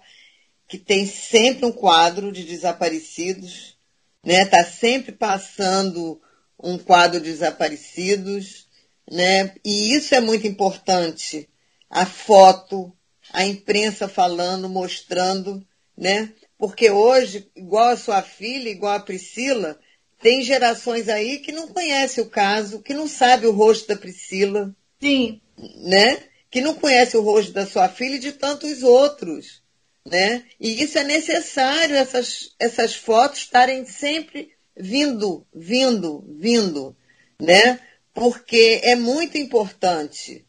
que 0.69 0.79
tem 0.79 1.07
sempre 1.07 1.67
um 1.67 1.73
quadro 1.73 2.33
de 2.33 2.45
desaparecidos, 2.45 3.77
né, 4.25 4.47
tá 4.47 4.65
sempre 4.65 5.13
passando 5.13 6.21
um 6.63 6.79
quadro 6.79 7.21
de 7.21 7.31
desaparecidos, 7.31 8.67
né? 9.11 9.55
E 9.65 9.95
isso 9.95 10.15
é 10.15 10.21
muito 10.21 10.47
importante. 10.47 11.49
A 11.91 12.07
foto, 12.07 12.93
a 13.35 13.45
imprensa 13.45 14.09
falando, 14.09 14.69
mostrando, 14.69 15.63
né? 15.97 16.33
Porque 16.57 16.91
hoje, 16.91 17.51
igual 17.55 17.91
a 17.91 17.97
sua 17.97 18.23
filha, 18.23 18.71
igual 18.71 18.95
a 18.95 19.01
Priscila, 19.01 19.79
tem 20.23 20.43
gerações 20.43 21.09
aí 21.11 21.39
que 21.39 21.53
não 21.53 21.69
conhece 21.69 22.21
o 22.21 22.31
caso, 22.31 22.81
que 22.81 22.95
não 22.95 23.07
sabe 23.07 23.47
o 23.47 23.53
rosto 23.53 23.89
da 23.89 23.97
Priscila, 23.97 24.75
Sim. 25.05 25.41
Né? 25.59 26.19
Que 26.51 26.63
não 26.63 26.75
conhece 26.75 27.17
o 27.17 27.21
rosto 27.21 27.53
da 27.53 27.67
sua 27.67 27.89
filha 27.89 28.15
e 28.15 28.21
de 28.21 28.33
tantos 28.33 28.83
outros. 28.83 29.63
Né? 30.07 30.45
E 30.59 30.83
isso 30.83 30.99
é 30.99 31.05
necessário, 31.05 31.95
essas, 31.95 32.55
essas 32.59 32.95
fotos 32.95 33.41
estarem 33.41 33.85
sempre 33.85 34.51
vindo, 34.77 35.47
vindo, 35.55 36.25
vindo, 36.29 36.97
né? 37.41 37.81
Porque 38.13 38.81
é 38.83 38.95
muito 38.97 39.39
importante. 39.39 40.45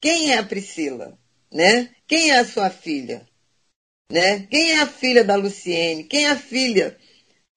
Quem 0.00 0.32
é 0.32 0.38
a 0.38 0.42
Priscila? 0.42 1.18
Né? 1.52 1.90
Quem 2.06 2.30
é 2.30 2.38
a 2.38 2.44
sua 2.44 2.70
filha? 2.70 3.26
Né? 4.10 4.46
Quem 4.50 4.72
é 4.72 4.80
a 4.80 4.86
filha 4.86 5.24
da 5.24 5.36
Luciene? 5.36 6.04
Quem 6.04 6.26
é 6.26 6.30
a 6.30 6.36
filha? 6.36 6.96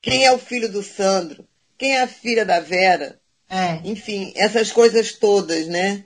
Quem 0.02 0.26
é 0.26 0.32
o 0.32 0.38
filho 0.38 0.72
do 0.72 0.84
Sandro? 0.84 1.48
Quem 1.78 1.96
é 1.98 2.02
a 2.02 2.08
filha 2.08 2.46
da 2.46 2.60
Vera? 2.60 3.20
É. 3.50 3.82
Enfim, 3.84 4.34
essas 4.36 4.72
coisas 4.72 5.14
todas, 5.14 5.68
né? 5.68 6.06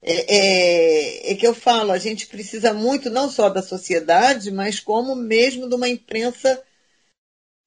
É, 0.00 0.36
é, 0.36 1.32
é, 1.32 1.34
que 1.34 1.46
eu 1.46 1.54
falo, 1.54 1.90
a 1.90 1.98
gente 1.98 2.26
precisa 2.26 2.72
muito 2.72 3.10
não 3.10 3.28
só 3.28 3.48
da 3.48 3.62
sociedade, 3.62 4.50
mas 4.50 4.78
como 4.78 5.14
mesmo 5.16 5.68
de 5.68 5.74
uma 5.74 5.88
imprensa 5.88 6.62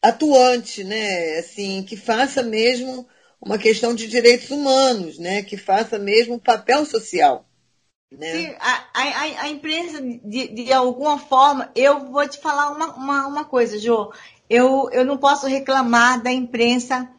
atuante, 0.02 0.84
né? 0.84 1.38
Assim, 1.40 1.84
que 1.84 1.98
faça 1.98 2.42
mesmo 2.42 3.08
uma 3.42 3.58
questão 3.58 3.94
de 3.94 4.08
direitos 4.08 4.50
humanos, 4.50 5.18
né? 5.18 5.44
Que 5.44 5.58
faça 5.58 6.00
mesmo 6.00 6.36
um 6.36 6.40
papel 6.40 6.86
social. 6.86 7.46
Né? 8.12 8.32
Sim, 8.32 8.56
a, 8.60 8.84
a, 8.94 9.44
a 9.44 9.50
imprensa, 9.50 10.02
de, 10.02 10.48
de 10.50 10.74
alguma 10.74 11.18
forma, 11.18 11.72
eu 11.74 12.12
vou 12.12 12.28
te 12.28 12.40
falar 12.40 12.72
uma, 12.72 12.94
uma, 12.94 13.28
uma 13.28 13.46
coisa, 13.46 13.80
Jô. 13.80 14.12
Eu, 14.50 14.90
eu 14.92 15.06
não 15.06 15.18
posso 15.18 15.48
reclamar 15.48 16.22
da 16.22 16.32
imprensa, 16.32 17.10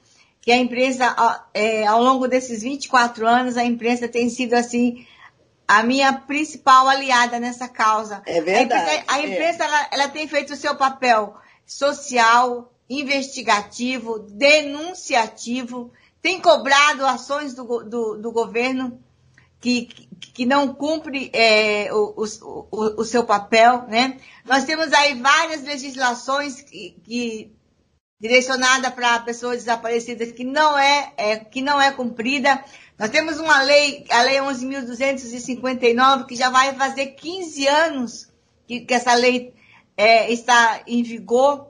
que 0.43 0.53
a 0.53 0.57
imprensa, 0.57 1.16
é, 1.55 1.86
ao 1.86 2.03
longo 2.03 2.28
desses 2.28 2.62
24 2.62 3.26
anos, 3.26 3.57
a 3.57 3.64
imprensa 3.64 4.07
tem 4.07 4.28
sido, 4.28 4.53
assim, 4.53 5.07
a 5.66 5.82
minha 5.82 6.12
principal 6.12 6.86
aliada 6.86 7.40
nessa 7.40 7.68
causa. 7.68 8.22
É 8.26 8.40
verdade. 8.43 8.74
A 8.74 8.82
imprensa, 8.82 9.05
a 9.09 9.20
imprensa 9.20 9.62
é. 9.62 9.66
ela, 9.66 9.88
ela 9.93 10.09
tem 10.09 10.28
feito 10.28 10.53
o 10.53 10.57
seu 10.57 10.76
papel 10.76 11.34
social, 11.64 12.70
investigativo, 12.90 14.18
denunciativo, 14.18 15.90
tem 16.20 16.38
cobrado 16.38 17.07
ações 17.07 17.55
do, 17.55 17.64
do, 17.82 18.18
do 18.18 18.30
governo 18.30 19.03
que, 19.63 19.87
que 20.35 20.45
não 20.45 20.75
cumpre 20.75 21.31
é, 21.33 21.89
o, 21.95 22.15
o, 22.17 23.01
o, 23.01 23.05
seu 23.05 23.25
papel, 23.25 23.87
né? 23.87 24.19
Nós 24.45 24.65
temos 24.65 24.93
aí 24.93 25.15
várias 25.15 25.63
legislações 25.63 26.61
que, 26.61 26.97
que 27.05 27.53
direcionada 28.21 28.91
para 28.91 29.21
pessoas 29.21 29.59
desaparecidas 29.59 30.33
que 30.33 30.43
não 30.43 30.77
é, 30.77 31.13
é, 31.17 31.37
que 31.37 31.63
não 31.63 31.81
é 31.81 31.93
cumprida. 31.93 32.63
Nós 32.99 33.11
temos 33.11 33.39
uma 33.39 33.63
lei, 33.63 34.05
a 34.11 34.23
lei 34.23 34.39
11.259, 34.39 36.27
que 36.27 36.35
já 36.35 36.51
vai 36.51 36.75
fazer 36.75 37.07
15 37.13 37.69
anos 37.69 38.29
que, 38.67 38.81
que 38.81 38.95
essa 38.95 39.15
lei 39.15 39.55
é, 39.97 40.33
está 40.33 40.83
em 40.89 41.05
vigor. 41.05 41.69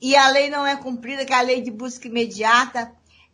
E 0.00 0.16
a 0.16 0.28
lei 0.28 0.48
não 0.48 0.64
é 0.64 0.76
cumprida, 0.76 1.24
que 1.24 1.32
é 1.32 1.36
a 1.36 1.42
lei 1.42 1.62
de 1.62 1.70
busca 1.72 2.06
imediata 2.06 2.92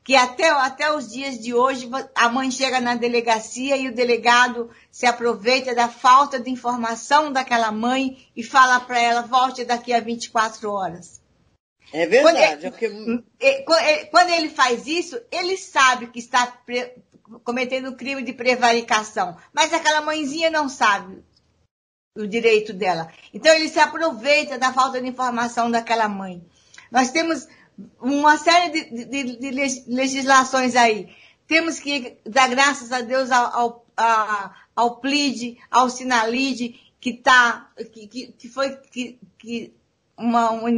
que 0.09 0.17
até, 0.17 0.49
até 0.49 0.91
os 0.91 1.07
dias 1.07 1.39
de 1.39 1.53
hoje 1.53 1.87
a 2.15 2.31
mãe 2.31 2.51
chega 2.51 2.81
na 2.81 2.95
delegacia 2.95 3.77
e 3.77 3.89
o 3.89 3.95
delegado 3.95 4.71
se 4.91 5.05
aproveita 5.05 5.75
da 5.75 5.87
falta 5.87 6.41
de 6.41 6.49
informação 6.49 7.31
daquela 7.31 7.71
mãe 7.71 8.27
e 8.35 8.43
fala 8.43 8.81
para 8.81 8.99
ela, 8.99 9.21
volte 9.21 9.67
daqui 9.67 9.93
a 9.93 10.01
24 10.01 10.73
horas. 10.73 11.21
É 11.93 12.07
verdade. 12.07 12.71
Quando 12.71 13.23
ele, 13.39 13.65
é, 13.83 14.05
quando 14.07 14.31
ele 14.31 14.49
faz 14.49 14.87
isso, 14.87 15.21
ele 15.31 15.59
sabe 15.59 16.07
que 16.07 16.21
está 16.21 16.59
cometendo 17.45 17.95
crime 17.95 18.23
de 18.23 18.33
prevaricação, 18.33 19.37
mas 19.53 19.75
aquela 19.75 20.01
mãezinha 20.01 20.49
não 20.49 20.71
sabe 20.71 21.23
o 22.17 22.27
direito 22.27 22.73
dela. 22.73 23.13
Então 23.35 23.55
ele 23.55 23.69
se 23.69 23.79
aproveita 23.79 24.57
da 24.57 24.73
falta 24.73 25.03
de 25.03 25.07
informação 25.07 25.71
daquela 25.71 26.09
mãe. 26.09 26.43
Nós 26.91 27.11
temos 27.11 27.47
uma 28.01 28.37
série 28.37 28.71
de, 28.71 29.05
de, 29.05 29.37
de, 29.37 29.51
legislações 29.89 30.75
aí. 30.75 31.09
Temos 31.47 31.79
que 31.79 32.17
dar 32.27 32.49
graças 32.49 32.93
a 32.93 33.01
Deus 33.01 33.31
ao, 33.31 33.85
ao, 33.97 34.55
ao 34.75 34.97
PLID, 34.97 35.59
ao 35.71 35.89
Sinalid, 35.89 36.79
que, 37.01 37.15
tá, 37.15 37.71
que, 37.93 38.07
que, 38.07 38.33
que 38.33 38.49
foi 38.49 38.77
que, 38.91 39.19
que 39.39 39.73
uma, 40.17 40.51
uma, 40.51 40.71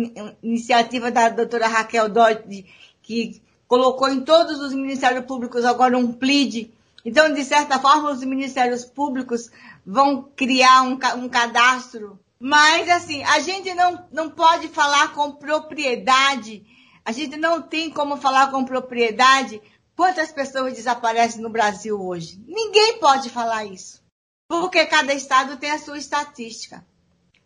iniciativa 0.43 1.11
da 1.11 1.31
doutora 1.31 1.67
Raquel 1.67 2.09
Dodge, 2.09 2.67
que 3.03 3.43
colocou 3.67 4.09
em 4.09 4.21
todos 4.21 4.61
os 4.61 4.75
ministérios 4.75 5.25
públicos 5.25 5.65
agora 5.65 5.97
um 5.97 6.13
PLID. 6.13 6.71
Então, 7.05 7.33
de 7.33 7.43
certa 7.45 7.79
forma, 7.79 8.11
os 8.11 8.23
ministérios 8.23 8.85
públicos 8.85 9.51
vão 9.87 10.29
criar 10.37 10.83
um, 10.83 10.99
um 11.17 11.29
cadastro. 11.29 12.21
Mas, 12.39 12.89
assim, 12.91 13.23
a 13.25 13.41
gente 13.41 13.73
não, 13.75 14.05
não 14.13 14.31
pode 14.31 14.69
falar 14.69 15.15
com 15.15 15.33
propriedade 15.33 16.63
a 17.11 17.13
gente 17.13 17.37
não 17.37 17.61
tem 17.61 17.91
como 17.91 18.17
falar 18.17 18.53
com 18.53 18.65
propriedade 18.65 19.61
quantas 19.97 20.31
pessoas 20.31 20.75
desaparecem 20.75 21.43
no 21.43 21.51
Brasil 21.51 22.01
hoje. 22.01 22.41
Ninguém 22.47 22.99
pode 23.01 23.29
falar 23.31 23.65
isso. 23.65 24.01
Porque 24.49 24.87
cada 24.87 25.13
estado 25.13 25.57
tem 25.57 25.73
a 25.73 25.79
sua 25.81 25.99
estatística. 25.99 26.87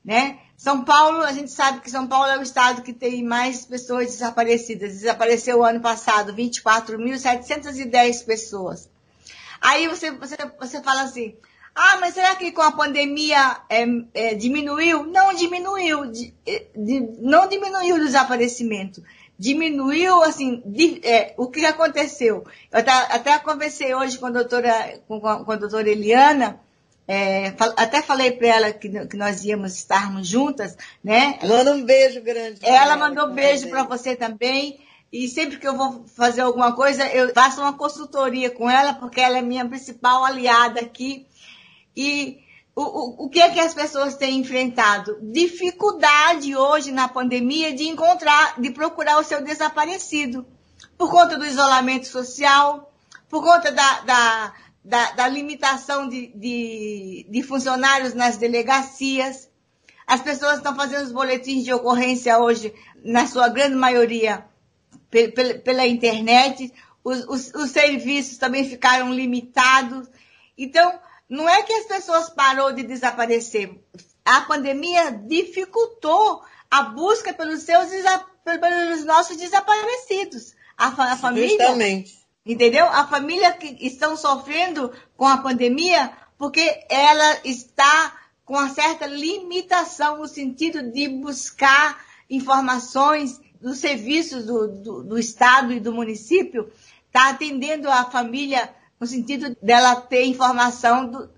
Né? 0.05 0.39
São 0.55 0.85
Paulo, 0.85 1.23
a 1.23 1.33
gente 1.33 1.51
sabe 1.51 1.81
que 1.81 1.91
São 1.91 2.07
Paulo 2.07 2.27
é 2.27 2.39
o 2.39 2.43
estado 2.43 2.83
que 2.83 2.93
tem 2.93 3.25
mais 3.25 3.65
pessoas 3.65 4.09
desaparecidas. 4.09 4.93
Desapareceu 4.93 5.61
o 5.61 5.65
ano 5.65 5.81
passado 5.81 6.35
24.710 6.35 8.27
pessoas. 8.27 8.91
Aí 9.63 9.89
você, 9.89 10.11
você, 10.11 10.37
você 10.61 10.83
fala 10.83 11.05
assim, 11.05 11.35
ah, 11.75 11.97
mas 12.03 12.13
será 12.13 12.37
que 12.37 12.53
com 12.53 12.61
a 12.61 12.73
pandemia 12.73 13.63
é, 13.71 13.87
é, 14.13 14.35
diminuiu? 14.35 15.05
Não 15.07 15.33
diminuiu, 15.33 16.03
não 17.19 17.49
diminuiu 17.49 17.97
o 17.97 18.05
desaparecimento 18.05 19.03
diminuiu, 19.39 20.23
assim, 20.23 20.63
de, 20.65 21.01
é, 21.05 21.35
o 21.37 21.49
que 21.49 21.65
aconteceu? 21.65 22.45
Eu 22.71 22.79
até, 22.79 22.93
até 22.93 23.39
conversei 23.39 23.95
hoje 23.95 24.19
com 24.19 24.27
a 24.27 24.31
doutora, 24.31 25.01
com, 25.09 25.21
com 25.21 25.53
a 25.53 25.57
doutora 25.57 25.89
Eliana, 25.89 26.61
é, 27.07 27.49
até 27.77 28.01
falei 28.01 28.31
para 28.33 28.49
ela 28.49 28.73
que, 28.73 28.89
que, 29.07 29.17
nós 29.17 29.45
íamos 29.45 29.75
estarmos 29.75 30.27
juntas, 30.27 30.77
né? 31.03 31.39
Manda 31.43 31.75
um 31.75 31.85
beijo 31.85 32.23
grande. 32.23 32.61
Ela, 32.63 32.77
ela 32.77 32.97
mandou 32.97 33.27
um 33.27 33.35
beijo 33.35 33.69
para 33.69 33.83
você 33.83 34.17
também. 34.17 34.81
E 35.13 35.29
sempre 35.29 35.59
que 35.59 35.69
eu 35.69 35.77
vou 35.77 36.05
fazer 36.09 36.41
alguma 36.41 36.75
coisa, 36.75 37.07
eu 37.07 37.33
faço 37.33 37.61
uma 37.61 37.75
consultoria 37.75 38.51
com 38.51 38.69
ela, 38.69 38.95
porque 38.95 39.21
ela 39.21 39.39
é 39.39 39.43
minha 39.43 39.69
principal 39.69 40.25
aliada 40.25 40.81
aqui. 40.81 41.27
E 41.97 42.44
o, 42.77 43.27
o, 43.27 43.29
que 43.29 43.41
é 43.41 43.51
que 43.51 43.61
as 43.61 43.73
pessoas 43.73 44.17
têm 44.17 44.39
enfrentado? 44.39 45.17
Dificuldade 45.23 46.57
hoje 46.57 46.91
na 46.91 47.07
pandemia 47.07 47.73
de 47.73 47.85
encontrar, 47.85 48.61
de 48.61 48.71
procurar 48.71 49.19
o 49.19 49.25
seu 49.25 49.43
desaparecido. 49.43 50.45
Por 50.99 51.09
conta 51.09 51.39
do 51.39 51.47
isolamento 51.47 52.09
social, 52.09 52.93
por 53.29 53.45
conta 53.45 53.71
da, 53.71 54.01
da, 54.01 54.55
da, 54.85 55.11
da 55.13 55.29
limitação 55.29 56.09
de, 56.09 56.33
de, 56.35 57.27
de 57.31 57.43
funcionários 57.45 58.13
nas 58.13 58.37
delegacias. 58.39 59.49
As 60.05 60.21
pessoas 60.21 60.57
estão 60.57 60.75
fazendo 60.75 61.05
os 61.05 61.13
boletins 61.13 61.65
de 61.65 61.73
ocorrência 61.73 62.39
hoje, 62.39 62.75
na 63.05 63.27
sua 63.29 63.49
grande 63.49 63.77
maioria, 63.77 64.45
pela, 65.11 65.55
pela 65.61 65.87
internet. 65.87 66.73
Os, 67.05 67.25
os, 67.29 67.55
os 67.55 67.71
serviços 67.71 68.37
também 68.37 68.69
ficaram 68.69 69.15
limitados. 69.15 70.09
Então, 70.59 70.99
não 71.35 71.49
é 71.49 71.63
que 71.63 71.73
as 71.73 71.87
pessoas 71.87 72.31
parou 72.31 72.73
de 72.73 72.85
desaparecer. 72.85 73.77
A 74.25 74.43
pandemia 74.43 75.11
dificultou 75.11 76.43
a 76.71 76.83
busca 76.83 77.35
pelos 77.35 77.63
seus 77.63 77.89
pelos 78.45 79.05
nossos 79.05 79.37
desaparecidos. 79.37 80.55
A, 80.77 80.89
a 80.89 81.17
família. 81.17 81.49
Justamente. 81.49 82.25
Entendeu? 82.47 82.85
A 82.87 83.07
família 83.07 83.53
que 83.53 83.87
estão 83.87 84.17
sofrendo 84.17 84.93
com 85.17 85.27
a 85.27 85.39
pandemia 85.39 86.13
porque 86.39 86.85
ela 86.89 87.41
está 87.45 88.17
com 88.45 88.55
uma 88.55 88.69
certa 88.69 89.07
limitação 89.07 90.19
no 90.19 90.29
sentido 90.29 90.91
de 90.93 91.09
buscar 91.09 92.05
informações 92.29 93.41
dos 93.61 93.79
serviços 93.79 94.45
do, 94.45 94.69
do, 94.69 95.03
do 95.05 95.19
Estado 95.19 95.73
e 95.73 95.81
do 95.81 95.93
município, 95.93 96.71
está 97.07 97.31
atendendo 97.31 97.91
a 97.91 98.05
família 98.05 98.71
no 99.05 99.07
sentido 99.07 99.55
dela 99.63 99.97
ter 99.97 100.25
informação 100.25 101.07
do, 101.07 101.31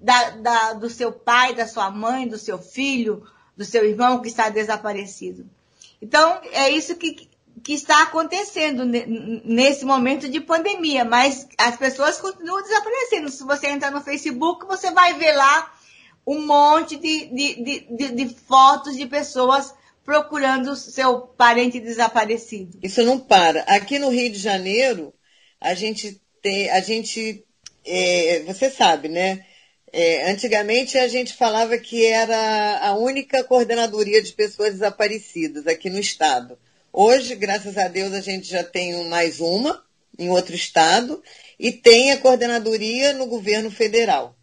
da, 0.00 0.30
da, 0.30 0.72
do 0.74 0.88
seu 0.88 1.10
pai, 1.10 1.52
da 1.52 1.66
sua 1.66 1.90
mãe, 1.90 2.28
do 2.28 2.38
seu 2.38 2.58
filho, 2.58 3.26
do 3.56 3.64
seu 3.64 3.84
irmão 3.84 4.22
que 4.22 4.28
está 4.28 4.48
desaparecido. 4.48 5.44
Então, 6.00 6.40
é 6.52 6.70
isso 6.70 6.94
que, 6.94 7.28
que 7.62 7.72
está 7.72 8.04
acontecendo 8.04 8.84
nesse 8.84 9.84
momento 9.84 10.28
de 10.28 10.40
pandemia, 10.40 11.04
mas 11.04 11.48
as 11.58 11.76
pessoas 11.76 12.20
continuam 12.20 12.62
desaparecendo. 12.62 13.28
Se 13.28 13.42
você 13.42 13.68
entrar 13.68 13.90
no 13.90 14.00
Facebook, 14.00 14.64
você 14.66 14.92
vai 14.92 15.14
ver 15.14 15.32
lá 15.32 15.74
um 16.24 16.46
monte 16.46 16.94
de, 16.96 17.26
de, 17.26 17.54
de, 17.96 18.12
de 18.12 18.28
fotos 18.46 18.96
de 18.96 19.06
pessoas 19.06 19.74
procurando 20.04 20.76
seu 20.76 21.18
parente 21.20 21.80
desaparecido. 21.80 22.78
Isso 22.80 23.02
não 23.02 23.18
para. 23.18 23.62
Aqui 23.62 23.98
no 23.98 24.08
Rio 24.08 24.30
de 24.30 24.38
Janeiro, 24.38 25.12
a 25.60 25.74
gente 25.74 26.21
tem, 26.42 26.68
a 26.70 26.80
gente 26.80 27.44
é, 27.84 28.40
você 28.40 28.70
sabe, 28.70 29.08
né? 29.08 29.44
É, 29.92 30.30
antigamente 30.30 30.96
a 30.96 31.06
gente 31.06 31.34
falava 31.34 31.76
que 31.76 32.06
era 32.06 32.78
a 32.78 32.94
única 32.94 33.44
coordenadoria 33.44 34.22
de 34.22 34.32
pessoas 34.32 34.72
desaparecidas 34.72 35.66
aqui 35.66 35.90
no 35.90 35.98
estado. 35.98 36.58
Hoje, 36.92 37.34
graças 37.34 37.76
a 37.76 37.88
Deus, 37.88 38.12
a 38.12 38.20
gente 38.20 38.48
já 38.48 38.64
tem 38.64 39.04
mais 39.08 39.40
uma 39.40 39.82
em 40.18 40.30
outro 40.30 40.54
estado 40.54 41.22
e 41.58 41.72
tem 41.72 42.10
a 42.10 42.18
coordenadoria 42.18 43.12
no 43.12 43.26
governo 43.26 43.70
federal. 43.70 44.36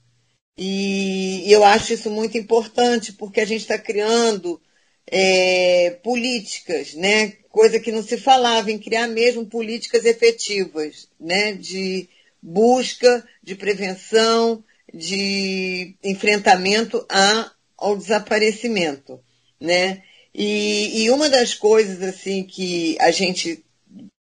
E 0.58 1.44
eu 1.52 1.64
acho 1.64 1.94
isso 1.94 2.12
muito 2.12 2.38
importante 2.38 3.14
porque 3.14 3.42
a 3.42 3.46
gente 3.46 3.62
está 3.62 3.78
criando 3.78 4.62
é, 5.08 5.92
políticas, 6.04 6.94
né? 6.94 7.34
Coisa 7.50 7.80
que 7.80 7.92
não 7.92 8.04
se 8.04 8.18
falava 8.18 8.72
em 8.72 8.78
criar 8.78 9.08
mesmo 9.08 9.46
políticas 9.46 10.06
efetivas, 10.06 11.08
né? 11.20 11.54
De 11.54 12.08
busca, 12.42 13.28
de 13.44 13.56
prevenção, 13.56 14.64
de 14.94 15.96
enfrentamento 16.04 17.06
a, 17.10 17.52
ao 17.78 17.98
desaparecimento, 17.98 19.20
né? 19.60 20.04
E, 20.34 21.04
e 21.04 21.12
uma 21.12 21.30
das 21.30 21.54
coisas 21.54 22.02
assim 22.02 22.44
que 22.44 22.96
a 23.00 23.12
gente 23.12 23.64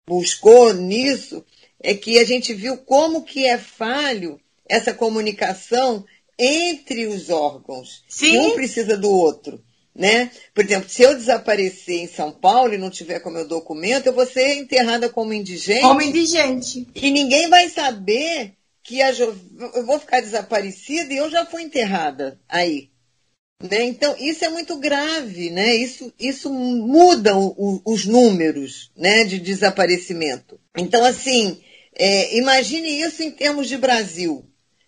buscou 0.09 0.73
nisso 0.73 1.45
é 1.81 1.95
que 1.95 2.19
a 2.19 2.25
gente 2.25 2.55
viu 2.55 2.79
como 2.79 3.25
que 3.25 3.47
é 3.47 3.59
falho 3.59 4.41
essa 4.69 4.93
comunicação 4.93 6.05
entre 6.39 7.07
os 7.07 7.31
órgãos. 7.31 8.05
Sim. 8.09 8.39
Um 8.39 8.51
precisa 8.53 8.97
do 8.97 9.11
outro. 9.11 9.63
Né? 9.99 10.31
Por 10.55 10.65
exemplo, 10.65 10.89
se 10.89 11.03
eu 11.03 11.17
desaparecer 11.17 11.99
em 11.99 12.07
São 12.07 12.31
Paulo 12.31 12.73
e 12.73 12.79
não 12.79 12.89
tiver 12.89 13.19
com 13.19 13.31
meu 13.31 13.49
documento, 13.49 14.07
eu 14.07 14.13
vou 14.13 14.25
ser 14.25 14.55
enterrada 14.55 15.09
como 15.09 15.33
indigente. 15.33 15.83
Como 15.83 16.01
indigente. 16.01 16.87
E 16.95 17.11
ninguém 17.11 17.49
vai 17.49 17.69
saber 17.69 18.53
que 18.85 19.03
a 19.03 19.11
jo... 19.11 19.37
eu 19.75 19.85
vou 19.85 19.99
ficar 19.99 20.21
desaparecida 20.21 21.13
e 21.13 21.17
eu 21.17 21.29
já 21.29 21.45
fui 21.45 21.63
enterrada 21.63 22.39
aí. 22.49 22.91
Né? 23.61 23.87
Então, 23.87 24.15
isso 24.21 24.45
é 24.45 24.49
muito 24.49 24.77
grave, 24.77 25.51
né? 25.51 25.75
Isso, 25.75 26.13
isso 26.17 26.49
muda 26.49 27.37
o, 27.37 27.83
os 27.85 28.07
números 28.07 28.93
né, 28.97 29.25
de 29.25 29.41
desaparecimento. 29.41 30.61
Então, 30.77 31.05
assim, 31.05 31.61
é, 31.99 32.39
imagine 32.39 32.89
isso 33.01 33.21
em 33.25 33.33
termos 33.33 33.67
de 33.67 33.77
Brasil. 33.77 34.45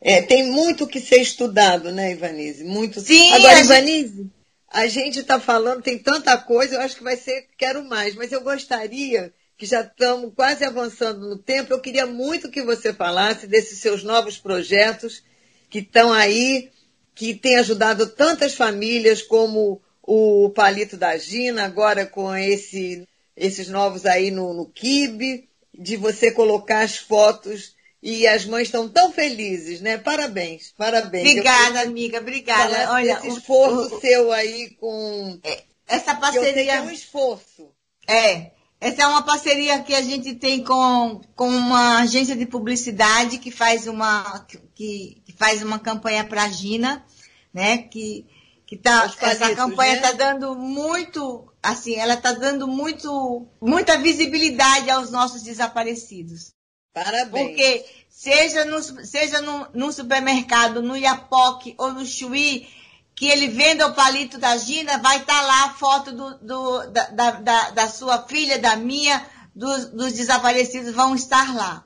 É, 0.00 0.20
tem 0.22 0.50
muito 0.50 0.86
que 0.86 1.00
ser 1.00 1.20
estudado, 1.20 1.90
né, 1.90 2.12
Ivanise? 2.12 2.64
Muito. 2.64 3.00
Sim, 3.00 3.32
Agora, 3.32 3.56
a 3.56 3.60
Ivanise, 3.60 4.30
a 4.68 4.86
gente 4.86 5.20
está 5.20 5.40
falando, 5.40 5.82
tem 5.82 5.98
tanta 5.98 6.36
coisa, 6.36 6.74
eu 6.74 6.80
acho 6.80 6.96
que 6.96 7.02
vai 7.02 7.16
ser, 7.16 7.46
quero 7.56 7.84
mais, 7.84 8.14
mas 8.14 8.30
eu 8.30 8.42
gostaria, 8.42 9.32
que 9.56 9.64
já 9.64 9.80
estamos 9.80 10.32
quase 10.34 10.64
avançando 10.64 11.28
no 11.28 11.38
tempo, 11.38 11.72
eu 11.72 11.80
queria 11.80 12.06
muito 12.06 12.50
que 12.50 12.62
você 12.62 12.92
falasse 12.92 13.46
desses 13.46 13.78
seus 13.78 14.02
novos 14.02 14.36
projetos 14.36 15.22
que 15.70 15.78
estão 15.78 16.12
aí, 16.12 16.70
que 17.14 17.34
têm 17.34 17.56
ajudado 17.56 18.06
tantas 18.06 18.54
famílias, 18.54 19.22
como 19.22 19.80
o 20.02 20.50
Palito 20.50 20.96
da 20.96 21.16
Gina, 21.16 21.64
agora 21.64 22.04
com 22.04 22.34
esse, 22.36 23.08
esses 23.36 23.68
novos 23.68 24.04
aí 24.04 24.30
no, 24.30 24.52
no 24.52 24.66
Kibe 24.66 25.48
de 25.78 25.96
você 25.96 26.30
colocar 26.30 26.80
as 26.80 26.96
fotos 26.96 27.74
e 28.02 28.26
as 28.26 28.44
mães 28.44 28.68
estão 28.68 28.88
tão 28.88 29.12
felizes, 29.12 29.80
né? 29.80 29.98
Parabéns, 29.98 30.72
parabéns. 30.76 31.28
Obrigada, 31.28 31.80
amiga, 31.80 32.18
obrigada. 32.18 32.92
Olha, 32.92 33.18
esse 33.18 33.28
esforço 33.28 33.96
o, 33.96 34.00
seu 34.00 34.32
aí 34.32 34.70
com 34.80 35.38
é, 35.42 35.64
essa 35.86 36.14
parceria 36.14 36.74
é 36.74 36.80
um 36.80 36.90
esforço. 36.90 37.70
É, 38.06 38.52
essa 38.80 39.02
é 39.02 39.06
uma 39.06 39.22
parceria 39.22 39.82
que 39.82 39.94
a 39.94 40.02
gente 40.02 40.34
tem 40.34 40.62
com, 40.62 41.20
com 41.34 41.48
uma 41.48 42.00
agência 42.00 42.36
de 42.36 42.46
publicidade 42.46 43.38
que 43.38 43.50
faz 43.50 43.86
uma 43.86 44.46
que, 44.74 45.22
que 45.24 45.32
faz 45.32 45.62
uma 45.62 45.78
campanha 45.78 46.24
para 46.24 46.44
a 46.44 46.48
Gina, 46.48 47.04
né? 47.52 47.78
Que 47.78 48.26
que 48.66 48.76
tá 48.76 49.10
essa 49.20 49.54
campanha 49.54 49.94
está 49.94 50.12
né? 50.12 50.18
dando 50.18 50.56
muito 50.56 51.46
assim, 51.62 51.96
ela 51.96 52.14
está 52.14 52.32
dando 52.32 52.68
muito, 52.68 53.46
muita 53.60 53.98
visibilidade 53.98 54.90
aos 54.90 55.10
nossos 55.10 55.42
desaparecidos. 55.42 56.52
Parabéns. 56.92 57.30
Porque 57.30 57.84
seja 58.08 58.64
no, 58.64 58.82
seja 58.82 59.40
no, 59.40 59.68
no 59.74 59.92
supermercado, 59.92 60.80
no 60.80 60.96
Iapoque 60.96 61.74
ou 61.76 61.92
no 61.92 62.06
Chuí, 62.06 62.68
que 63.14 63.26
ele 63.26 63.48
venda 63.48 63.86
o 63.86 63.94
palito 63.94 64.38
da 64.38 64.56
Gina, 64.56 64.98
vai 64.98 65.18
estar 65.18 65.40
tá 65.40 65.46
lá 65.46 65.64
a 65.64 65.74
foto 65.74 66.12
do, 66.12 66.38
do 66.38 66.90
da, 66.90 67.30
da, 67.30 67.70
da, 67.70 67.88
sua 67.88 68.22
filha, 68.22 68.58
da 68.58 68.76
minha, 68.76 69.26
dos, 69.54 69.86
dos 69.86 70.12
desaparecidos 70.12 70.94
vão 70.94 71.14
estar 71.14 71.54
lá. 71.54 71.84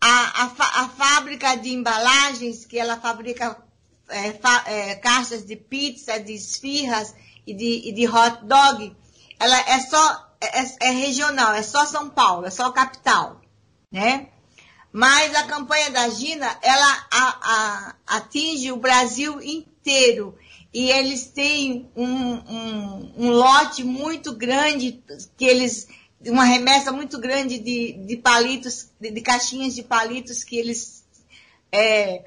A, 0.00 0.42
a, 0.42 0.82
a, 0.82 0.88
fábrica 0.88 1.54
de 1.56 1.70
embalagens, 1.70 2.64
que 2.66 2.78
ela 2.78 3.00
fabrica 3.00 3.56
é, 4.08 4.38
é, 4.66 4.94
caixas 4.96 5.44
de 5.44 5.56
pizza, 5.56 6.18
de 6.20 6.34
esfirras, 6.34 7.14
e 7.46 7.54
de, 7.54 7.88
e 7.88 7.92
de 7.92 8.08
hot 8.08 8.44
dog, 8.44 8.96
ela 9.38 9.58
é 9.60 9.80
só, 9.80 10.30
é, 10.40 10.60
é, 10.60 10.76
é 10.82 10.90
regional, 10.90 11.52
é 11.52 11.62
só 11.62 11.84
São 11.84 12.08
Paulo, 12.08 12.46
é 12.46 12.50
só 12.50 12.70
capital, 12.70 13.40
né? 13.90 14.28
Mas 14.92 15.34
a 15.34 15.42
campanha 15.44 15.90
da 15.90 16.08
Gina, 16.08 16.56
ela 16.62 17.06
a, 17.10 17.38
a, 17.42 18.16
atinge 18.16 18.70
o 18.70 18.76
Brasil 18.76 19.42
inteiro. 19.42 20.38
E 20.72 20.88
eles 20.90 21.26
têm 21.26 21.90
um, 21.96 22.04
um, 22.06 23.12
um, 23.16 23.30
lote 23.30 23.82
muito 23.82 24.32
grande, 24.32 25.02
que 25.36 25.44
eles, 25.44 25.88
uma 26.24 26.44
remessa 26.44 26.92
muito 26.92 27.18
grande 27.18 27.58
de, 27.58 27.92
de 27.92 28.16
palitos, 28.16 28.88
de, 29.00 29.10
de 29.10 29.20
caixinhas 29.20 29.74
de 29.74 29.82
palitos 29.82 30.44
que 30.44 30.56
eles 30.56 31.04
é, 31.72 32.24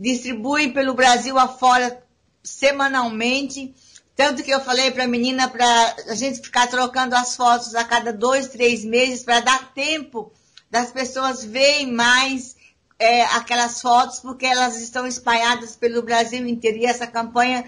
distribuem 0.00 0.72
pelo 0.72 0.94
Brasil 0.94 1.38
afora 1.38 2.02
semanalmente. 2.42 3.74
Tanto 4.16 4.42
que 4.42 4.50
eu 4.50 4.60
falei 4.60 4.90
para 4.90 5.04
a 5.04 5.08
menina 5.08 5.48
para 5.48 5.94
a 6.08 6.14
gente 6.14 6.40
ficar 6.40 6.66
trocando 6.66 7.14
as 7.14 7.36
fotos 7.36 7.74
a 7.74 7.84
cada 7.84 8.12
dois, 8.12 8.48
três 8.48 8.84
meses 8.84 9.22
para 9.22 9.40
dar 9.40 9.72
tempo 9.72 10.32
das 10.70 10.90
pessoas 10.90 11.44
verem 11.44 11.92
mais 11.92 12.56
é, 12.98 13.22
aquelas 13.24 13.80
fotos, 13.80 14.20
porque 14.20 14.46
elas 14.46 14.80
estão 14.80 15.06
espalhadas 15.06 15.76
pelo 15.76 16.02
Brasil 16.02 16.46
inteiro. 16.46 16.78
E 16.78 16.86
essa 16.86 17.06
campanha, 17.06 17.64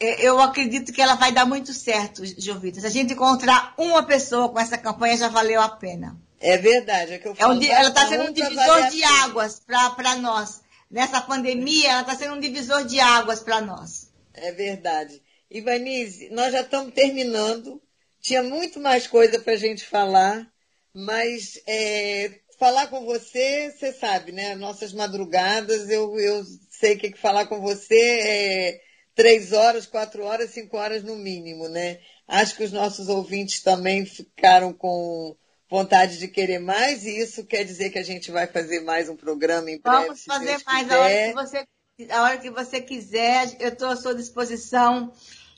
é, 0.00 0.26
eu 0.26 0.40
acredito 0.40 0.92
que 0.92 1.00
ela 1.00 1.14
vai 1.14 1.32
dar 1.32 1.46
muito 1.46 1.72
certo, 1.72 2.22
Jovita. 2.38 2.80
Se 2.80 2.86
a 2.86 2.90
gente 2.90 3.12
encontrar 3.12 3.74
uma 3.76 4.02
pessoa 4.02 4.48
com 4.48 4.58
essa 4.58 4.78
campanha, 4.78 5.16
já 5.16 5.28
valeu 5.28 5.60
a 5.60 5.68
pena. 5.68 6.16
É 6.40 6.58
verdade, 6.58 7.14
é 7.14 7.18
que 7.18 7.28
eu 7.28 7.34
falo. 7.34 7.54
É 7.54 7.56
um, 7.56 7.72
ela 7.72 7.88
está 7.88 8.08
sendo 8.08 8.24
um 8.24 8.32
divisor 8.32 8.90
de 8.90 9.04
águas 9.04 9.60
para 9.64 10.16
nós 10.16 10.61
nessa 10.92 11.22
pandemia, 11.22 11.90
ela 11.90 12.02
está 12.02 12.14
sendo 12.14 12.34
um 12.34 12.40
divisor 12.40 12.84
de 12.84 13.00
águas 13.00 13.40
para 13.40 13.62
nós. 13.62 14.12
É 14.34 14.52
verdade. 14.52 15.20
Ivanise, 15.50 16.28
nós 16.30 16.52
já 16.52 16.60
estamos 16.60 16.92
terminando. 16.92 17.82
Tinha 18.20 18.42
muito 18.42 18.78
mais 18.78 19.06
coisa 19.06 19.40
para 19.40 19.54
a 19.54 19.56
gente 19.56 19.84
falar, 19.84 20.46
mas 20.94 21.60
é, 21.66 22.38
falar 22.58 22.86
com 22.86 23.04
você, 23.04 23.72
você 23.72 23.92
sabe, 23.92 24.30
né? 24.30 24.54
Nossas 24.54 24.92
madrugadas, 24.92 25.90
eu, 25.90 26.18
eu 26.20 26.44
sei 26.70 26.96
que 26.96 27.16
falar 27.16 27.46
com 27.46 27.60
você 27.60 27.98
é 27.98 28.80
três 29.14 29.52
horas, 29.52 29.86
quatro 29.86 30.22
horas, 30.24 30.50
cinco 30.50 30.76
horas 30.76 31.02
no 31.02 31.16
mínimo, 31.16 31.68
né? 31.68 32.00
Acho 32.28 32.56
que 32.56 32.64
os 32.64 32.72
nossos 32.72 33.08
ouvintes 33.08 33.62
também 33.62 34.06
ficaram 34.06 34.72
com 34.72 35.36
vontade 35.72 36.18
de 36.18 36.28
querer 36.28 36.58
mais, 36.58 37.06
e 37.06 37.18
isso 37.18 37.46
quer 37.46 37.64
dizer 37.64 37.88
que 37.88 37.98
a 37.98 38.02
gente 38.02 38.30
vai 38.30 38.46
fazer 38.46 38.80
mais 38.80 39.08
um 39.08 39.16
programa 39.16 39.70
em 39.70 39.80
breve. 39.80 40.04
Vamos 40.04 40.22
fazer 40.22 40.62
mais 40.66 40.90
a 40.90 41.00
hora, 41.00 41.28
que 41.28 41.32
você, 41.32 41.66
a 42.10 42.22
hora 42.22 42.36
que 42.36 42.50
você 42.50 42.80
quiser, 42.82 43.56
eu 43.58 43.70
estou 43.70 43.88
à 43.88 43.96
sua 43.96 44.14
disposição. 44.14 45.10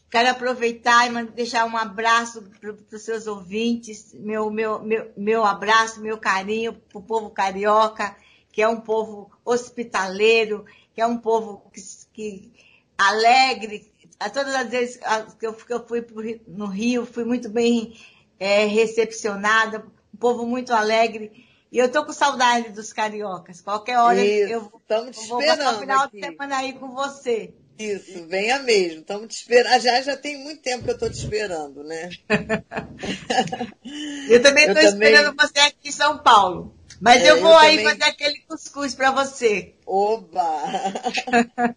Quero 0.08 0.30
aproveitar 0.30 1.10
e 1.10 1.24
deixar 1.32 1.64
um 1.64 1.76
abraço 1.76 2.48
para 2.60 2.70
os 2.70 3.02
seus 3.02 3.26
ouvintes, 3.26 4.14
meu, 4.14 4.52
meu, 4.52 4.80
meu, 4.84 5.12
meu 5.16 5.44
abraço, 5.44 6.00
meu 6.00 6.16
carinho 6.16 6.74
para 6.74 6.98
o 6.98 7.02
povo 7.02 7.30
carioca, 7.30 8.14
que 8.52 8.62
é 8.62 8.68
um 8.68 8.80
povo 8.80 9.32
hospitaleiro, 9.44 10.64
que 10.94 11.00
é 11.00 11.06
um 11.08 11.18
povo 11.18 11.68
que, 11.72 11.80
que 12.12 12.52
alegre. 12.96 13.92
A 14.20 14.30
todas 14.30 14.54
as 14.54 14.70
vezes 14.70 15.00
que 15.40 15.44
eu, 15.44 15.54
que 15.54 15.72
eu 15.72 15.84
fui 15.84 16.06
no 16.46 16.66
Rio, 16.66 17.04
fui 17.04 17.24
muito 17.24 17.48
bem 17.48 17.98
é, 18.38 18.64
recepcionada, 18.66 19.84
um 20.14 20.16
povo 20.16 20.46
muito 20.46 20.72
alegre. 20.72 21.44
E 21.70 21.78
eu 21.78 21.90
tô 21.90 22.06
com 22.06 22.12
saudade 22.12 22.70
dos 22.70 22.92
cariocas. 22.92 23.60
Qualquer 23.60 23.98
hora 23.98 24.24
Isso, 24.24 24.52
eu, 24.52 24.72
estamos 24.80 25.16
eu 25.16 25.24
vou 25.24 25.44
passar 25.44 25.74
o 25.74 25.80
final 25.80 26.04
aqui. 26.04 26.20
de 26.20 26.26
semana 26.26 26.58
aí 26.58 26.72
com 26.74 26.94
você. 26.94 27.52
Isso, 27.76 28.24
venha 28.28 28.60
mesmo. 28.60 29.00
Estamos 29.00 29.26
te 29.26 29.40
esperando. 29.40 29.82
Já, 29.82 30.00
já 30.00 30.16
tem 30.16 30.38
muito 30.38 30.62
tempo 30.62 30.84
que 30.84 30.90
eu 30.90 30.94
estou 30.94 31.10
te 31.10 31.18
esperando, 31.18 31.82
né? 31.82 32.10
eu 34.30 34.40
também 34.40 34.68
estou 34.68 34.84
esperando 34.84 35.34
você 35.36 35.58
aqui 35.58 35.88
em 35.88 35.92
São 35.92 36.18
Paulo. 36.18 36.72
Mas 37.00 37.24
é, 37.24 37.32
eu 37.32 37.40
vou 37.40 37.50
eu 37.50 37.58
aí 37.58 37.78
também... 37.78 37.98
fazer 37.98 38.04
aquele 38.04 38.40
cuscuz 38.42 38.94
para 38.94 39.10
você. 39.10 39.74
Oba! 39.84 40.62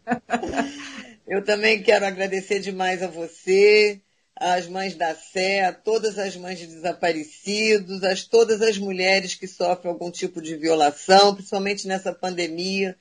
eu 1.28 1.44
também 1.44 1.82
quero 1.82 2.06
agradecer 2.06 2.60
demais 2.60 3.02
a 3.02 3.08
você, 3.08 4.00
às 4.40 4.68
mães 4.68 4.96
da 4.96 5.16
Sé, 5.16 5.72
todas 5.84 6.18
as 6.18 6.36
mães 6.36 6.60
de 6.60 6.68
desaparecidos, 6.68 8.04
a 8.04 8.16
todas 8.30 8.62
as 8.62 8.78
mulheres 8.78 9.36
que 9.36 9.48
sofrem 9.48 9.92
algum 9.92 10.12
tipo 10.12 10.42
de 10.42 10.56
violação, 10.56 11.36
principalmente 11.36 11.88
nessa 11.88 12.14
pandemia, 12.14 12.98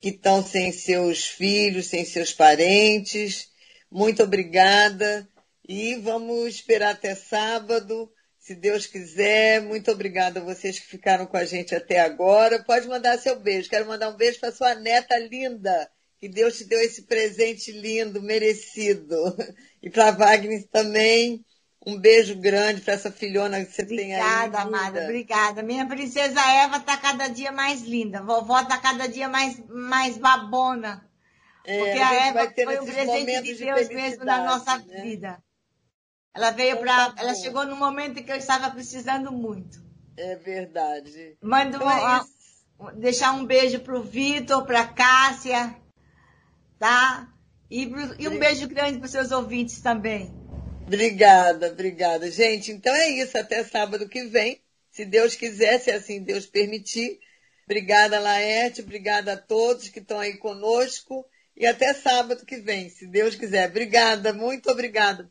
que 0.00 0.10
estão 0.10 0.44
sem 0.44 0.72
seus 0.72 1.24
filhos, 1.24 1.86
sem 1.86 2.04
seus 2.04 2.32
parentes. 2.32 3.48
Muito 3.90 4.22
obrigada 4.22 5.28
e 5.68 5.96
vamos 5.96 6.54
esperar 6.54 6.90
até 6.90 7.14
sábado 7.14 8.10
se 8.46 8.54
Deus 8.54 8.86
quiser. 8.86 9.60
Muito 9.60 9.90
obrigada 9.90 10.38
a 10.38 10.44
vocês 10.44 10.78
que 10.78 10.86
ficaram 10.86 11.26
com 11.26 11.36
a 11.36 11.44
gente 11.44 11.74
até 11.74 11.98
agora. 11.98 12.62
Pode 12.62 12.86
mandar 12.86 13.18
seu 13.18 13.40
beijo. 13.40 13.68
Quero 13.68 13.86
mandar 13.86 14.08
um 14.08 14.16
beijo 14.16 14.38
para 14.38 14.52
sua 14.52 14.74
neta 14.76 15.18
linda. 15.18 15.90
Que 16.18 16.28
Deus 16.28 16.56
te 16.56 16.64
deu 16.64 16.80
esse 16.80 17.02
presente 17.02 17.72
lindo, 17.72 18.22
merecido. 18.22 19.16
E 19.86 19.90
para 19.90 20.10
Wagner 20.10 20.66
também. 20.68 21.44
Um 21.86 21.96
beijo 21.96 22.34
grande 22.34 22.80
para 22.80 22.94
essa 22.94 23.12
filhona 23.12 23.64
que 23.64 23.70
você 23.70 23.82
obrigada, 23.82 24.08
tem 24.08 24.14
aí. 24.16 24.48
Obrigada, 24.48 24.62
amada, 24.62 25.04
obrigada. 25.04 25.62
Minha 25.62 25.86
princesa 25.86 26.40
Eva 26.40 26.78
está 26.78 26.96
cada 26.96 27.28
dia 27.28 27.52
mais 27.52 27.82
linda. 27.82 28.20
Vovó 28.20 28.60
está 28.60 28.78
cada 28.78 29.06
dia 29.06 29.28
mais, 29.28 29.56
mais 29.68 30.18
babona. 30.18 31.08
É, 31.64 31.78
porque 31.78 31.98
a, 32.00 32.08
a 32.08 32.14
Eva 32.14 32.52
foi 32.52 32.80
um 32.80 32.84
presente 32.84 33.42
de 33.42 33.64
Deus 33.64 33.88
de 33.88 33.94
mesmo 33.94 34.24
na 34.24 34.44
nossa 34.44 34.76
né? 34.78 35.02
vida. 35.02 35.40
Ela 36.34 36.50
veio 36.50 36.78
para. 36.78 37.14
Ela 37.16 37.34
chegou 37.36 37.64
no 37.64 37.76
momento 37.76 38.18
em 38.18 38.24
que 38.24 38.32
eu 38.32 38.36
estava 38.36 38.68
precisando 38.72 39.30
muito. 39.30 39.80
É 40.16 40.34
verdade. 40.34 41.38
Mando 41.40 41.76
então 41.76 41.88
é 41.88 42.24
deixar 42.96 43.30
um 43.30 43.46
beijo 43.46 43.78
para 43.78 43.96
o 43.96 44.02
Vitor, 44.02 44.66
para 44.66 44.80
a 44.80 44.88
Cássia, 44.88 45.76
tá? 46.76 47.32
E, 47.70 47.82
e 48.18 48.28
um 48.28 48.38
beijo 48.38 48.68
grande 48.68 48.98
para 48.98 49.06
os 49.06 49.10
seus 49.10 49.32
ouvintes 49.32 49.80
também. 49.80 50.32
Obrigada, 50.86 51.68
obrigada. 51.68 52.30
Gente, 52.30 52.70
então 52.70 52.94
é 52.94 53.10
isso. 53.10 53.36
Até 53.36 53.64
sábado 53.64 54.08
que 54.08 54.24
vem. 54.24 54.60
Se 54.90 55.04
Deus 55.04 55.34
quiser, 55.34 55.80
se 55.80 55.90
assim 55.90 56.22
Deus 56.22 56.46
permitir. 56.46 57.18
Obrigada, 57.64 58.20
Laerte. 58.20 58.80
Obrigada 58.80 59.32
a 59.32 59.36
todos 59.36 59.88
que 59.88 59.98
estão 59.98 60.18
aí 60.20 60.36
conosco. 60.36 61.26
E 61.56 61.66
até 61.66 61.92
sábado 61.92 62.46
que 62.46 62.58
vem, 62.58 62.88
se 62.88 63.06
Deus 63.06 63.34
quiser. 63.34 63.68
Obrigada, 63.68 64.32
muito 64.32 64.70
obrigada. 64.70 65.28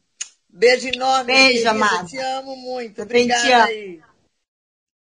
Beijo 0.50 0.88
enorme. 0.88 1.34
Beijo, 1.34 1.70
amada. 1.70 2.08
Te 2.08 2.18
amo 2.18 2.56
muito. 2.56 3.02
Obrigada 3.02 3.42
te 3.46 3.52
amo. 3.52 3.66
aí. 3.66 4.02